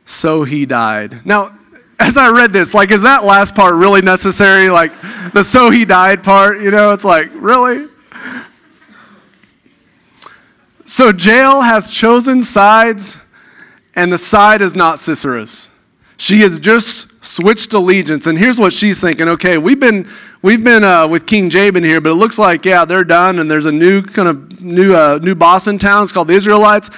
so 0.05 0.45
he 0.45 0.65
died. 0.65 1.27
Now, 1.27 1.59
as 1.99 2.17
I 2.17 2.31
read 2.31 2.53
this, 2.53 2.73
like, 2.73 2.93
is 2.93 3.03
that 3.03 3.25
last 3.25 3.57
part 3.57 3.75
really 3.75 4.01
necessary? 4.01 4.71
Like, 4.71 4.93
the 5.33 5.43
so 5.43 5.71
he 5.71 5.85
died 5.85 6.23
part, 6.23 6.61
you 6.61 6.71
know, 6.71 6.93
it's 6.93 7.05
like, 7.05 7.31
really? 7.35 7.89
So 10.87 11.11
Jael 11.11 11.63
has 11.63 11.91
chosen 11.91 12.43
sides, 12.43 13.35
and 13.97 14.13
the 14.13 14.19
side 14.19 14.61
is 14.61 14.77
not 14.77 14.99
Sisera's. 14.99 15.77
She 16.17 16.41
has 16.41 16.61
just 16.61 17.25
switched 17.25 17.75
allegiance, 17.75 18.29
and 18.29 18.39
here's 18.39 18.61
what 18.61 18.73
she's 18.73 19.01
thinking: 19.01 19.29
Okay, 19.29 19.59
we've 19.59 19.81
been 19.81 20.09
we've 20.43 20.63
been 20.63 20.85
uh, 20.85 21.09
with 21.09 21.27
King 21.27 21.51
Jabin 21.51 21.83
here, 21.83 22.01
but 22.01 22.11
it 22.11 22.15
looks 22.15 22.39
like 22.39 22.65
yeah 22.65 22.85
they're 22.85 23.03
done, 23.03 23.41
and 23.41 23.51
there's 23.51 23.67
a 23.67 23.73
new 23.73 24.01
kind 24.01 24.29
of 24.29 24.63
new 24.63 24.95
uh, 24.95 25.19
new 25.21 25.35
boss 25.35 25.67
in 25.67 25.79
town. 25.79 26.05
It's 26.05 26.13
called 26.13 26.29
the 26.29 26.35
Israelites. 26.35 26.89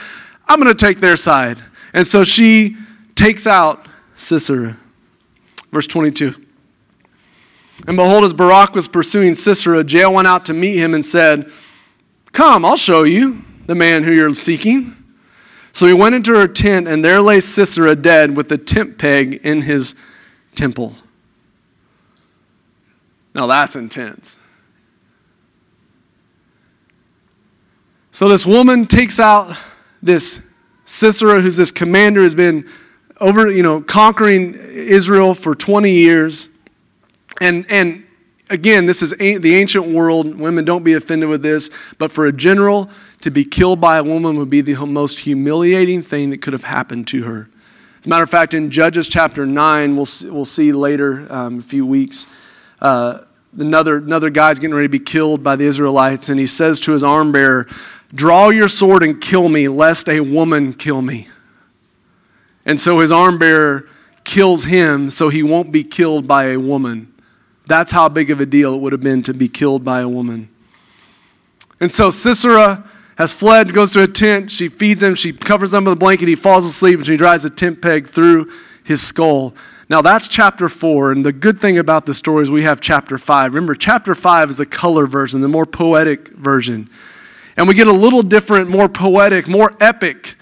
I'm 0.46 0.60
going 0.60 0.74
to 0.74 0.86
take 0.86 0.98
their 0.98 1.16
side, 1.16 1.56
and 1.94 2.06
so 2.06 2.24
she 2.24 2.76
takes 3.14 3.46
out 3.46 3.86
Sisera. 4.16 4.76
Verse 5.70 5.86
22. 5.86 6.34
And 7.86 7.96
behold, 7.96 8.24
as 8.24 8.34
Barak 8.34 8.74
was 8.74 8.86
pursuing 8.86 9.34
Sisera, 9.34 9.82
Jael 9.82 10.12
went 10.12 10.28
out 10.28 10.44
to 10.46 10.54
meet 10.54 10.76
him 10.76 10.94
and 10.94 11.04
said, 11.04 11.50
Come, 12.32 12.64
I'll 12.64 12.76
show 12.76 13.04
you 13.04 13.44
the 13.68 13.74
man 13.74 14.02
who 14.02 14.12
you're 14.12 14.34
seeking. 14.34 14.96
So 15.72 15.86
he 15.86 15.92
went 15.92 16.14
into 16.14 16.34
her 16.34 16.48
tent, 16.48 16.88
and 16.88 17.04
there 17.04 17.20
lay 17.20 17.38
Sisera 17.38 17.94
dead 17.94 18.34
with 18.34 18.48
the 18.48 18.56
tent 18.56 18.98
peg 18.98 19.34
in 19.44 19.62
his 19.62 19.94
temple. 20.54 20.96
Now 23.34 23.46
that's 23.46 23.76
intense. 23.76 24.38
So 28.10 28.26
this 28.26 28.46
woman 28.46 28.86
takes 28.86 29.20
out 29.20 29.54
this 30.02 30.54
Sisera, 30.86 31.42
who's 31.42 31.58
this 31.58 31.70
commander, 31.70 32.22
has 32.22 32.34
been 32.34 32.66
over, 33.20 33.50
you 33.50 33.62
know, 33.62 33.82
conquering 33.82 34.54
Israel 34.54 35.34
for 35.34 35.54
20 35.54 35.90
years. 35.90 36.66
And, 37.42 37.66
and 37.68 38.06
again, 38.48 38.86
this 38.86 39.02
is 39.02 39.10
the 39.10 39.54
ancient 39.56 39.88
world. 39.88 40.38
Women, 40.38 40.64
don't 40.64 40.84
be 40.84 40.94
offended 40.94 41.28
with 41.28 41.42
this. 41.42 41.70
But 41.98 42.10
for 42.10 42.24
a 42.24 42.32
general 42.32 42.88
to 43.28 43.32
be 43.32 43.44
killed 43.44 43.78
by 43.78 43.98
a 43.98 44.02
woman 44.02 44.38
would 44.38 44.48
be 44.48 44.62
the 44.62 44.74
most 44.86 45.20
humiliating 45.20 46.00
thing 46.00 46.30
that 46.30 46.40
could 46.40 46.54
have 46.54 46.64
happened 46.64 47.06
to 47.06 47.24
her. 47.24 47.46
As 48.00 48.06
a 48.06 48.08
matter 48.08 48.22
of 48.22 48.30
fact, 48.30 48.54
in 48.54 48.70
Judges 48.70 49.06
chapter 49.06 49.44
9, 49.44 49.96
we'll, 49.96 50.06
we'll 50.32 50.46
see 50.46 50.72
later, 50.72 51.30
um, 51.30 51.58
a 51.58 51.62
few 51.62 51.84
weeks, 51.84 52.34
uh, 52.80 53.18
another, 53.58 53.98
another 53.98 54.30
guy's 54.30 54.58
getting 54.58 54.74
ready 54.74 54.86
to 54.86 54.92
be 54.92 54.98
killed 54.98 55.42
by 55.42 55.56
the 55.56 55.66
Israelites, 55.66 56.30
and 56.30 56.40
he 56.40 56.46
says 56.46 56.80
to 56.80 56.92
his 56.92 57.04
arm 57.04 57.30
bearer, 57.30 57.66
Draw 58.14 58.48
your 58.48 58.66
sword 58.68 59.02
and 59.02 59.20
kill 59.20 59.50
me, 59.50 59.68
lest 59.68 60.08
a 60.08 60.20
woman 60.20 60.72
kill 60.72 61.02
me. 61.02 61.28
And 62.64 62.80
so 62.80 63.00
his 63.00 63.12
arm 63.12 63.38
bearer 63.38 63.90
kills 64.24 64.64
him 64.64 65.10
so 65.10 65.28
he 65.28 65.42
won't 65.42 65.70
be 65.70 65.84
killed 65.84 66.26
by 66.26 66.46
a 66.46 66.56
woman. 66.56 67.12
That's 67.66 67.92
how 67.92 68.08
big 68.08 68.30
of 68.30 68.40
a 68.40 68.46
deal 68.46 68.72
it 68.72 68.80
would 68.80 68.92
have 68.92 69.02
been 69.02 69.22
to 69.24 69.34
be 69.34 69.48
killed 69.48 69.84
by 69.84 70.00
a 70.00 70.08
woman. 70.08 70.48
And 71.78 71.92
so 71.92 72.08
Sisera 72.08 72.88
has 73.18 73.32
fled, 73.32 73.74
goes 73.74 73.92
to 73.92 74.02
a 74.02 74.06
tent. 74.06 74.52
She 74.52 74.68
feeds 74.68 75.02
him. 75.02 75.16
She 75.16 75.32
covers 75.32 75.74
him 75.74 75.84
with 75.84 75.94
a 75.94 75.96
blanket. 75.96 76.28
He 76.28 76.36
falls 76.36 76.64
asleep, 76.64 76.98
and 76.98 77.06
she 77.06 77.16
drives 77.16 77.44
a 77.44 77.50
tent 77.50 77.82
peg 77.82 78.06
through 78.06 78.48
his 78.84 79.02
skull. 79.02 79.56
Now, 79.90 80.02
that's 80.02 80.28
chapter 80.28 80.68
four. 80.68 81.10
And 81.10 81.26
the 81.26 81.32
good 81.32 81.58
thing 81.58 81.78
about 81.78 82.06
the 82.06 82.14
story 82.14 82.44
is 82.44 82.50
we 82.50 82.62
have 82.62 82.80
chapter 82.80 83.18
five. 83.18 83.54
Remember, 83.54 83.74
chapter 83.74 84.14
five 84.14 84.50
is 84.50 84.56
the 84.56 84.66
color 84.66 85.06
version, 85.06 85.40
the 85.40 85.48
more 85.48 85.66
poetic 85.66 86.28
version. 86.28 86.88
And 87.56 87.66
we 87.66 87.74
get 87.74 87.88
a 87.88 87.92
little 87.92 88.22
different, 88.22 88.70
more 88.70 88.88
poetic, 88.88 89.48
more 89.48 89.74
epic 89.80 90.36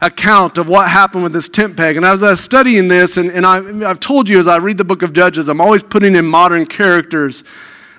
account 0.00 0.56
of 0.56 0.68
what 0.68 0.88
happened 0.88 1.24
with 1.24 1.34
this 1.34 1.50
tent 1.50 1.76
peg. 1.76 1.98
And 1.98 2.06
as 2.06 2.22
I 2.22 2.30
was 2.30 2.40
studying 2.40 2.88
this, 2.88 3.18
and, 3.18 3.30
and 3.30 3.44
I, 3.44 3.60
have 3.86 4.00
told 4.00 4.30
you 4.30 4.38
as 4.38 4.48
I 4.48 4.56
read 4.56 4.78
the 4.78 4.84
book 4.84 5.02
of 5.02 5.12
Judges, 5.12 5.48
I'm 5.48 5.60
always 5.60 5.82
putting 5.82 6.16
in 6.16 6.24
modern 6.24 6.64
characters 6.64 7.44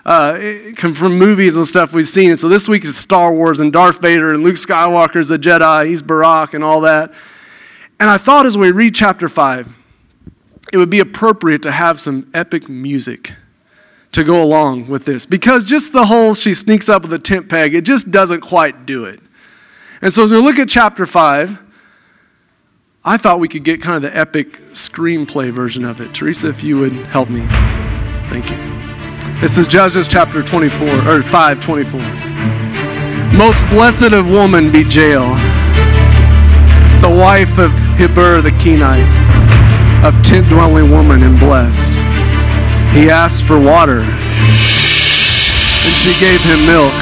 uh, 0.06 0.38
from 0.76 1.18
movies 1.18 1.56
and 1.56 1.66
stuff 1.66 1.94
we've 1.94 2.08
seen. 2.08 2.32
And 2.32 2.40
so 2.40 2.50
this 2.50 2.68
week 2.68 2.84
is 2.84 2.98
Star 2.98 3.34
Wars 3.34 3.60
and 3.60 3.72
Darth 3.72 4.02
Vader 4.02 4.34
and 4.34 4.44
Luke 4.44 4.56
Skywalker's 4.56 5.32
a 5.32 5.38
Jedi, 5.38 5.88
he's 5.88 6.02
Barak 6.02 6.54
and 6.54 6.64
all 6.64 6.82
that. 6.82 7.14
And 8.00 8.10
I 8.10 8.18
thought 8.18 8.46
as 8.46 8.58
we 8.58 8.72
read 8.72 8.96
chapter 8.96 9.30
5, 9.30 9.82
it 10.74 10.78
would 10.78 10.90
be 10.90 11.00
appropriate 11.00 11.62
to 11.64 11.72
have 11.72 12.00
some 12.00 12.30
epic 12.34 12.68
music 12.68 13.34
to 14.12 14.24
go 14.24 14.42
along 14.42 14.88
with 14.88 15.06
this 15.06 15.26
because 15.26 15.64
just 15.64 15.94
the 15.94 16.06
whole 16.06 16.34
she 16.34 16.54
sneaks 16.54 16.90
up 16.90 17.04
with 17.04 17.14
a 17.14 17.20
tent 17.20 17.50
peg, 17.50 17.74
it 17.74 17.84
just 17.84 18.12
doesn't 18.12 18.42
quite 18.42 18.86
do 18.86 19.06
it. 19.06 19.20
And 20.02 20.12
so 20.12 20.24
as 20.24 20.32
we 20.32 20.38
look 20.40 20.60
at 20.60 20.68
chapter 20.68 21.06
5, 21.06 21.60
I 23.06 23.18
thought 23.18 23.40
we 23.40 23.48
could 23.48 23.64
get 23.64 23.82
kind 23.82 23.96
of 23.96 24.02
the 24.12 24.18
epic 24.18 24.54
screenplay 24.72 25.52
version 25.52 25.84
of 25.86 26.02
it. 26.02 26.14
Teresa, 26.14 26.50
if 26.50 26.64
you 26.64 26.80
would 26.80 26.94
help 26.94 27.30
me. 27.30 27.46
Thank 28.30 28.50
you. 28.50 28.83
This 29.42 29.58
is 29.58 29.68
Judges 29.68 30.08
chapter 30.08 30.42
24, 30.42 30.88
or 31.08 31.22
5 31.22 31.60
24. 31.60 32.00
Most 33.38 33.68
blessed 33.70 34.14
of 34.14 34.30
woman 34.30 34.72
be 34.72 34.84
Jael, 34.84 35.36
the 37.02 37.10
wife 37.10 37.58
of 37.60 37.72
Heber 37.98 38.42
the 38.42 38.52
Kenite, 38.62 39.04
of 40.06 40.24
tent 40.24 40.48
dwelling 40.48 40.92
woman 40.92 41.24
and 41.24 41.38
blessed. 41.38 41.92
He 42.96 43.10
asked 43.10 43.44
for 43.44 43.60
water, 43.60 44.00
and 44.00 44.10
she 46.00 46.16
gave 46.24 46.40
him 46.44 46.66
milk. 46.66 46.94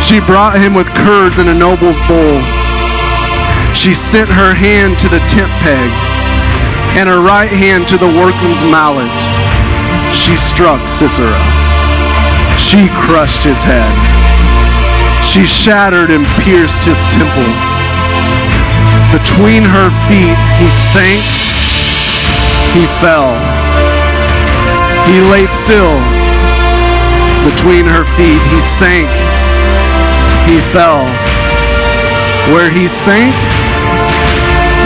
She 0.00 0.20
brought 0.20 0.56
him 0.56 0.72
with 0.72 0.86
curds 1.04 1.38
in 1.38 1.48
a 1.48 1.54
noble's 1.54 1.98
bowl. 2.08 2.40
She 3.74 3.92
sent 3.92 4.30
her 4.30 4.54
hand 4.54 4.98
to 5.00 5.08
the 5.08 5.20
tent 5.28 5.52
peg, 5.60 5.90
and 6.96 7.08
her 7.08 7.20
right 7.20 7.50
hand 7.50 7.86
to 7.88 7.98
the 7.98 8.08
workman's 8.08 8.62
mallet. 8.64 9.33
She 10.24 10.36
struck 10.36 10.88
Sisera. 10.88 11.36
She 12.56 12.88
crushed 12.96 13.44
his 13.44 13.62
head. 13.62 13.92
She 15.22 15.44
shattered 15.44 16.10
and 16.10 16.24
pierced 16.40 16.84
his 16.84 17.04
temple. 17.12 17.52
Between 19.12 19.62
her 19.62 19.92
feet, 20.08 20.36
he 20.56 20.68
sank, 20.72 21.20
he 22.72 22.88
fell. 23.04 23.36
He 25.04 25.20
lay 25.30 25.44
still 25.44 26.00
between 27.44 27.84
her 27.84 28.04
feet. 28.16 28.40
He 28.48 28.60
sank. 28.60 29.08
He 30.48 30.60
fell. 30.72 31.04
Where 32.52 32.70
he 32.70 32.88
sank, 32.88 33.34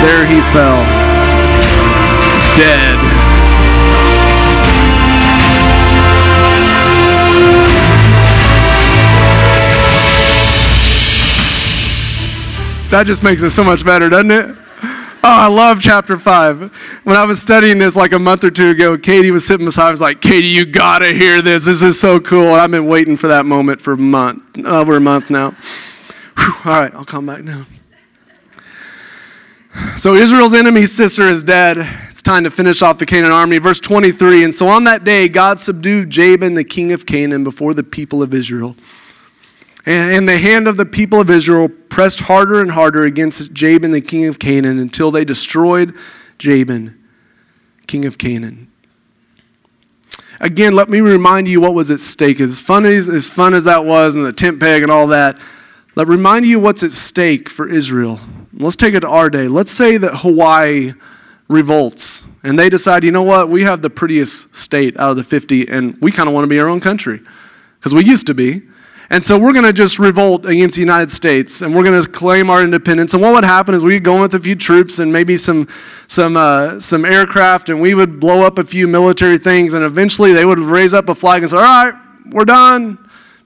there 0.03 0.27
he 0.27 0.41
fell. 0.53 0.83
Dead. 2.57 2.98
That 12.91 13.05
just 13.07 13.23
makes 13.23 13.43
it 13.43 13.51
so 13.51 13.63
much 13.63 13.85
better, 13.85 14.09
doesn't 14.09 14.31
it? 14.31 14.57
Oh, 15.21 15.21
I 15.23 15.49
love 15.49 15.79
chapter 15.83 16.17
five. 16.19 16.73
When 17.05 17.17
I 17.17 17.27
was 17.27 17.43
studying 17.43 17.77
this 17.77 17.97
like 17.97 18.13
a 18.13 18.19
month 18.19 18.45
or 18.45 18.51
two 18.51 18.71
ago, 18.71 18.97
Katie 18.97 19.31
was 19.31 19.47
sitting 19.47 19.67
beside 19.67 19.83
me. 19.85 19.89
I 19.89 19.91
was 19.91 20.01
like, 20.01 20.23
Katie, 20.23 20.47
you 20.47 20.65
gotta 20.65 21.13
hear 21.13 21.43
this. 21.43 21.67
This 21.67 21.83
is 21.83 22.01
so 22.01 22.19
cool. 22.19 22.53
I've 22.53 22.71
been 22.71 22.87
waiting 22.87 23.19
for 23.19 23.29
that 23.29 23.45
moment 23.45 23.83
for 23.83 23.93
a 23.93 23.99
month, 23.99 24.65
over 24.65 24.97
a 24.97 25.01
month 25.01 25.29
now. 25.29 25.51
Whew. 25.51 26.55
All 26.65 26.81
right, 26.81 26.95
I'll 26.95 27.05
come 27.05 27.27
back 27.27 27.45
now. 27.45 27.67
So 29.99 30.15
Israel's 30.15 30.55
enemy 30.55 30.87
Sisera 30.87 31.29
is 31.29 31.45
dead. 31.45 31.77
It's 32.09 32.23
time 32.23 32.45
to 32.45 32.51
finish 32.51 32.81
off 32.81 32.99
the 32.99 33.07
Canaan 33.07 33.33
army. 33.33 33.59
Verse 33.59 33.81
23 33.81 34.45
And 34.45 34.55
so 34.55 34.67
on 34.67 34.85
that 34.85 35.05
day, 35.05 35.29
God 35.29 35.61
subdued 35.61 36.09
Jabin, 36.09 36.55
the 36.55 36.65
king 36.65 36.93
of 36.93 37.05
Canaan, 37.05 37.45
before 37.45 37.75
the 37.75 37.85
people 37.85 38.23
of 38.23 38.33
Israel. 38.33 38.77
And 39.89 40.29
the 40.29 40.37
hand 40.37 40.69
of 40.69 40.77
the 40.77 40.85
people 40.85 41.19
of 41.19 41.31
Israel 41.31 41.71
pressed 41.89 42.21
harder 42.21 42.61
and 42.61 42.73
harder 42.73 43.05
against 43.05 43.55
Jabin, 43.55 43.91
the 43.91 44.03
king 44.03 44.27
of 44.27 44.39
Canaan, 44.39 44.79
until 44.79 45.11
they 45.11 45.25
destroyed 45.25 45.95
Jabin, 46.37 47.03
king 47.87 48.05
of 48.05 48.19
Canaan. 48.19 48.71
Again, 50.41 50.75
let 50.75 50.91
me 50.91 51.01
remind 51.01 51.49
you 51.49 51.63
what 51.63 51.73
was 51.73 51.91
at 51.91 52.01
stake. 52.01 52.39
As 52.39 52.61
fun 52.61 52.85
as, 52.85 53.09
as 53.09 53.31
fun 53.31 53.55
as 53.55 53.65
that 53.65 53.87
was, 53.87 54.15
and 54.15 54.27
the 54.27 54.33
tent 54.35 54.61
peg 54.61 54.83
and 54.83 54.93
all 54.93 55.07
that, 55.07 55.39
let 55.97 56.07
remind 56.07 56.45
you 56.45 56.61
what's 56.61 56.83
at 56.83 56.91
stake 56.91 57.49
for 57.49 57.67
Israel. 57.67 58.21
Let's 58.53 58.77
take 58.77 58.93
it 58.93 59.01
to 59.01 59.09
our 59.09 59.31
day. 59.31 59.49
Let's 59.49 59.71
say 59.71 59.97
that 59.97 60.19
Hawaii 60.19 60.93
revolts 61.49 62.39
and 62.45 62.59
they 62.59 62.69
decide, 62.69 63.05
you 63.05 63.11
know 63.11 63.23
what, 63.23 63.49
we 63.49 63.63
have 63.63 63.81
the 63.81 63.89
prettiest 63.89 64.55
state 64.55 64.99
out 64.99 65.13
of 65.13 65.17
the 65.17 65.25
50 65.25 65.67
and 65.67 65.97
we 66.03 66.13
kind 66.13 66.29
of 66.29 66.35
want 66.35 66.45
to 66.45 66.49
be 66.49 66.61
our 66.61 66.69
own 66.69 66.81
country 66.81 67.21
because 67.79 67.95
we 67.95 68.05
used 68.05 68.27
to 68.27 68.35
be. 68.35 68.68
And 69.11 69.25
so 69.25 69.39
we're 69.39 69.55
going 69.55 69.65
to 69.65 69.73
just 69.73 69.99
revolt 69.99 70.45
against 70.45 70.77
the 70.77 70.83
United 70.83 71.11
States 71.11 71.63
and 71.63 71.75
we're 71.75 71.83
going 71.83 72.01
to 72.01 72.09
claim 72.09 72.51
our 72.51 72.63
independence. 72.63 73.15
And 73.15 73.23
what 73.23 73.33
would 73.33 73.45
happen 73.45 73.75
is 73.75 73.83
we'd 73.83 74.05
go 74.05 74.17
in 74.17 74.21
with 74.21 74.35
a 74.35 74.39
few 74.39 74.55
troops 74.55 74.99
and 74.99 75.11
maybe 75.11 75.39
some, 75.39 75.67
some, 76.09 76.37
uh, 76.37 76.79
some 76.79 77.07
aircraft 77.07 77.71
and 77.71 77.81
we 77.81 77.95
would 77.95 78.21
blow 78.21 78.43
up 78.43 78.59
a 78.59 78.65
few 78.65 78.87
military 78.87 79.39
things. 79.39 79.73
And 79.73 79.83
eventually 79.83 80.35
they 80.35 80.45
would 80.45 80.59
raise 80.59 80.93
up 80.93 81.09
a 81.09 81.15
flag 81.15 81.41
and 81.43 81.51
say, 81.51 81.57
All 81.57 81.63
right, 81.63 81.95
we're 82.31 82.45
done. 82.45 82.99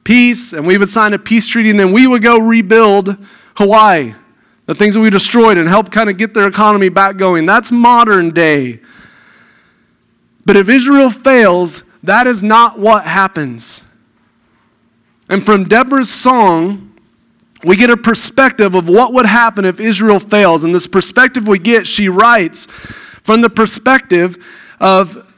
Peace. 0.02 0.52
And 0.52 0.66
we 0.66 0.76
would 0.78 0.88
sign 0.88 1.14
a 1.14 1.18
peace 1.18 1.46
treaty 1.46 1.70
and 1.70 1.78
then 1.78 1.92
we 1.92 2.08
would 2.08 2.22
go 2.22 2.38
rebuild 2.38 3.16
Hawaii, 3.56 4.14
the 4.66 4.74
things 4.74 4.94
that 4.94 5.00
we 5.00 5.10
destroyed, 5.10 5.58
and 5.58 5.68
help 5.68 5.92
kind 5.92 6.10
of 6.10 6.18
get 6.18 6.34
their 6.34 6.48
economy 6.48 6.88
back 6.88 7.16
going. 7.18 7.46
That's 7.46 7.70
modern 7.70 8.32
day. 8.32 8.80
But 10.44 10.56
if 10.56 10.68
Israel 10.68 11.08
fails, 11.08 12.00
that 12.00 12.26
is 12.26 12.42
not 12.42 12.80
what 12.80 13.04
happens. 13.04 13.91
And 15.32 15.42
from 15.42 15.64
Deborah's 15.64 16.10
song, 16.10 16.92
we 17.64 17.74
get 17.76 17.88
a 17.88 17.96
perspective 17.96 18.74
of 18.74 18.86
what 18.86 19.14
would 19.14 19.24
happen 19.24 19.64
if 19.64 19.80
Israel 19.80 20.20
fails. 20.20 20.62
And 20.62 20.74
this 20.74 20.86
perspective 20.86 21.48
we 21.48 21.58
get, 21.58 21.86
she 21.86 22.06
writes, 22.10 22.66
from 22.66 23.40
the 23.40 23.48
perspective 23.48 24.36
of 24.78 25.34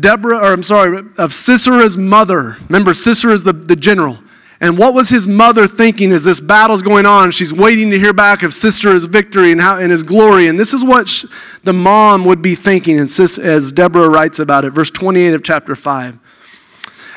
Deborah, 0.00 0.38
or 0.38 0.52
I'm 0.52 0.64
sorry, 0.64 0.98
of 1.18 1.32
Sisera's 1.32 1.96
mother. 1.96 2.56
Remember, 2.68 2.92
Sisera 2.92 3.32
is 3.32 3.44
the, 3.44 3.52
the 3.52 3.76
general. 3.76 4.18
And 4.60 4.76
what 4.76 4.92
was 4.92 5.08
his 5.08 5.28
mother 5.28 5.68
thinking 5.68 6.10
as 6.10 6.24
this 6.24 6.40
battle's 6.40 6.82
going 6.82 7.06
on? 7.06 7.30
She's 7.30 7.54
waiting 7.54 7.92
to 7.92 7.98
hear 8.00 8.12
back 8.12 8.42
of 8.42 8.50
Sisera's 8.50 9.04
victory 9.04 9.52
and, 9.52 9.60
how, 9.60 9.78
and 9.78 9.92
his 9.92 10.02
glory. 10.02 10.48
And 10.48 10.58
this 10.58 10.74
is 10.74 10.84
what 10.84 11.08
she, 11.08 11.28
the 11.62 11.72
mom 11.72 12.24
would 12.24 12.42
be 12.42 12.56
thinking 12.56 12.98
as 12.98 13.70
Deborah 13.70 14.08
writes 14.08 14.40
about 14.40 14.64
it. 14.64 14.70
Verse 14.70 14.90
28 14.90 15.32
of 15.32 15.44
chapter 15.44 15.76
5. 15.76 16.18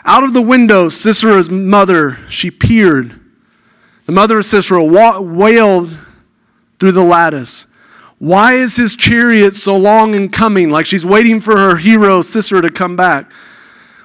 Out 0.06 0.24
of 0.24 0.34
the 0.34 0.42
window, 0.42 0.90
Sisera's 0.90 1.50
mother, 1.50 2.18
she 2.30 2.50
peered. 2.52 3.20
The 4.06 4.12
mother 4.12 4.40
of 4.40 4.46
Sisera 4.46 4.84
wailed 4.84 5.98
through 6.80 6.94
the 6.94 7.04
lattice. 7.04 7.76
Why 8.18 8.54
is 8.54 8.76
his 8.76 8.96
chariot 8.96 9.54
so 9.54 9.78
long 9.78 10.14
in 10.14 10.30
coming? 10.30 10.70
Like 10.70 10.86
she's 10.86 11.06
waiting 11.06 11.40
for 11.40 11.56
her 11.58 11.78
hero, 11.78 12.22
Sisera, 12.22 12.62
to 12.62 12.70
come 12.70 12.96
back. 12.96 13.32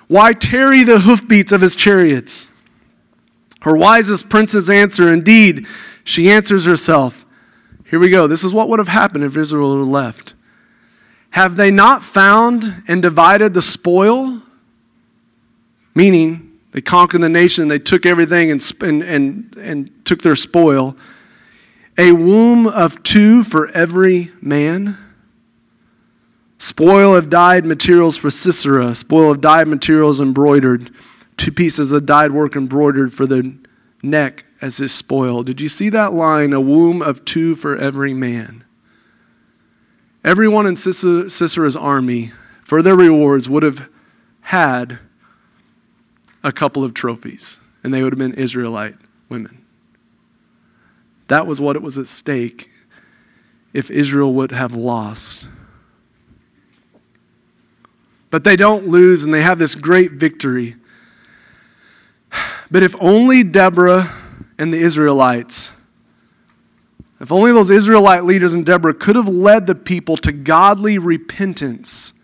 Why 0.07 0.32
tarry 0.32 0.84
the 0.84 1.01
hoofbeats 1.01 1.53
of 1.53 1.61
his 1.61 1.74
chariots? 1.74 2.51
Her 3.62 3.76
wisest 3.76 4.28
princes 4.28 4.68
answer, 4.68 5.12
indeed, 5.12 5.66
she 6.05 6.30
answers 6.30 6.66
herself. 6.66 7.24
Here 7.86 7.99
we 7.99 8.11
go. 8.11 8.26
This 8.26 8.45
is 8.45 8.53
what 8.53 8.68
would 8.68 8.78
have 8.78 8.88
happened 8.88 9.24
if 9.24 9.36
Israel 9.36 9.78
had 9.78 9.88
left. 9.88 10.34
Have 11.30 11.57
they 11.57 11.70
not 11.70 12.05
found 12.05 12.82
and 12.86 13.01
divided 13.01 13.55
the 13.55 13.62
spoil? 13.62 14.42
Meaning, 15.95 16.59
they 16.72 16.80
conquered 16.80 17.20
the 17.20 17.28
nation, 17.28 17.68
they 17.68 17.78
took 17.78 18.05
everything 18.05 18.51
and, 18.51 18.72
and, 18.82 19.03
and, 19.03 19.57
and 19.57 20.05
took 20.05 20.22
their 20.22 20.36
spoil. 20.36 20.97
A 21.97 22.12
womb 22.12 22.66
of 22.66 23.03
two 23.03 23.45
for 23.45 23.68
every 23.68 24.30
man. 24.40 24.99
Spoil 26.59 27.14
of 27.14 27.30
dyed 27.30 27.64
materials 27.64 28.16
for 28.16 28.30
Sisera, 28.30 28.95
spoil 28.95 29.32
of 29.32 29.40
dyed 29.40 29.68
materials 29.68 30.20
embroidered 30.20 30.90
two 31.36 31.53
pieces 31.53 31.92
of 31.92 32.07
dyed 32.07 32.32
work 32.32 32.57
embroidered 32.57 33.12
for 33.12 33.26
the 33.26 33.57
neck 34.03 34.45
as 34.61 34.78
his 34.78 34.92
spoil. 34.92 35.42
Did 35.42 35.61
you 35.61 35.68
see 35.68 35.88
that 35.90 36.12
line? 36.12 36.53
A 36.53 36.61
womb 36.61 37.03
of 37.03 37.24
two 37.24 37.55
for 37.55 37.76
every 37.76 38.14
man. 38.14 38.64
Everyone 40.24 40.66
in 40.66 40.74
Sisera's 40.74 41.76
army, 41.76 42.32
for 42.62 42.80
their 42.80 42.97
rewards, 42.97 43.49
would 43.49 43.62
have 43.62 43.88
had 44.42 45.01
a 46.45 46.53
couple 46.53 46.84
of 46.84 46.95
trophies, 46.95 47.59
and 47.82 47.92
they 47.92 48.05
would 48.05 48.12
have 48.12 48.18
been 48.18 48.34
Israelite 48.34 48.95
women. 49.28 49.64
That 51.28 51.47
was 51.47 51.61
what 51.61 51.74
it 51.74 51.82
was 51.82 51.99
at 51.99 52.07
stake 52.07 52.70
if 53.72 53.90
Israel 53.90 54.32
would 54.34 54.53
have 54.53 54.76
lost. 54.76 55.49
But 58.30 58.45
they 58.45 58.57
don't 58.57 58.86
lose, 58.88 59.24
and 59.24 59.32
they 59.32 59.42
have 59.42 59.59
this 59.59 59.74
great 59.74 60.12
victory. 60.12 60.76
But 62.70 62.82
if 62.82 62.95
only 63.01 63.42
Deborah 63.42 64.12
and 64.59 64.72
the 64.72 64.78
Israelites, 64.78 65.92
if 67.20 67.32
only 67.32 67.53
those 67.53 67.70
Israelite 67.70 68.24
leaders 68.24 68.53
and 68.53 68.66
Deborah 68.66 68.92
could 68.92 69.16
have 69.16 69.28
led 69.28 69.66
the 69.66 69.74
people 69.74 70.16
to 70.18 70.32
godly 70.32 70.99
repentance, 70.99 72.24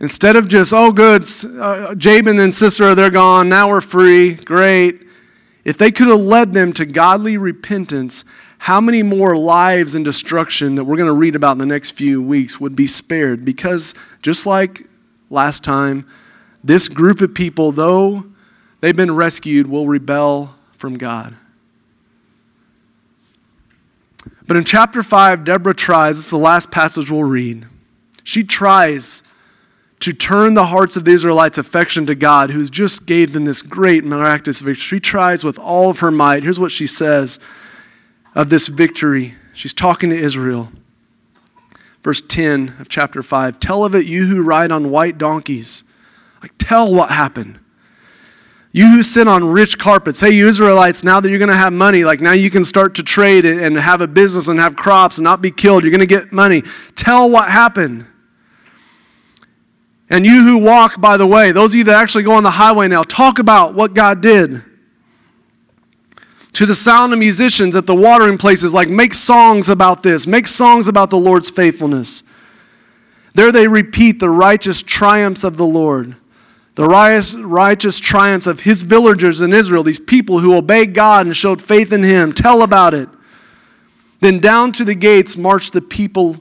instead 0.00 0.36
of 0.36 0.48
just, 0.48 0.72
oh, 0.72 0.92
good, 0.92 1.24
uh, 1.58 1.94
Jabin 1.94 2.38
and 2.38 2.54
Sisera, 2.54 2.94
they're 2.94 3.10
gone, 3.10 3.48
now 3.48 3.68
we're 3.68 3.80
free, 3.80 4.34
great. 4.34 5.02
If 5.64 5.76
they 5.76 5.90
could 5.90 6.08
have 6.08 6.20
led 6.20 6.54
them 6.54 6.72
to 6.74 6.86
godly 6.86 7.36
repentance, 7.36 8.24
how 8.58 8.80
many 8.80 9.02
more 9.02 9.36
lives 9.36 9.94
and 9.94 10.04
destruction 10.04 10.74
that 10.76 10.84
we're 10.84 10.96
going 10.96 11.08
to 11.08 11.12
read 11.12 11.36
about 11.36 11.52
in 11.52 11.58
the 11.58 11.66
next 11.66 11.92
few 11.92 12.22
weeks 12.22 12.60
would 12.60 12.74
be 12.74 12.86
spared? 12.86 13.44
Because 13.44 13.94
just 14.22 14.46
like 14.46 14.84
last 15.30 15.62
time, 15.64 16.06
this 16.62 16.88
group 16.88 17.20
of 17.20 17.34
people, 17.34 17.70
though 17.70 18.24
they've 18.80 18.96
been 18.96 19.14
rescued 19.14 19.68
will 19.68 19.86
rebel 19.86 20.54
from 20.76 20.96
God. 20.96 21.36
But 24.46 24.56
in 24.56 24.64
chapter 24.64 25.02
5, 25.02 25.44
Deborah 25.44 25.74
tries, 25.74 26.16
this 26.16 26.24
is 26.26 26.30
the 26.30 26.38
last 26.38 26.72
passage 26.72 27.10
we'll 27.10 27.24
read. 27.24 27.66
She 28.24 28.42
tries 28.42 29.22
to 30.00 30.12
turn 30.12 30.54
the 30.54 30.66
hearts 30.66 30.96
of 30.96 31.04
the 31.04 31.10
Israelites' 31.10 31.58
affection 31.58 32.06
to 32.06 32.14
God, 32.14 32.50
who's 32.50 32.70
just 32.70 33.06
gave 33.06 33.32
them 33.32 33.44
this 33.44 33.62
great 33.62 34.04
miraculous 34.04 34.60
victory. 34.60 34.80
She 34.80 35.00
tries 35.00 35.42
with 35.44 35.58
all 35.58 35.90
of 35.90 35.98
her 36.00 36.10
might. 36.10 36.44
Here's 36.44 36.60
what 36.60 36.70
she 36.70 36.86
says 36.86 37.40
of 38.34 38.48
this 38.48 38.68
victory. 38.68 39.34
She's 39.52 39.74
talking 39.74 40.10
to 40.10 40.16
Israel. 40.16 40.70
Verse 42.04 42.20
10 42.20 42.76
of 42.78 42.88
chapter 42.88 43.22
5 43.22 43.58
Tell 43.58 43.84
of 43.84 43.94
it, 43.94 44.06
you 44.06 44.26
who 44.26 44.42
ride 44.42 44.70
on 44.70 44.90
white 44.90 45.18
donkeys. 45.18 45.92
Like, 46.42 46.52
tell 46.58 46.94
what 46.94 47.10
happened. 47.10 47.58
You 48.70 48.88
who 48.90 49.02
sit 49.02 49.26
on 49.26 49.44
rich 49.44 49.78
carpets, 49.78 50.20
hey, 50.20 50.30
you 50.30 50.46
Israelites, 50.46 51.02
now 51.02 51.20
that 51.20 51.28
you're 51.30 51.38
going 51.38 51.48
to 51.48 51.56
have 51.56 51.72
money, 51.72 52.04
like 52.04 52.20
now 52.20 52.32
you 52.32 52.50
can 52.50 52.62
start 52.62 52.94
to 52.96 53.02
trade 53.02 53.44
and 53.44 53.76
have 53.76 54.00
a 54.00 54.06
business 54.06 54.46
and 54.46 54.60
have 54.60 54.76
crops 54.76 55.18
and 55.18 55.24
not 55.24 55.40
be 55.40 55.50
killed. 55.50 55.82
You're 55.82 55.90
going 55.90 56.00
to 56.00 56.06
get 56.06 56.32
money. 56.32 56.62
Tell 56.94 57.30
what 57.30 57.48
happened. 57.48 58.06
And 60.10 60.24
you 60.24 60.42
who 60.42 60.58
walk 60.58 61.00
by 61.00 61.16
the 61.16 61.26
way, 61.26 61.52
those 61.52 61.72
of 61.72 61.76
you 61.76 61.84
that 61.84 62.00
actually 62.00 62.24
go 62.24 62.32
on 62.32 62.42
the 62.42 62.50
highway 62.50 62.88
now, 62.88 63.02
talk 63.02 63.38
about 63.38 63.74
what 63.74 63.94
God 63.94 64.20
did. 64.22 64.62
To 66.54 66.66
the 66.66 66.74
sound 66.74 67.12
of 67.12 67.18
musicians 67.18 67.76
at 67.76 67.86
the 67.86 67.94
watering 67.94 68.38
places, 68.38 68.74
like 68.74 68.88
make 68.88 69.14
songs 69.14 69.68
about 69.68 70.02
this, 70.02 70.26
make 70.26 70.46
songs 70.46 70.88
about 70.88 71.10
the 71.10 71.18
Lord's 71.18 71.50
faithfulness. 71.50 72.22
There 73.34 73.52
they 73.52 73.68
repeat 73.68 74.18
the 74.18 74.30
righteous 74.30 74.82
triumphs 74.82 75.44
of 75.44 75.56
the 75.56 75.66
Lord 75.66 76.16
the 76.78 76.86
righteous 77.44 77.98
triumphs 77.98 78.46
of 78.46 78.60
his 78.60 78.84
villagers 78.84 79.40
in 79.40 79.52
Israel, 79.52 79.82
these 79.82 79.98
people 79.98 80.38
who 80.38 80.54
obeyed 80.54 80.94
God 80.94 81.26
and 81.26 81.36
showed 81.36 81.60
faith 81.60 81.92
in 81.92 82.04
him. 82.04 82.32
Tell 82.32 82.62
about 82.62 82.94
it. 82.94 83.08
Then 84.20 84.38
down 84.38 84.70
to 84.74 84.84
the 84.84 84.94
gates 84.94 85.36
marched 85.36 85.72
the 85.72 85.80
people 85.80 86.36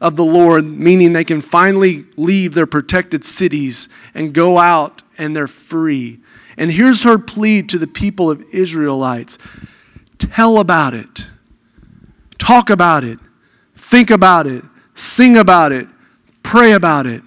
of 0.00 0.16
the 0.16 0.24
Lord, 0.24 0.64
meaning 0.64 1.12
they 1.12 1.24
can 1.24 1.40
finally 1.40 2.04
leave 2.16 2.54
their 2.54 2.66
protected 2.66 3.24
cities 3.24 3.88
and 4.14 4.34
go 4.34 4.58
out 4.58 5.02
and 5.16 5.34
they're 5.34 5.46
free. 5.46 6.20
And 6.56 6.70
here's 6.70 7.02
her 7.02 7.18
plea 7.18 7.62
to 7.64 7.78
the 7.78 7.86
people 7.86 8.30
of 8.30 8.42
Israelites. 8.52 9.38
Tell 10.18 10.58
about 10.58 10.94
it, 10.94 11.26
talk 12.38 12.70
about 12.70 13.04
it, 13.04 13.18
think 13.74 14.10
about 14.10 14.46
it, 14.46 14.64
sing 14.94 15.36
about 15.36 15.72
it, 15.72 15.86
pray 16.42 16.72
about 16.72 17.06
it. 17.06 17.22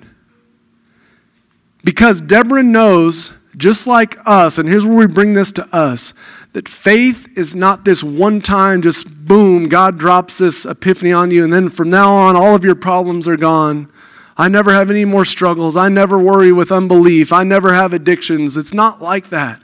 Because 1.84 2.22
Deborah 2.22 2.64
knows, 2.64 3.50
just 3.56 3.88
like 3.88 4.16
us, 4.26 4.58
and 4.58 4.68
here's 4.68 4.86
where 4.86 4.98
we 4.98 5.08
bring 5.08 5.34
this 5.34 5.52
to 5.54 5.68
us, 5.76 6.14
that 6.54 6.68
faith 6.68 7.38
is 7.38 7.56
not 7.56 7.86
this 7.86 8.04
one 8.04 8.42
time, 8.42 8.82
just 8.82 9.28
boom, 9.28 9.70
God 9.70 9.98
drops 9.98 10.40
this 10.40 10.66
epiphany 10.66 11.12
on 11.12 11.32
you, 11.32 11.44
and 11.44 11.54
then 11.54 11.70
from 11.70 11.90
now 11.90 12.12
on, 12.14 12.36
all 12.36 12.56
of 12.56 12.66
your 12.66 12.76
problems 12.76 13.28
are 13.28 13.38
gone. 13.38 13.92
I 14.36 14.48
never 14.48 14.72
have 14.72 14.90
any 14.90 15.06
more 15.06 15.26
struggles. 15.26 15.76
I 15.76 15.90
never 15.90 16.18
worry 16.18 16.52
with 16.54 16.72
unbelief. 16.72 17.34
I 17.34 17.44
never 17.44 17.74
have 17.74 17.94
addictions. 17.94 18.56
It's 18.56 18.74
not 18.74 19.02
like 19.02 19.30
that. 19.30 19.62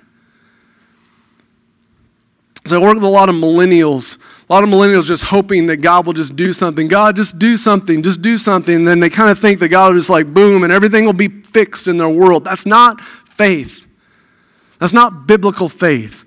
So 2.65 2.81
I 2.81 2.83
work 2.83 2.95
with 2.95 3.03
a 3.03 3.07
lot 3.07 3.29
of 3.29 3.35
millennials. 3.35 4.19
A 4.49 4.53
lot 4.53 4.63
of 4.63 4.69
millennials 4.69 5.07
just 5.07 5.25
hoping 5.25 5.67
that 5.67 5.77
God 5.77 6.05
will 6.05 6.13
just 6.13 6.35
do 6.35 6.51
something. 6.51 6.87
God, 6.87 7.15
just 7.15 7.39
do 7.39 7.57
something. 7.57 8.03
Just 8.03 8.21
do 8.21 8.37
something. 8.37 8.75
And 8.75 8.87
then 8.87 8.99
they 8.99 9.09
kind 9.09 9.29
of 9.29 9.39
think 9.39 9.59
that 9.59 9.69
God 9.69 9.93
will 9.93 9.99
just 9.99 10.09
like 10.09 10.33
boom 10.33 10.63
and 10.63 10.73
everything 10.73 11.05
will 11.05 11.13
be 11.13 11.29
fixed 11.29 11.87
in 11.87 11.97
their 11.97 12.09
world. 12.09 12.43
That's 12.43 12.65
not 12.65 12.99
faith. 12.99 13.87
That's 14.79 14.93
not 14.93 15.25
biblical 15.25 15.69
faith. 15.69 16.25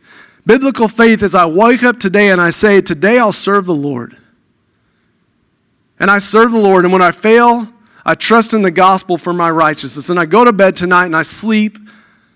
Biblical 0.48 0.88
faith 0.88 1.22
is 1.22 1.34
I 1.34 1.44
wake 1.44 1.82
up 1.82 2.00
today 2.00 2.30
and 2.30 2.40
I 2.40 2.48
say, 2.48 2.80
Today 2.80 3.18
I'll 3.18 3.32
serve 3.32 3.66
the 3.66 3.74
Lord. 3.74 4.16
And 6.00 6.10
I 6.10 6.16
serve 6.16 6.52
the 6.52 6.58
Lord. 6.58 6.86
And 6.86 6.92
when 6.92 7.02
I 7.02 7.10
fail, 7.10 7.66
I 8.02 8.14
trust 8.14 8.54
in 8.54 8.62
the 8.62 8.70
gospel 8.70 9.18
for 9.18 9.34
my 9.34 9.50
righteousness. 9.50 10.08
And 10.08 10.18
I 10.18 10.24
go 10.24 10.46
to 10.46 10.52
bed 10.54 10.74
tonight 10.74 11.04
and 11.04 11.14
I 11.14 11.20
sleep 11.20 11.76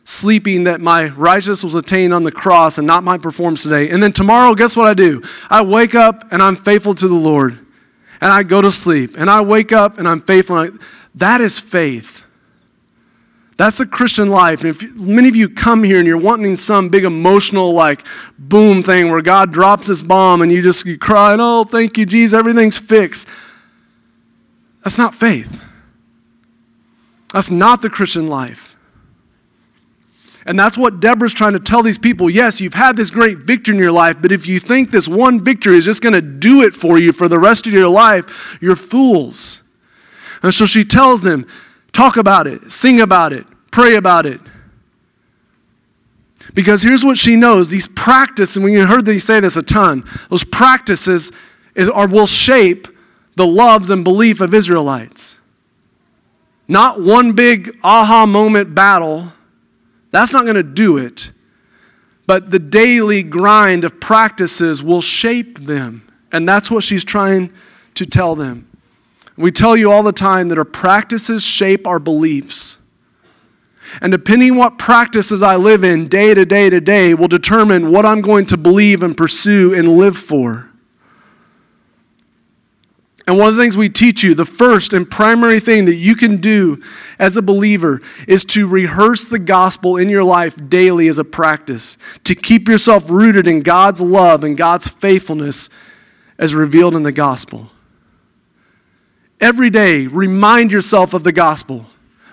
sleeping 0.05 0.65
that 0.65 0.83
my 0.83 1.07
righteousness 1.07 1.65
was 1.65 1.75
attained 1.75 2.13
on 2.13 2.25
the 2.25 2.33
cross 2.33 2.77
and 2.77 2.87
not 2.87 3.03
my 3.03 3.17
performance 3.17 3.63
today. 3.63 3.89
And 3.89 4.03
then 4.03 4.13
tomorrow, 4.13 4.55
guess 4.55 4.77
what 4.77 4.87
I 4.87 4.93
do? 4.93 5.23
I 5.49 5.63
wake 5.63 5.95
up 5.95 6.25
and 6.31 6.43
I'm 6.43 6.57
faithful 6.57 6.93
to 6.93 7.09
the 7.09 7.15
Lord. 7.15 7.59
And 8.21 8.31
I 8.31 8.43
go 8.43 8.61
to 8.61 8.71
sleep. 8.71 9.13
And 9.17 9.31
I 9.31 9.41
wake 9.41 9.73
up 9.73 9.97
and 9.97 10.07
I'm 10.07 10.21
faithful. 10.21 10.69
That 11.15 11.41
is 11.41 11.59
faith. 11.59 12.22
That's 13.59 13.81
a 13.81 13.87
Christian 13.87 14.29
life. 14.29 14.61
And 14.63 14.71
if 14.71 14.97
many 14.97 15.29
of 15.29 15.37
you 15.37 15.49
come 15.49 15.85
here 15.85 15.99
and 15.99 16.07
you're 16.07 16.19
wanting 16.19 16.57
some 16.57 16.89
big 16.89 17.05
emotional, 17.05 17.73
like, 17.73 18.05
boom 18.39 18.83
thing 18.83 19.11
where 19.11 19.23
God 19.23 19.53
drops 19.53 19.89
this 19.89 20.03
bomb 20.03 20.43
and 20.43 20.51
you 20.51 20.63
just 20.63 20.87
you 20.87 20.99
cry, 20.99 21.37
oh, 21.39 21.65
thank 21.65 21.99
you, 21.99 22.07
Jesus, 22.07 22.37
everything's 22.37 22.79
fixed. 22.79 23.29
That's 24.83 24.99
not 24.99 25.15
faith. 25.15 25.65
That's 27.33 27.51
not 27.51 27.83
the 27.83 27.91
Christian 27.91 28.27
life. 28.27 28.77
And 30.45 30.59
that's 30.59 30.77
what 30.77 31.01
Deborah's 31.01 31.33
trying 31.33 31.53
to 31.53 31.61
tell 31.61 31.83
these 31.83 31.99
people. 31.99 32.29
Yes, 32.29 32.61
you've 32.61 32.75
had 32.75 32.97
this 32.97 33.11
great 33.11 33.39
victory 33.39 33.77
in 33.77 33.81
your 33.81 33.93
life, 33.93 34.17
but 34.21 34.33
if 34.33 34.49
you 34.49 34.59
think 34.59 34.91
this 34.91 35.07
one 35.07 35.43
victory 35.43 35.77
is 35.77 35.85
just 35.85 36.03
going 36.03 36.15
to 36.15 36.21
do 36.21 36.63
it 36.63 36.75
for 36.75 36.99
you 36.99 37.13
for 37.13 37.29
the 37.29 37.39
rest 37.39 37.67
of 37.67 37.73
your 37.73 37.89
life, 37.89 38.59
you're 38.61 38.75
fools. 38.75 39.79
And 40.43 40.53
so 40.53 40.67
she 40.67 40.85
tells 40.85 41.23
them, 41.23 41.47
talk 41.93 42.17
about 42.17 42.47
it, 42.47 42.73
sing 42.73 43.01
about 43.01 43.33
it, 43.33 43.47
pray 43.71 43.97
about 43.97 44.27
it. 44.27 44.41
Because 46.55 46.83
here's 46.83 47.05
what 47.05 47.17
she 47.17 47.37
knows 47.37 47.71
these 47.71 47.89
practices, 47.89 48.57
and 48.57 48.65
we 48.65 48.75
heard 48.75 49.05
that 49.07 49.13
he 49.13 49.19
say 49.19 49.41
this 49.41 49.57
a 49.57 49.63
ton, 49.63 50.05
those 50.29 50.45
practices 50.45 51.33
is, 51.75 51.89
are, 51.89 52.09
will 52.09 52.27
shape 52.27 52.89
the 53.37 53.47
loves 53.47 53.91
and 53.91 54.05
belief 54.05 54.41
of 54.41 54.53
Israelites. 54.53 55.41
Not 56.69 57.01
one 57.01 57.33
big 57.33 57.71
aha 57.83 58.27
moment 58.27 58.75
battle, 58.75 59.33
that's 60.11 60.33
not 60.33 60.45
going 60.45 60.57
to 60.57 60.63
do 60.63 60.99
it. 60.99 61.33
But 62.27 62.51
the 62.51 62.59
daily 62.59 63.23
grind 63.23 63.85
of 63.85 64.01
practices 64.01 64.83
will 64.83 65.01
shape 65.01 65.59
them. 65.61 66.07
And 66.31 66.49
that's 66.49 66.71
what 66.71 66.85
she's 66.85 67.05
trying 67.05 67.53
to 67.95 68.07
tell 68.07 68.35
them. 68.35 68.69
We 69.37 69.51
tell 69.51 69.77
you 69.77 69.91
all 69.91 70.03
the 70.03 70.13
time 70.13 70.49
that 70.49 70.59
our 70.59 70.65
practices 70.65 71.45
shape 71.45 71.87
our 71.87 71.99
beliefs. 71.99 72.79
And 74.01 74.11
depending 74.11 74.57
what 74.57 74.79
practices 74.79 75.43
I 75.43 75.57
live 75.57 75.85
in 75.85 76.09
day 76.09 76.35
to 76.35 76.45
day 76.45 76.71
to 76.71 76.81
day 76.81 77.15
will 77.15 77.29
determine 77.29 77.91
what 77.91 78.07
I'm 78.07 78.21
going 78.21 78.47
to 78.47 78.57
believe 78.57 79.03
and 79.03 79.17
pursue 79.17 79.75
and 79.75 79.89
live 79.89 80.17
for. 80.17 80.69
And 83.27 83.39
one 83.39 83.49
of 83.49 83.57
the 83.57 83.63
things 83.63 83.77
we 83.77 83.89
teach 83.89 84.25
you, 84.25 84.35
the 84.35 84.45
first 84.45 84.93
and 84.93 85.09
primary 85.09 85.61
thing 85.61 85.85
that 85.85 85.95
you 85.95 86.17
can 86.17 86.39
do 86.39 86.83
as 87.19 87.37
a 87.37 87.43
believer 87.43 88.03
is 88.27 88.45
to 88.47 88.67
rehearse 88.67 89.29
the 89.29 89.39
gospel 89.39 89.97
in 89.97 90.09
your 90.09 90.25
life 90.25 90.59
daily 90.69 91.07
as 91.07 91.21
a 91.21 91.25
practice, 91.25 91.99
to 92.25 92.35
keep 92.35 92.69
yourself 92.69 93.09
rooted 93.11 93.47
in 93.47 93.63
God's 93.63 94.01
love 94.01 94.43
and 94.43 94.57
God's 94.57 94.89
faithfulness 94.89 95.71
as 96.37 96.55
revealed 96.55 96.97
in 96.97 97.05
the 97.05 97.13
gospel. 97.13 97.71
Every 99.43 99.71
day, 99.71 100.07
remind 100.07 100.71
yourself 100.71 101.15
of 101.15 101.25
the 101.25 101.33
gospel. 101.33 101.87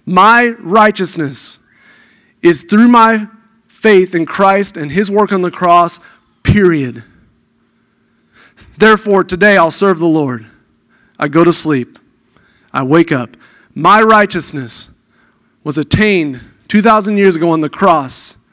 My 0.05 0.49
righteousness 0.59 1.67
is 2.43 2.63
through 2.63 2.87
my 2.87 3.25
faith 3.67 4.13
in 4.13 4.27
Christ 4.27 4.77
and 4.77 4.91
his 4.91 5.09
work 5.09 5.31
on 5.31 5.41
the 5.41 5.49
cross, 5.49 5.99
period. 6.43 7.03
Therefore, 8.77 9.23
today 9.23 9.57
I'll 9.57 9.71
serve 9.71 9.97
the 9.97 10.05
Lord. 10.05 10.45
I 11.17 11.29
go 11.29 11.43
to 11.43 11.51
sleep. 11.51 11.97
I 12.71 12.83
wake 12.83 13.11
up. 13.11 13.35
My 13.73 14.03
righteousness 14.03 15.03
was 15.63 15.79
attained 15.79 16.39
2,000 16.67 17.17
years 17.17 17.35
ago 17.35 17.49
on 17.49 17.61
the 17.61 17.69
cross. 17.69 18.47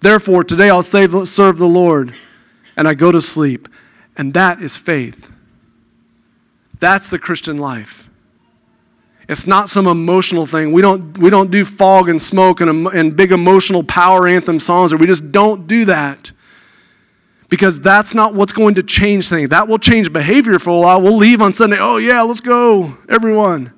Therefore, 0.00 0.42
today 0.42 0.70
I'll 0.70 0.82
save, 0.82 1.28
serve 1.28 1.58
the 1.58 1.68
Lord. 1.68 2.14
And 2.78 2.88
I 2.88 2.94
go 2.94 3.12
to 3.12 3.20
sleep. 3.20 3.68
And 4.16 4.32
that 4.32 4.62
is 4.62 4.78
faith. 4.78 5.33
That's 6.84 7.08
the 7.08 7.18
Christian 7.18 7.56
life. 7.56 8.10
It's 9.26 9.46
not 9.46 9.70
some 9.70 9.86
emotional 9.86 10.44
thing. 10.44 10.70
We 10.70 10.82
don't, 10.82 11.16
we 11.16 11.30
don't 11.30 11.50
do 11.50 11.64
fog 11.64 12.10
and 12.10 12.20
smoke 12.20 12.60
and, 12.60 12.86
and 12.88 13.16
big 13.16 13.32
emotional 13.32 13.82
power 13.82 14.28
anthem 14.28 14.60
songs, 14.60 14.92
or 14.92 14.98
we 14.98 15.06
just 15.06 15.32
don't 15.32 15.66
do 15.66 15.86
that. 15.86 16.30
Because 17.48 17.80
that's 17.80 18.12
not 18.12 18.34
what's 18.34 18.52
going 18.52 18.74
to 18.74 18.82
change 18.82 19.30
things. 19.30 19.48
That 19.48 19.66
will 19.66 19.78
change 19.78 20.12
behavior 20.12 20.58
for 20.58 20.76
a 20.76 20.78
while. 20.78 21.00
We'll 21.00 21.16
leave 21.16 21.40
on 21.40 21.54
Sunday, 21.54 21.78
oh, 21.80 21.96
yeah, 21.96 22.20
let's 22.20 22.42
go, 22.42 22.98
everyone. 23.08 23.72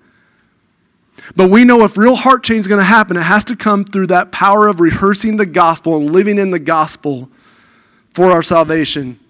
But 1.36 1.48
we 1.48 1.64
know 1.64 1.84
if 1.84 1.96
real 1.96 2.16
heart 2.16 2.42
change 2.42 2.62
is 2.62 2.66
going 2.66 2.80
to 2.80 2.84
happen, 2.84 3.16
it 3.16 3.22
has 3.22 3.44
to 3.44 3.54
come 3.54 3.84
through 3.84 4.08
that 4.08 4.32
power 4.32 4.66
of 4.66 4.80
rehearsing 4.80 5.36
the 5.36 5.46
gospel 5.46 5.96
and 5.96 6.10
living 6.10 6.38
in 6.38 6.50
the 6.50 6.58
gospel 6.58 7.30
for 8.10 8.32
our 8.32 8.42
salvation. 8.42 9.20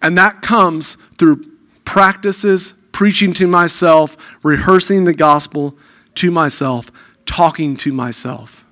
And 0.00 0.16
that 0.16 0.40
comes 0.40 0.94
through 0.94 1.51
practices 1.84 2.88
preaching 2.92 3.32
to 3.34 3.46
myself, 3.46 4.16
rehearsing 4.42 5.04
the 5.04 5.14
gospel 5.14 5.76
to 6.14 6.30
myself, 6.30 6.90
talking 7.26 7.76
to 7.78 7.92
myself. 7.92 8.64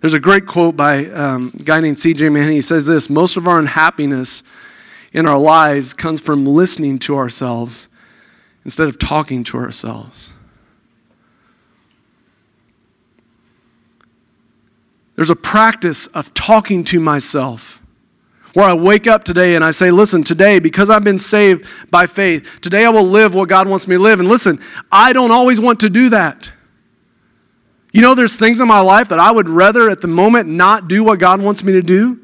There's 0.00 0.14
a 0.14 0.20
great 0.20 0.46
quote 0.46 0.76
by 0.76 1.06
um, 1.06 1.52
a 1.58 1.62
guy 1.62 1.80
named 1.80 1.98
C.J. 1.98 2.28
Manning. 2.28 2.52
He 2.52 2.60
says 2.60 2.86
this 2.86 3.08
Most 3.08 3.36
of 3.36 3.46
our 3.46 3.58
unhappiness 3.58 4.52
in 5.12 5.26
our 5.26 5.38
lives 5.38 5.94
comes 5.94 6.20
from 6.20 6.44
listening 6.44 6.98
to 7.00 7.16
ourselves 7.16 7.88
instead 8.64 8.88
of 8.88 8.98
talking 8.98 9.44
to 9.44 9.58
ourselves. 9.58 10.32
There's 15.14 15.30
a 15.30 15.36
practice 15.36 16.06
of 16.08 16.32
talking 16.34 16.84
to 16.84 16.98
myself 16.98 17.81
where 18.54 18.66
I 18.66 18.74
wake 18.74 19.06
up 19.06 19.24
today 19.24 19.54
and 19.54 19.64
I 19.64 19.70
say, 19.70 19.90
listen, 19.90 20.22
today, 20.22 20.58
because 20.58 20.90
I've 20.90 21.04
been 21.04 21.18
saved 21.18 21.66
by 21.90 22.06
faith, 22.06 22.60
today 22.60 22.84
I 22.84 22.90
will 22.90 23.04
live 23.04 23.34
what 23.34 23.48
God 23.48 23.68
wants 23.68 23.88
me 23.88 23.96
to 23.96 24.02
live. 24.02 24.20
And 24.20 24.28
listen, 24.28 24.58
I 24.90 25.12
don't 25.12 25.30
always 25.30 25.60
want 25.60 25.80
to 25.80 25.90
do 25.90 26.10
that. 26.10 26.52
You 27.92 28.00
know, 28.00 28.14
there's 28.14 28.38
things 28.38 28.60
in 28.60 28.68
my 28.68 28.80
life 28.80 29.08
that 29.08 29.18
I 29.18 29.30
would 29.30 29.48
rather 29.48 29.90
at 29.90 30.00
the 30.00 30.08
moment 30.08 30.48
not 30.48 30.88
do 30.88 31.04
what 31.04 31.18
God 31.18 31.42
wants 31.42 31.62
me 31.62 31.72
to 31.72 31.82
do. 31.82 32.18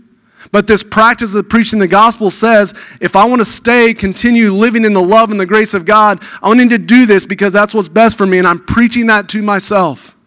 But 0.50 0.66
this 0.66 0.82
practice 0.82 1.34
of 1.34 1.48
preaching 1.48 1.78
the 1.78 1.88
gospel 1.88 2.30
says 2.30 2.72
if 3.00 3.16
I 3.16 3.24
want 3.24 3.40
to 3.40 3.44
stay, 3.44 3.92
continue 3.92 4.52
living 4.52 4.84
in 4.84 4.94
the 4.94 5.02
love 5.02 5.30
and 5.30 5.38
the 5.38 5.46
grace 5.46 5.74
of 5.74 5.84
God, 5.84 6.22
I 6.42 6.54
need 6.54 6.70
to 6.70 6.78
do 6.78 7.06
this 7.06 7.26
because 7.26 7.52
that's 7.52 7.74
what's 7.74 7.88
best 7.88 8.16
for 8.16 8.26
me. 8.26 8.38
And 8.38 8.46
I'm 8.46 8.64
preaching 8.64 9.06
that 9.06 9.28
to 9.30 9.42
myself. 9.42 10.17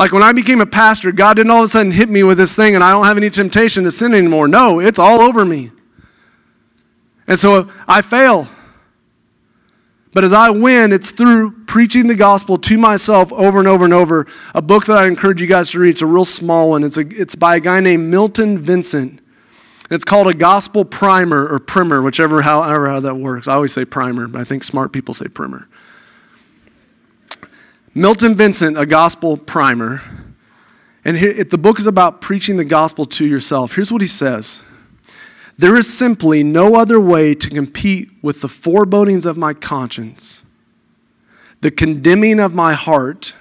Like 0.00 0.12
when 0.12 0.22
I 0.22 0.32
became 0.32 0.62
a 0.62 0.66
pastor, 0.66 1.12
God 1.12 1.34
didn't 1.34 1.50
all 1.50 1.58
of 1.58 1.64
a 1.64 1.68
sudden 1.68 1.92
hit 1.92 2.08
me 2.08 2.22
with 2.22 2.38
this 2.38 2.56
thing 2.56 2.74
and 2.74 2.82
I 2.82 2.90
don't 2.90 3.04
have 3.04 3.18
any 3.18 3.28
temptation 3.28 3.84
to 3.84 3.90
sin 3.90 4.14
anymore. 4.14 4.48
No, 4.48 4.80
it's 4.80 4.98
all 4.98 5.20
over 5.20 5.44
me. 5.44 5.72
And 7.28 7.38
so 7.38 7.70
I 7.86 8.00
fail. 8.00 8.48
But 10.14 10.24
as 10.24 10.32
I 10.32 10.48
win, 10.48 10.90
it's 10.92 11.10
through 11.10 11.66
preaching 11.66 12.06
the 12.06 12.14
gospel 12.14 12.56
to 12.56 12.78
myself 12.78 13.30
over 13.30 13.58
and 13.58 13.68
over 13.68 13.84
and 13.84 13.92
over. 13.92 14.26
A 14.54 14.62
book 14.62 14.86
that 14.86 14.96
I 14.96 15.06
encourage 15.06 15.42
you 15.42 15.46
guys 15.46 15.68
to 15.72 15.78
read. 15.78 15.90
It's 15.90 16.02
a 16.02 16.06
real 16.06 16.24
small 16.24 16.70
one. 16.70 16.82
It's, 16.82 16.96
a, 16.96 17.04
it's 17.06 17.34
by 17.34 17.56
a 17.56 17.60
guy 17.60 17.80
named 17.80 18.08
Milton 18.08 18.56
Vincent. 18.56 19.20
It's 19.90 20.06
called 20.06 20.28
a 20.28 20.34
gospel 20.34 20.86
primer 20.86 21.46
or 21.46 21.58
primer, 21.58 22.00
whichever 22.00 22.40
however 22.40 22.88
how 22.88 23.00
that 23.00 23.16
works. 23.16 23.48
I 23.48 23.54
always 23.54 23.74
say 23.74 23.84
primer, 23.84 24.28
but 24.28 24.40
I 24.40 24.44
think 24.44 24.64
smart 24.64 24.94
people 24.94 25.12
say 25.12 25.28
primer. 25.28 25.68
Milton 27.94 28.34
Vincent, 28.34 28.78
a 28.78 28.86
gospel 28.86 29.36
primer. 29.36 30.02
And 31.04 31.16
here, 31.16 31.42
the 31.44 31.58
book 31.58 31.78
is 31.78 31.86
about 31.86 32.20
preaching 32.20 32.56
the 32.56 32.64
gospel 32.64 33.04
to 33.06 33.26
yourself. 33.26 33.74
Here's 33.74 33.90
what 33.90 34.00
he 34.00 34.06
says 34.06 34.68
There 35.58 35.76
is 35.76 35.92
simply 35.92 36.44
no 36.44 36.76
other 36.76 37.00
way 37.00 37.34
to 37.34 37.50
compete 37.50 38.08
with 38.22 38.42
the 38.42 38.48
forebodings 38.48 39.26
of 39.26 39.36
my 39.36 39.54
conscience, 39.54 40.44
the 41.60 41.70
condemning 41.70 42.38
of 42.38 42.54
my 42.54 42.74
heart. 42.74 43.34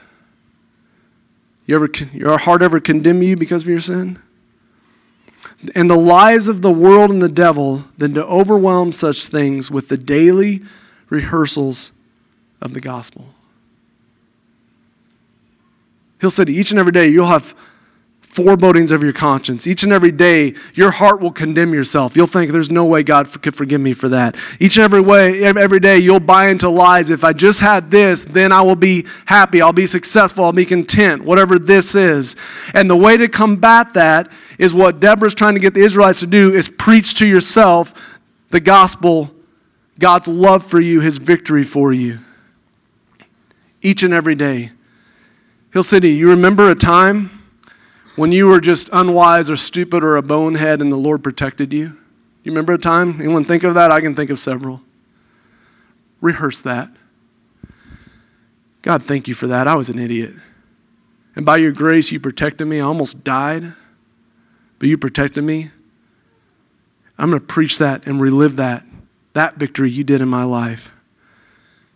You 1.67 1.75
ever, 1.75 1.89
your 2.11 2.39
heart 2.39 2.63
ever 2.63 2.79
condemn 2.79 3.21
you 3.21 3.35
because 3.35 3.61
of 3.61 3.67
your 3.67 3.79
sin? 3.79 4.19
And 5.75 5.89
the 5.89 5.95
lies 5.95 6.47
of 6.47 6.63
the 6.63 6.71
world 6.71 7.11
and 7.11 7.21
the 7.21 7.29
devil 7.29 7.83
than 7.97 8.15
to 8.15 8.25
overwhelm 8.25 8.91
such 8.91 9.27
things 9.27 9.69
with 9.69 9.89
the 9.89 9.97
daily 9.97 10.61
rehearsals 11.09 12.01
of 12.61 12.73
the 12.73 12.81
gospel. 12.81 13.28
He'll 16.21 16.29
say 16.29 16.45
to 16.45 16.51
each 16.51 16.71
and 16.71 16.79
every 16.79 16.91
day, 16.91 17.07
you'll 17.07 17.27
have 17.27 17.55
forebodings 18.21 18.91
of 18.91 19.01
your 19.01 19.11
conscience. 19.11 19.65
Each 19.65 19.81
and 19.81 19.91
every 19.91 20.11
day, 20.11 20.53
your 20.75 20.91
heart 20.91 21.19
will 21.19 21.31
condemn 21.31 21.73
yourself. 21.73 22.15
You'll 22.15 22.27
think 22.27 22.51
there's 22.51 22.69
no 22.69 22.85
way 22.85 23.01
God 23.01 23.27
could 23.41 23.55
forgive 23.55 23.81
me 23.81 23.93
for 23.93 24.07
that. 24.09 24.35
Each 24.59 24.77
and 24.77 24.83
every 24.83 25.01
way, 25.01 25.43
every 25.43 25.79
day, 25.79 25.97
you'll 25.97 26.19
buy 26.19 26.49
into 26.49 26.69
lies. 26.69 27.09
If 27.09 27.23
I 27.23 27.33
just 27.33 27.59
had 27.59 27.89
this, 27.89 28.23
then 28.25 28.51
I 28.51 28.61
will 28.61 28.75
be 28.75 29.07
happy. 29.25 29.63
I'll 29.63 29.73
be 29.73 29.87
successful. 29.87 30.45
I'll 30.45 30.53
be 30.53 30.65
content. 30.65 31.23
Whatever 31.23 31.57
this 31.57 31.95
is. 31.95 32.35
And 32.75 32.87
the 32.87 32.95
way 32.95 33.17
to 33.17 33.27
combat 33.27 33.95
that 33.95 34.31
is 34.59 34.75
what 34.75 34.99
Deborah's 34.99 35.33
trying 35.33 35.55
to 35.55 35.59
get 35.59 35.73
the 35.73 35.81
Israelites 35.81 36.19
to 36.19 36.27
do: 36.27 36.53
is 36.53 36.69
preach 36.69 37.15
to 37.15 37.25
yourself 37.25 38.19
the 38.51 38.59
gospel, 38.59 39.33
God's 39.97 40.27
love 40.27 40.63
for 40.63 40.79
you, 40.79 41.01
His 41.01 41.17
victory 41.17 41.63
for 41.63 41.91
you. 41.91 42.19
Each 43.81 44.03
and 44.03 44.13
every 44.13 44.35
day. 44.35 44.71
Hill 45.71 45.83
City, 45.83 46.09
you 46.09 46.29
remember 46.29 46.67
a 46.69 46.75
time 46.75 47.29
when 48.15 48.31
you 48.31 48.47
were 48.47 48.59
just 48.59 48.89
unwise 48.91 49.51
or 49.51 49.55
stupid 49.55 50.03
or 50.03 50.15
a 50.15 50.23
bonehead 50.23 50.81
and 50.81 50.91
the 50.91 50.97
Lord 50.97 51.23
protected 51.23 51.71
you? 51.71 51.97
You 52.43 52.51
remember 52.51 52.73
a 52.73 52.77
time? 52.79 53.21
Anyone 53.21 53.43
think 53.43 53.63
of 53.63 53.75
that? 53.75 53.91
I 53.91 54.01
can 54.01 54.15
think 54.15 54.31
of 54.31 54.39
several. 54.39 54.81
Rehearse 56.21 56.61
that. 56.61 56.89
God, 58.81 59.03
thank 59.03 59.27
you 59.27 59.35
for 59.35 59.45
that. 59.45 59.67
I 59.67 59.75
was 59.75 59.89
an 59.89 59.99
idiot. 59.99 60.33
And 61.35 61.45
by 61.45 61.57
your 61.57 61.71
grace, 61.71 62.11
you 62.11 62.19
protected 62.19 62.67
me. 62.67 62.79
I 62.79 62.83
almost 62.83 63.23
died, 63.23 63.73
but 64.79 64.89
you 64.89 64.97
protected 64.97 65.43
me. 65.43 65.69
I'm 67.19 67.29
going 67.29 67.41
to 67.41 67.45
preach 67.45 67.77
that 67.77 68.07
and 68.07 68.19
relive 68.19 68.55
that, 68.55 68.85
that 69.33 69.57
victory 69.57 69.91
you 69.91 70.03
did 70.03 70.21
in 70.21 70.29
my 70.29 70.45
life. 70.45 70.93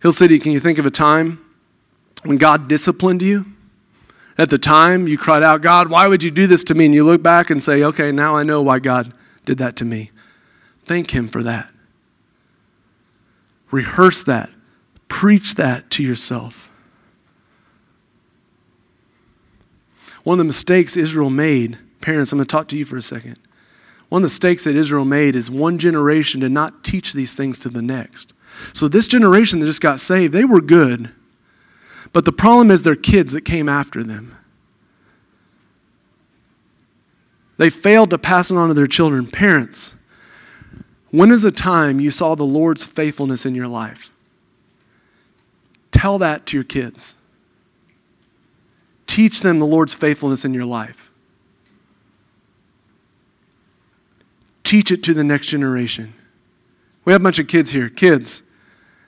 Hill 0.00 0.12
City, 0.12 0.38
can 0.38 0.52
you 0.52 0.60
think 0.60 0.78
of 0.78 0.86
a 0.86 0.90
time 0.90 1.44
when 2.22 2.36
God 2.36 2.68
disciplined 2.68 3.20
you? 3.20 3.46
At 4.36 4.50
the 4.50 4.58
time, 4.58 5.06
you 5.06 5.16
cried 5.16 5.42
out, 5.42 5.62
God, 5.62 5.88
why 5.88 6.08
would 6.08 6.22
you 6.22 6.30
do 6.30 6.46
this 6.46 6.64
to 6.64 6.74
me? 6.74 6.86
And 6.86 6.94
you 6.94 7.04
look 7.04 7.22
back 7.22 7.50
and 7.50 7.62
say, 7.62 7.84
okay, 7.84 8.10
now 8.10 8.36
I 8.36 8.42
know 8.42 8.62
why 8.62 8.80
God 8.80 9.12
did 9.44 9.58
that 9.58 9.76
to 9.76 9.84
me. 9.84 10.10
Thank 10.82 11.12
Him 11.12 11.28
for 11.28 11.42
that. 11.42 11.72
Rehearse 13.70 14.22
that. 14.24 14.50
Preach 15.08 15.54
that 15.54 15.90
to 15.90 16.02
yourself. 16.02 16.70
One 20.24 20.34
of 20.34 20.38
the 20.38 20.44
mistakes 20.44 20.96
Israel 20.96 21.30
made, 21.30 21.78
parents, 22.00 22.32
I'm 22.32 22.38
going 22.38 22.46
to 22.46 22.50
talk 22.50 22.66
to 22.68 22.76
you 22.76 22.84
for 22.84 22.96
a 22.96 23.02
second. 23.02 23.38
One 24.08 24.20
of 24.20 24.22
the 24.22 24.26
mistakes 24.26 24.64
that 24.64 24.74
Israel 24.74 25.04
made 25.04 25.36
is 25.36 25.50
one 25.50 25.78
generation 25.78 26.40
did 26.40 26.52
not 26.52 26.82
teach 26.82 27.12
these 27.12 27.34
things 27.34 27.58
to 27.60 27.68
the 27.68 27.82
next. 27.82 28.32
So, 28.72 28.88
this 28.88 29.06
generation 29.06 29.60
that 29.60 29.66
just 29.66 29.82
got 29.82 30.00
saved, 30.00 30.32
they 30.32 30.44
were 30.44 30.60
good. 30.60 31.12
But 32.14 32.24
the 32.24 32.32
problem 32.32 32.70
is 32.70 32.84
their 32.84 32.94
kids 32.94 33.32
that 33.32 33.44
came 33.44 33.68
after 33.68 34.04
them. 34.04 34.36
They 37.56 37.70
failed 37.70 38.10
to 38.10 38.18
pass 38.18 38.52
it 38.52 38.56
on 38.56 38.68
to 38.68 38.74
their 38.74 38.86
children. 38.86 39.26
Parents, 39.26 40.06
when 41.10 41.32
is 41.32 41.44
a 41.44 41.50
time 41.50 41.98
you 41.98 42.12
saw 42.12 42.36
the 42.36 42.44
Lord's 42.44 42.86
faithfulness 42.86 43.44
in 43.44 43.56
your 43.56 43.66
life? 43.66 44.12
Tell 45.90 46.18
that 46.18 46.46
to 46.46 46.56
your 46.56 46.64
kids. 46.64 47.16
Teach 49.08 49.40
them 49.40 49.58
the 49.58 49.66
Lord's 49.66 49.94
faithfulness 49.94 50.44
in 50.44 50.54
your 50.54 50.66
life. 50.66 51.10
Teach 54.62 54.92
it 54.92 55.02
to 55.02 55.14
the 55.14 55.24
next 55.24 55.48
generation. 55.48 56.14
We 57.04 57.12
have 57.12 57.22
a 57.22 57.24
bunch 57.24 57.40
of 57.40 57.48
kids 57.48 57.72
here. 57.72 57.88
Kids, 57.88 58.50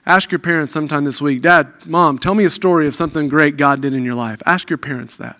ask 0.07 0.31
your 0.31 0.39
parents 0.39 0.73
sometime 0.73 1.03
this 1.03 1.21
week 1.21 1.43
Dad, 1.43 1.71
Mom, 1.85 2.17
tell 2.17 2.33
me 2.33 2.45
a 2.45 2.49
story 2.49 2.87
of 2.87 2.95
something 2.95 3.27
great 3.27 3.57
God 3.57 3.81
did 3.81 3.93
in 3.93 4.03
your 4.03 4.15
life. 4.15 4.41
Ask 4.45 4.69
your 4.69 4.77
parents 4.77 5.17
that. 5.17 5.37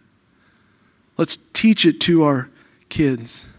Let's 1.17 1.37
teach 1.53 1.85
it 1.85 1.99
to 2.01 2.23
our 2.23 2.49
kids. 2.89 3.51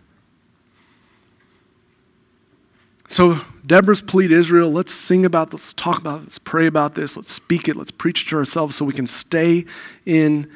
So, 3.08 3.40
Deborah's 3.66 4.02
plea 4.02 4.28
to 4.28 4.34
Israel 4.34 4.70
let's 4.70 4.92
sing 4.92 5.24
about 5.24 5.50
this, 5.50 5.66
let's 5.66 5.74
talk 5.74 5.98
about 5.98 6.20
this, 6.20 6.26
let's 6.26 6.38
pray 6.38 6.66
about 6.66 6.94
this, 6.94 7.16
let's 7.16 7.32
speak 7.32 7.68
it, 7.68 7.76
let's 7.76 7.90
preach 7.90 8.22
it 8.22 8.28
to 8.28 8.36
ourselves 8.36 8.76
so 8.76 8.84
we 8.84 8.92
can 8.92 9.06
stay 9.06 9.64
in 10.06 10.50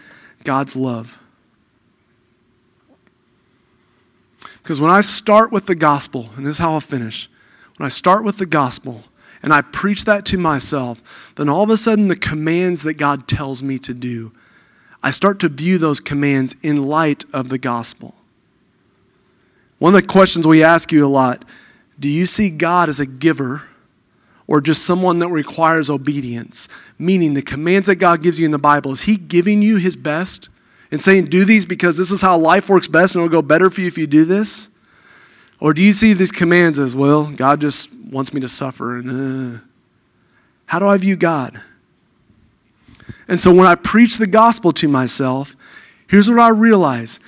God's 0.45 0.77
love. 0.77 1.19
Because 4.63 4.81
when 4.81 4.91
I 4.91 5.01
start 5.01 5.51
with 5.51 5.67
the 5.67 5.75
gospel, 5.75 6.31
and 6.37 6.47
this 6.47 6.57
is 6.57 6.59
how 6.59 6.73
I'll 6.73 6.81
finish, 6.81 7.29
when 7.79 7.87
I 7.87 7.89
start 7.89 8.23
with 8.25 8.39
the 8.39 8.47
gospel 8.47 9.05
and 9.43 9.53
I 9.53 9.63
preach 9.63 10.05
that 10.05 10.25
to 10.27 10.39
myself, 10.39 11.33
then 11.37 11.49
all 11.49 11.63
of 11.63 11.71
a 11.71 11.77
sudden 11.77 12.09
the 12.09 12.17
commands 12.17 12.83
that 12.83 12.95
God 12.95 13.27
tells 13.27 13.63
me 13.63 13.79
to 13.81 13.93
do, 13.93 14.33
I 15.03 15.11
start 15.11 15.41
to 15.41 15.49
view 15.49 15.79
those 15.79 16.01
commands 16.01 16.55
in 16.63 16.87
light 16.87 17.25
of 17.33 17.49
the 17.49 17.59
gospel. 17.59 18.15
One 19.79 19.95
of 19.95 20.01
the 20.01 20.07
questions 20.07 20.47
we 20.47 20.63
ask 20.63 20.93
you 20.93 21.05
a 21.05 21.09
lot 21.09 21.45
do 21.99 22.09
you 22.09 22.27
see 22.27 22.51
God 22.51 22.89
as 22.89 23.01
a 23.01 23.07
giver 23.07 23.65
or 24.49 24.61
just 24.61 24.85
someone 24.85 25.19
that 25.19 25.29
requires 25.29 25.89
obedience? 25.89 26.69
Meaning, 26.99 27.35
the 27.35 27.43
commands 27.43 27.87
that 27.87 27.97
God 27.97 28.23
gives 28.23 28.41
you 28.41 28.45
in 28.45 28.51
the 28.51 28.59
Bible, 28.59 28.93
is 28.93 29.03
He 29.03 29.17
giving 29.17 29.63
you 29.63 29.77
His 29.77 29.97
best 29.97 30.49
and 30.91 31.01
saying, 31.01 31.27
do 31.27 31.45
these 31.45 31.65
because 31.65 31.97
this 31.99 32.11
is 32.11 32.23
how 32.23 32.37
life 32.37 32.69
works 32.69 32.89
best 32.89 33.15
and 33.15 33.25
it'll 33.25 33.33
go 33.33 33.43
better 33.43 33.71
for 33.71 33.81
you 33.81 33.87
if 33.87 33.97
you 33.97 34.07
do 34.07 34.25
this? 34.25 34.72
Or 35.63 35.73
do 35.73 35.81
you 35.81 35.93
see 35.93 36.13
these 36.13 36.33
commands 36.33 36.81
as, 36.81 36.97
well, 36.97 37.31
God 37.31 37.61
just 37.61 37.95
wants 38.13 38.35
me 38.35 38.41
to 38.41 38.49
suffer? 38.49 38.99
And 38.99 39.55
uh, 39.55 39.61
how 40.67 40.81
do 40.81 40.89
I 40.89 40.97
view 40.97 41.15
God? 41.15 41.63
And 43.29 43.41
so 43.41 43.55
when 43.55 43.69
I 43.69 43.77
preach 43.77 44.19
the 44.19 44.27
gospel 44.27 44.73
to 44.73 44.89
myself, 44.89 45.55
here's 46.09 46.29
what 46.29 46.41
I 46.41 46.49
realize. 46.49 47.21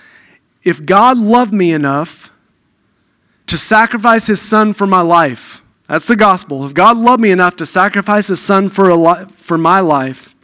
If 0.64 0.84
God 0.84 1.16
loved 1.16 1.52
me 1.52 1.70
enough 1.70 2.32
to 3.46 3.56
sacrifice 3.56 4.26
his 4.26 4.42
son 4.42 4.72
for 4.72 4.88
my 4.88 5.00
life. 5.00 5.62
That's 5.86 6.08
the 6.08 6.16
gospel. 6.16 6.64
If 6.64 6.74
God 6.74 6.96
loved 6.96 7.22
me 7.22 7.30
enough 7.30 7.54
to 7.54 7.64
sacrifice 7.64 8.26
his 8.26 8.40
son 8.40 8.68
for, 8.68 8.88
a 8.88 8.96
li- 8.96 9.26
for 9.28 9.56
my 9.56 9.78
life, 9.78 10.34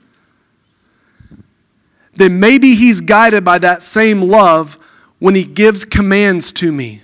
then 2.14 2.38
maybe 2.38 2.76
he's 2.76 3.00
guided 3.00 3.44
by 3.44 3.58
that 3.58 3.82
same 3.82 4.20
love 4.20 4.78
when 5.18 5.34
he 5.34 5.42
gives 5.42 5.84
commands 5.84 6.52
to 6.52 6.70
me. 6.70 7.02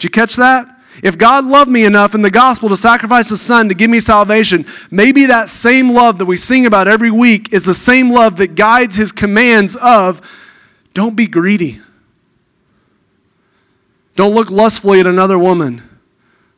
Did 0.00 0.04
you 0.04 0.10
catch 0.12 0.36
that? 0.36 0.66
If 1.02 1.18
God 1.18 1.44
loved 1.44 1.70
me 1.70 1.84
enough 1.84 2.14
in 2.14 2.22
the 2.22 2.30
gospel 2.30 2.70
to 2.70 2.76
sacrifice 2.76 3.28
his 3.28 3.42
son 3.42 3.68
to 3.68 3.74
give 3.74 3.90
me 3.90 4.00
salvation, 4.00 4.64
maybe 4.90 5.26
that 5.26 5.50
same 5.50 5.90
love 5.90 6.16
that 6.18 6.24
we 6.24 6.38
sing 6.38 6.64
about 6.64 6.88
every 6.88 7.10
week 7.10 7.52
is 7.52 7.66
the 7.66 7.74
same 7.74 8.10
love 8.10 8.36
that 8.36 8.54
guides 8.54 8.96
his 8.96 9.12
commands 9.12 9.76
of 9.76 10.22
don't 10.94 11.16
be 11.16 11.26
greedy. 11.26 11.80
Don't 14.16 14.34
look 14.34 14.50
lustfully 14.50 15.00
at 15.00 15.06
another 15.06 15.38
woman. 15.38 15.82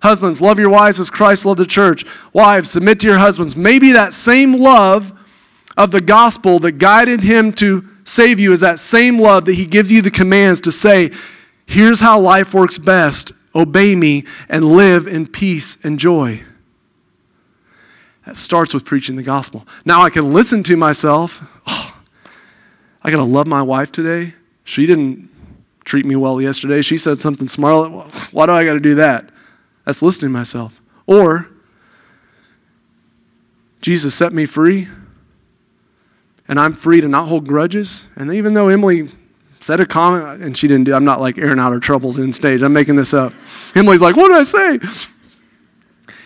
Husbands, 0.03 0.41
love 0.41 0.61
your 0.61 0.71
wives 0.71 1.01
as 1.01 1.11
Christ 1.11 1.45
loved 1.45 1.59
the 1.59 1.67
church. 1.67 2.05
Wives, 2.33 2.71
submit 2.71 3.01
to 3.01 3.09
your 3.09 3.19
husbands. 3.19 3.57
Maybe 3.57 3.91
that 3.91 4.13
same 4.13 4.53
love 4.55 5.13
of 5.77 5.91
the 5.91 6.01
gospel 6.01 6.61
that 6.61 6.79
guided 6.79 7.25
him 7.25 7.53
to 7.55 7.89
save 8.05 8.39
you 8.39 8.53
is 8.53 8.61
that 8.61 8.79
same 8.79 9.19
love 9.19 9.47
that 9.47 9.55
he 9.55 9.67
gives 9.67 9.91
you 9.91 10.01
the 10.01 10.13
commands 10.13 10.61
to 10.61 10.71
say, 10.71 11.11
here's 11.67 12.01
how 12.01 12.21
life 12.21 12.55
works 12.55 12.79
best. 12.79 13.33
Obey 13.55 13.95
me 13.97 14.25
and 14.49 14.65
live 14.65 15.07
in 15.07 15.27
peace 15.27 15.85
and 15.85 15.99
joy. 15.99 16.43
That 18.27 18.37
starts 18.37 18.73
with 18.73 18.85
preaching 18.85 19.17
the 19.17 19.23
gospel. 19.23 19.67
Now 19.85 20.03
I 20.03 20.11
can 20.11 20.33
listen 20.33 20.63
to 20.65 20.77
myself. 20.77 21.41
Oh, 21.67 22.03
I 23.03 23.11
got 23.11 23.17
to 23.17 23.25
love 23.25 23.47
my 23.47 23.63
wife 23.63 23.91
today. 23.91 24.35
She 24.65 24.87
didn't 24.87 25.29
treat 25.85 26.07
me 26.07 26.15
well 26.15 26.41
yesterday. 26.41 26.83
She 26.83 26.97
said 26.97 27.21
something 27.21 27.49
smart. 27.49 27.91
Why 28.33 28.47
do 28.47 28.53
I 28.53 28.65
got 28.65 28.75
to 28.75 28.81
do 28.81 28.95
that? 28.95 29.29
That's 29.85 30.03
listening 30.03 30.33
to 30.33 30.39
myself. 30.39 30.81
Or, 31.07 31.51
Jesus 33.81 34.15
set 34.15 34.33
me 34.33 34.47
free, 34.47 34.87
and 36.47 36.61
I'm 36.61 36.75
free 36.75 37.01
to 37.01 37.09
not 37.09 37.27
hold 37.27 37.49
grudges. 37.49 38.13
And 38.17 38.33
even 38.33 38.55
though 38.55 38.69
Emily 38.69 39.09
said 39.63 39.81
a 39.81 39.87
comment, 39.87 40.43
and 40.43 40.57
she 40.57 40.69
didn't 40.69 40.85
do, 40.85 40.95
I'm 40.95 41.05
not 41.05 41.21
like 41.21 41.39
airing 41.39 41.59
out 41.59 41.73
her 41.73 41.81
troubles 41.81 42.19
in 42.19 42.33
stage. 42.33 42.63
I'm 42.63 42.73
making 42.73 42.97
this 42.97 43.15
up. 43.15 43.33
Emily's 43.75 44.03
like, 44.03 44.17
what 44.17 44.29
did 44.29 44.37
I 44.37 44.43
say? 44.43 44.79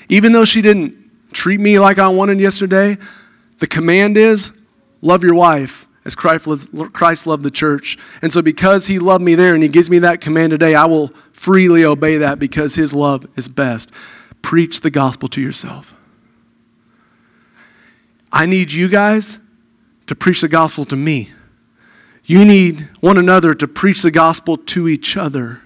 Even 0.08 0.32
though 0.32 0.44
she 0.44 0.62
didn't 0.62 0.94
treat 1.32 1.60
me 1.60 1.78
like 1.78 1.98
I 1.98 2.08
wanted 2.08 2.40
yesterday, 2.40 2.96
the 3.58 3.66
command 3.66 4.16
is 4.16 4.72
love 5.02 5.22
your 5.22 5.34
wife 5.34 5.86
as 6.04 6.14
Christ 6.14 6.46
loved 6.46 7.42
the 7.42 7.50
church. 7.50 7.98
And 8.22 8.32
so, 8.32 8.40
because 8.40 8.86
He 8.86 8.98
loved 8.98 9.24
me 9.24 9.34
there 9.34 9.54
and 9.54 9.62
He 9.62 9.68
gives 9.68 9.90
me 9.90 9.98
that 9.98 10.20
command 10.20 10.50
today, 10.50 10.74
I 10.74 10.84
will 10.86 11.08
freely 11.32 11.84
obey 11.84 12.18
that 12.18 12.38
because 12.38 12.76
His 12.76 12.94
love 12.94 13.26
is 13.36 13.48
best. 13.48 13.92
Preach 14.40 14.80
the 14.80 14.90
gospel 14.90 15.28
to 15.30 15.40
yourself. 15.40 15.94
I 18.32 18.46
need 18.46 18.72
you 18.72 18.88
guys 18.88 19.50
to 20.06 20.14
preach 20.14 20.40
the 20.40 20.48
gospel 20.48 20.84
to 20.86 20.96
me. 20.96 21.30
You 22.26 22.44
need 22.44 22.88
one 23.00 23.16
another 23.16 23.54
to 23.54 23.68
preach 23.68 24.02
the 24.02 24.10
gospel 24.10 24.56
to 24.56 24.88
each 24.88 25.16
other. 25.16 25.62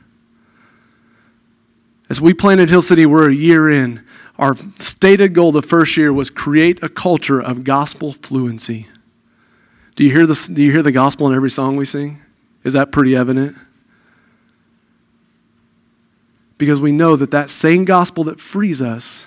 As 2.10 2.20
we 2.20 2.34
planted 2.34 2.68
Hill 2.68 2.82
City, 2.82 3.06
we're 3.06 3.30
a 3.30 3.34
year 3.34 3.70
in. 3.70 4.04
Our 4.38 4.56
stated 4.78 5.32
goal 5.32 5.52
the 5.52 5.62
first 5.62 5.96
year 5.96 6.12
was 6.12 6.28
create 6.28 6.82
a 6.82 6.88
culture 6.88 7.40
of 7.40 7.64
gospel 7.64 8.12
fluency. 8.12 8.86
Do 9.96 10.04
you 10.04 10.10
hear 10.10 10.26
the, 10.26 10.52
do 10.54 10.62
you 10.62 10.70
hear 10.70 10.82
the 10.82 10.92
gospel 10.92 11.28
in 11.28 11.34
every 11.34 11.50
song 11.50 11.76
we 11.76 11.84
sing? 11.86 12.20
Is 12.62 12.74
that 12.74 12.92
pretty 12.92 13.16
evident? 13.16 13.56
Because 16.58 16.80
we 16.80 16.92
know 16.92 17.16
that 17.16 17.30
that 17.30 17.48
same 17.48 17.86
gospel 17.86 18.22
that 18.24 18.38
frees 18.38 18.82
us 18.82 19.26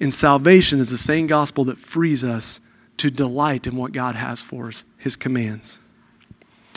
in 0.00 0.10
salvation 0.10 0.80
is 0.80 0.90
the 0.90 0.98
same 0.98 1.26
gospel 1.26 1.64
that 1.64 1.78
frees 1.78 2.24
us 2.24 2.60
to 2.98 3.10
delight 3.10 3.66
in 3.66 3.76
what 3.76 3.92
God 3.92 4.16
has 4.16 4.40
for 4.40 4.68
us, 4.68 4.84
His 4.98 5.16
commands. 5.16 5.78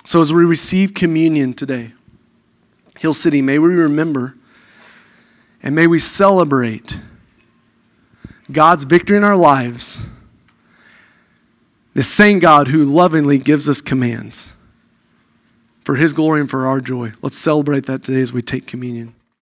So 0.08 0.22
as 0.22 0.32
we 0.32 0.46
receive 0.46 0.94
communion 0.94 1.54
today, 1.54 1.92
Hill 2.98 3.14
City, 3.14 3.42
may 3.42 3.60
we 3.60 3.76
remember 3.76 4.38
and 5.62 5.76
may 5.76 5.86
we 5.86 6.00
celebrate 6.00 7.02
God's 8.50 8.86
victory 8.86 9.18
in 9.18 9.26
our 9.26 9.36
lives 9.36 10.10
the 11.94 12.04
same 12.04 12.40
God 12.40 12.70
who 12.70 12.86
lovingly 12.86 13.38
gives 13.38 13.68
us 13.68 13.82
commands 13.82 14.54
for 15.84 15.96
his 15.96 16.14
glory 16.14 16.40
and 16.40 16.50
for 16.50 16.66
our 16.66 16.80
joy. 16.80 17.12
Let's 17.22 17.38
celebrate 17.38 17.86
that 17.88 18.06
today 18.06 18.22
as 18.22 18.32
we 18.32 18.42
take 18.42 18.66
communion. 18.66 19.14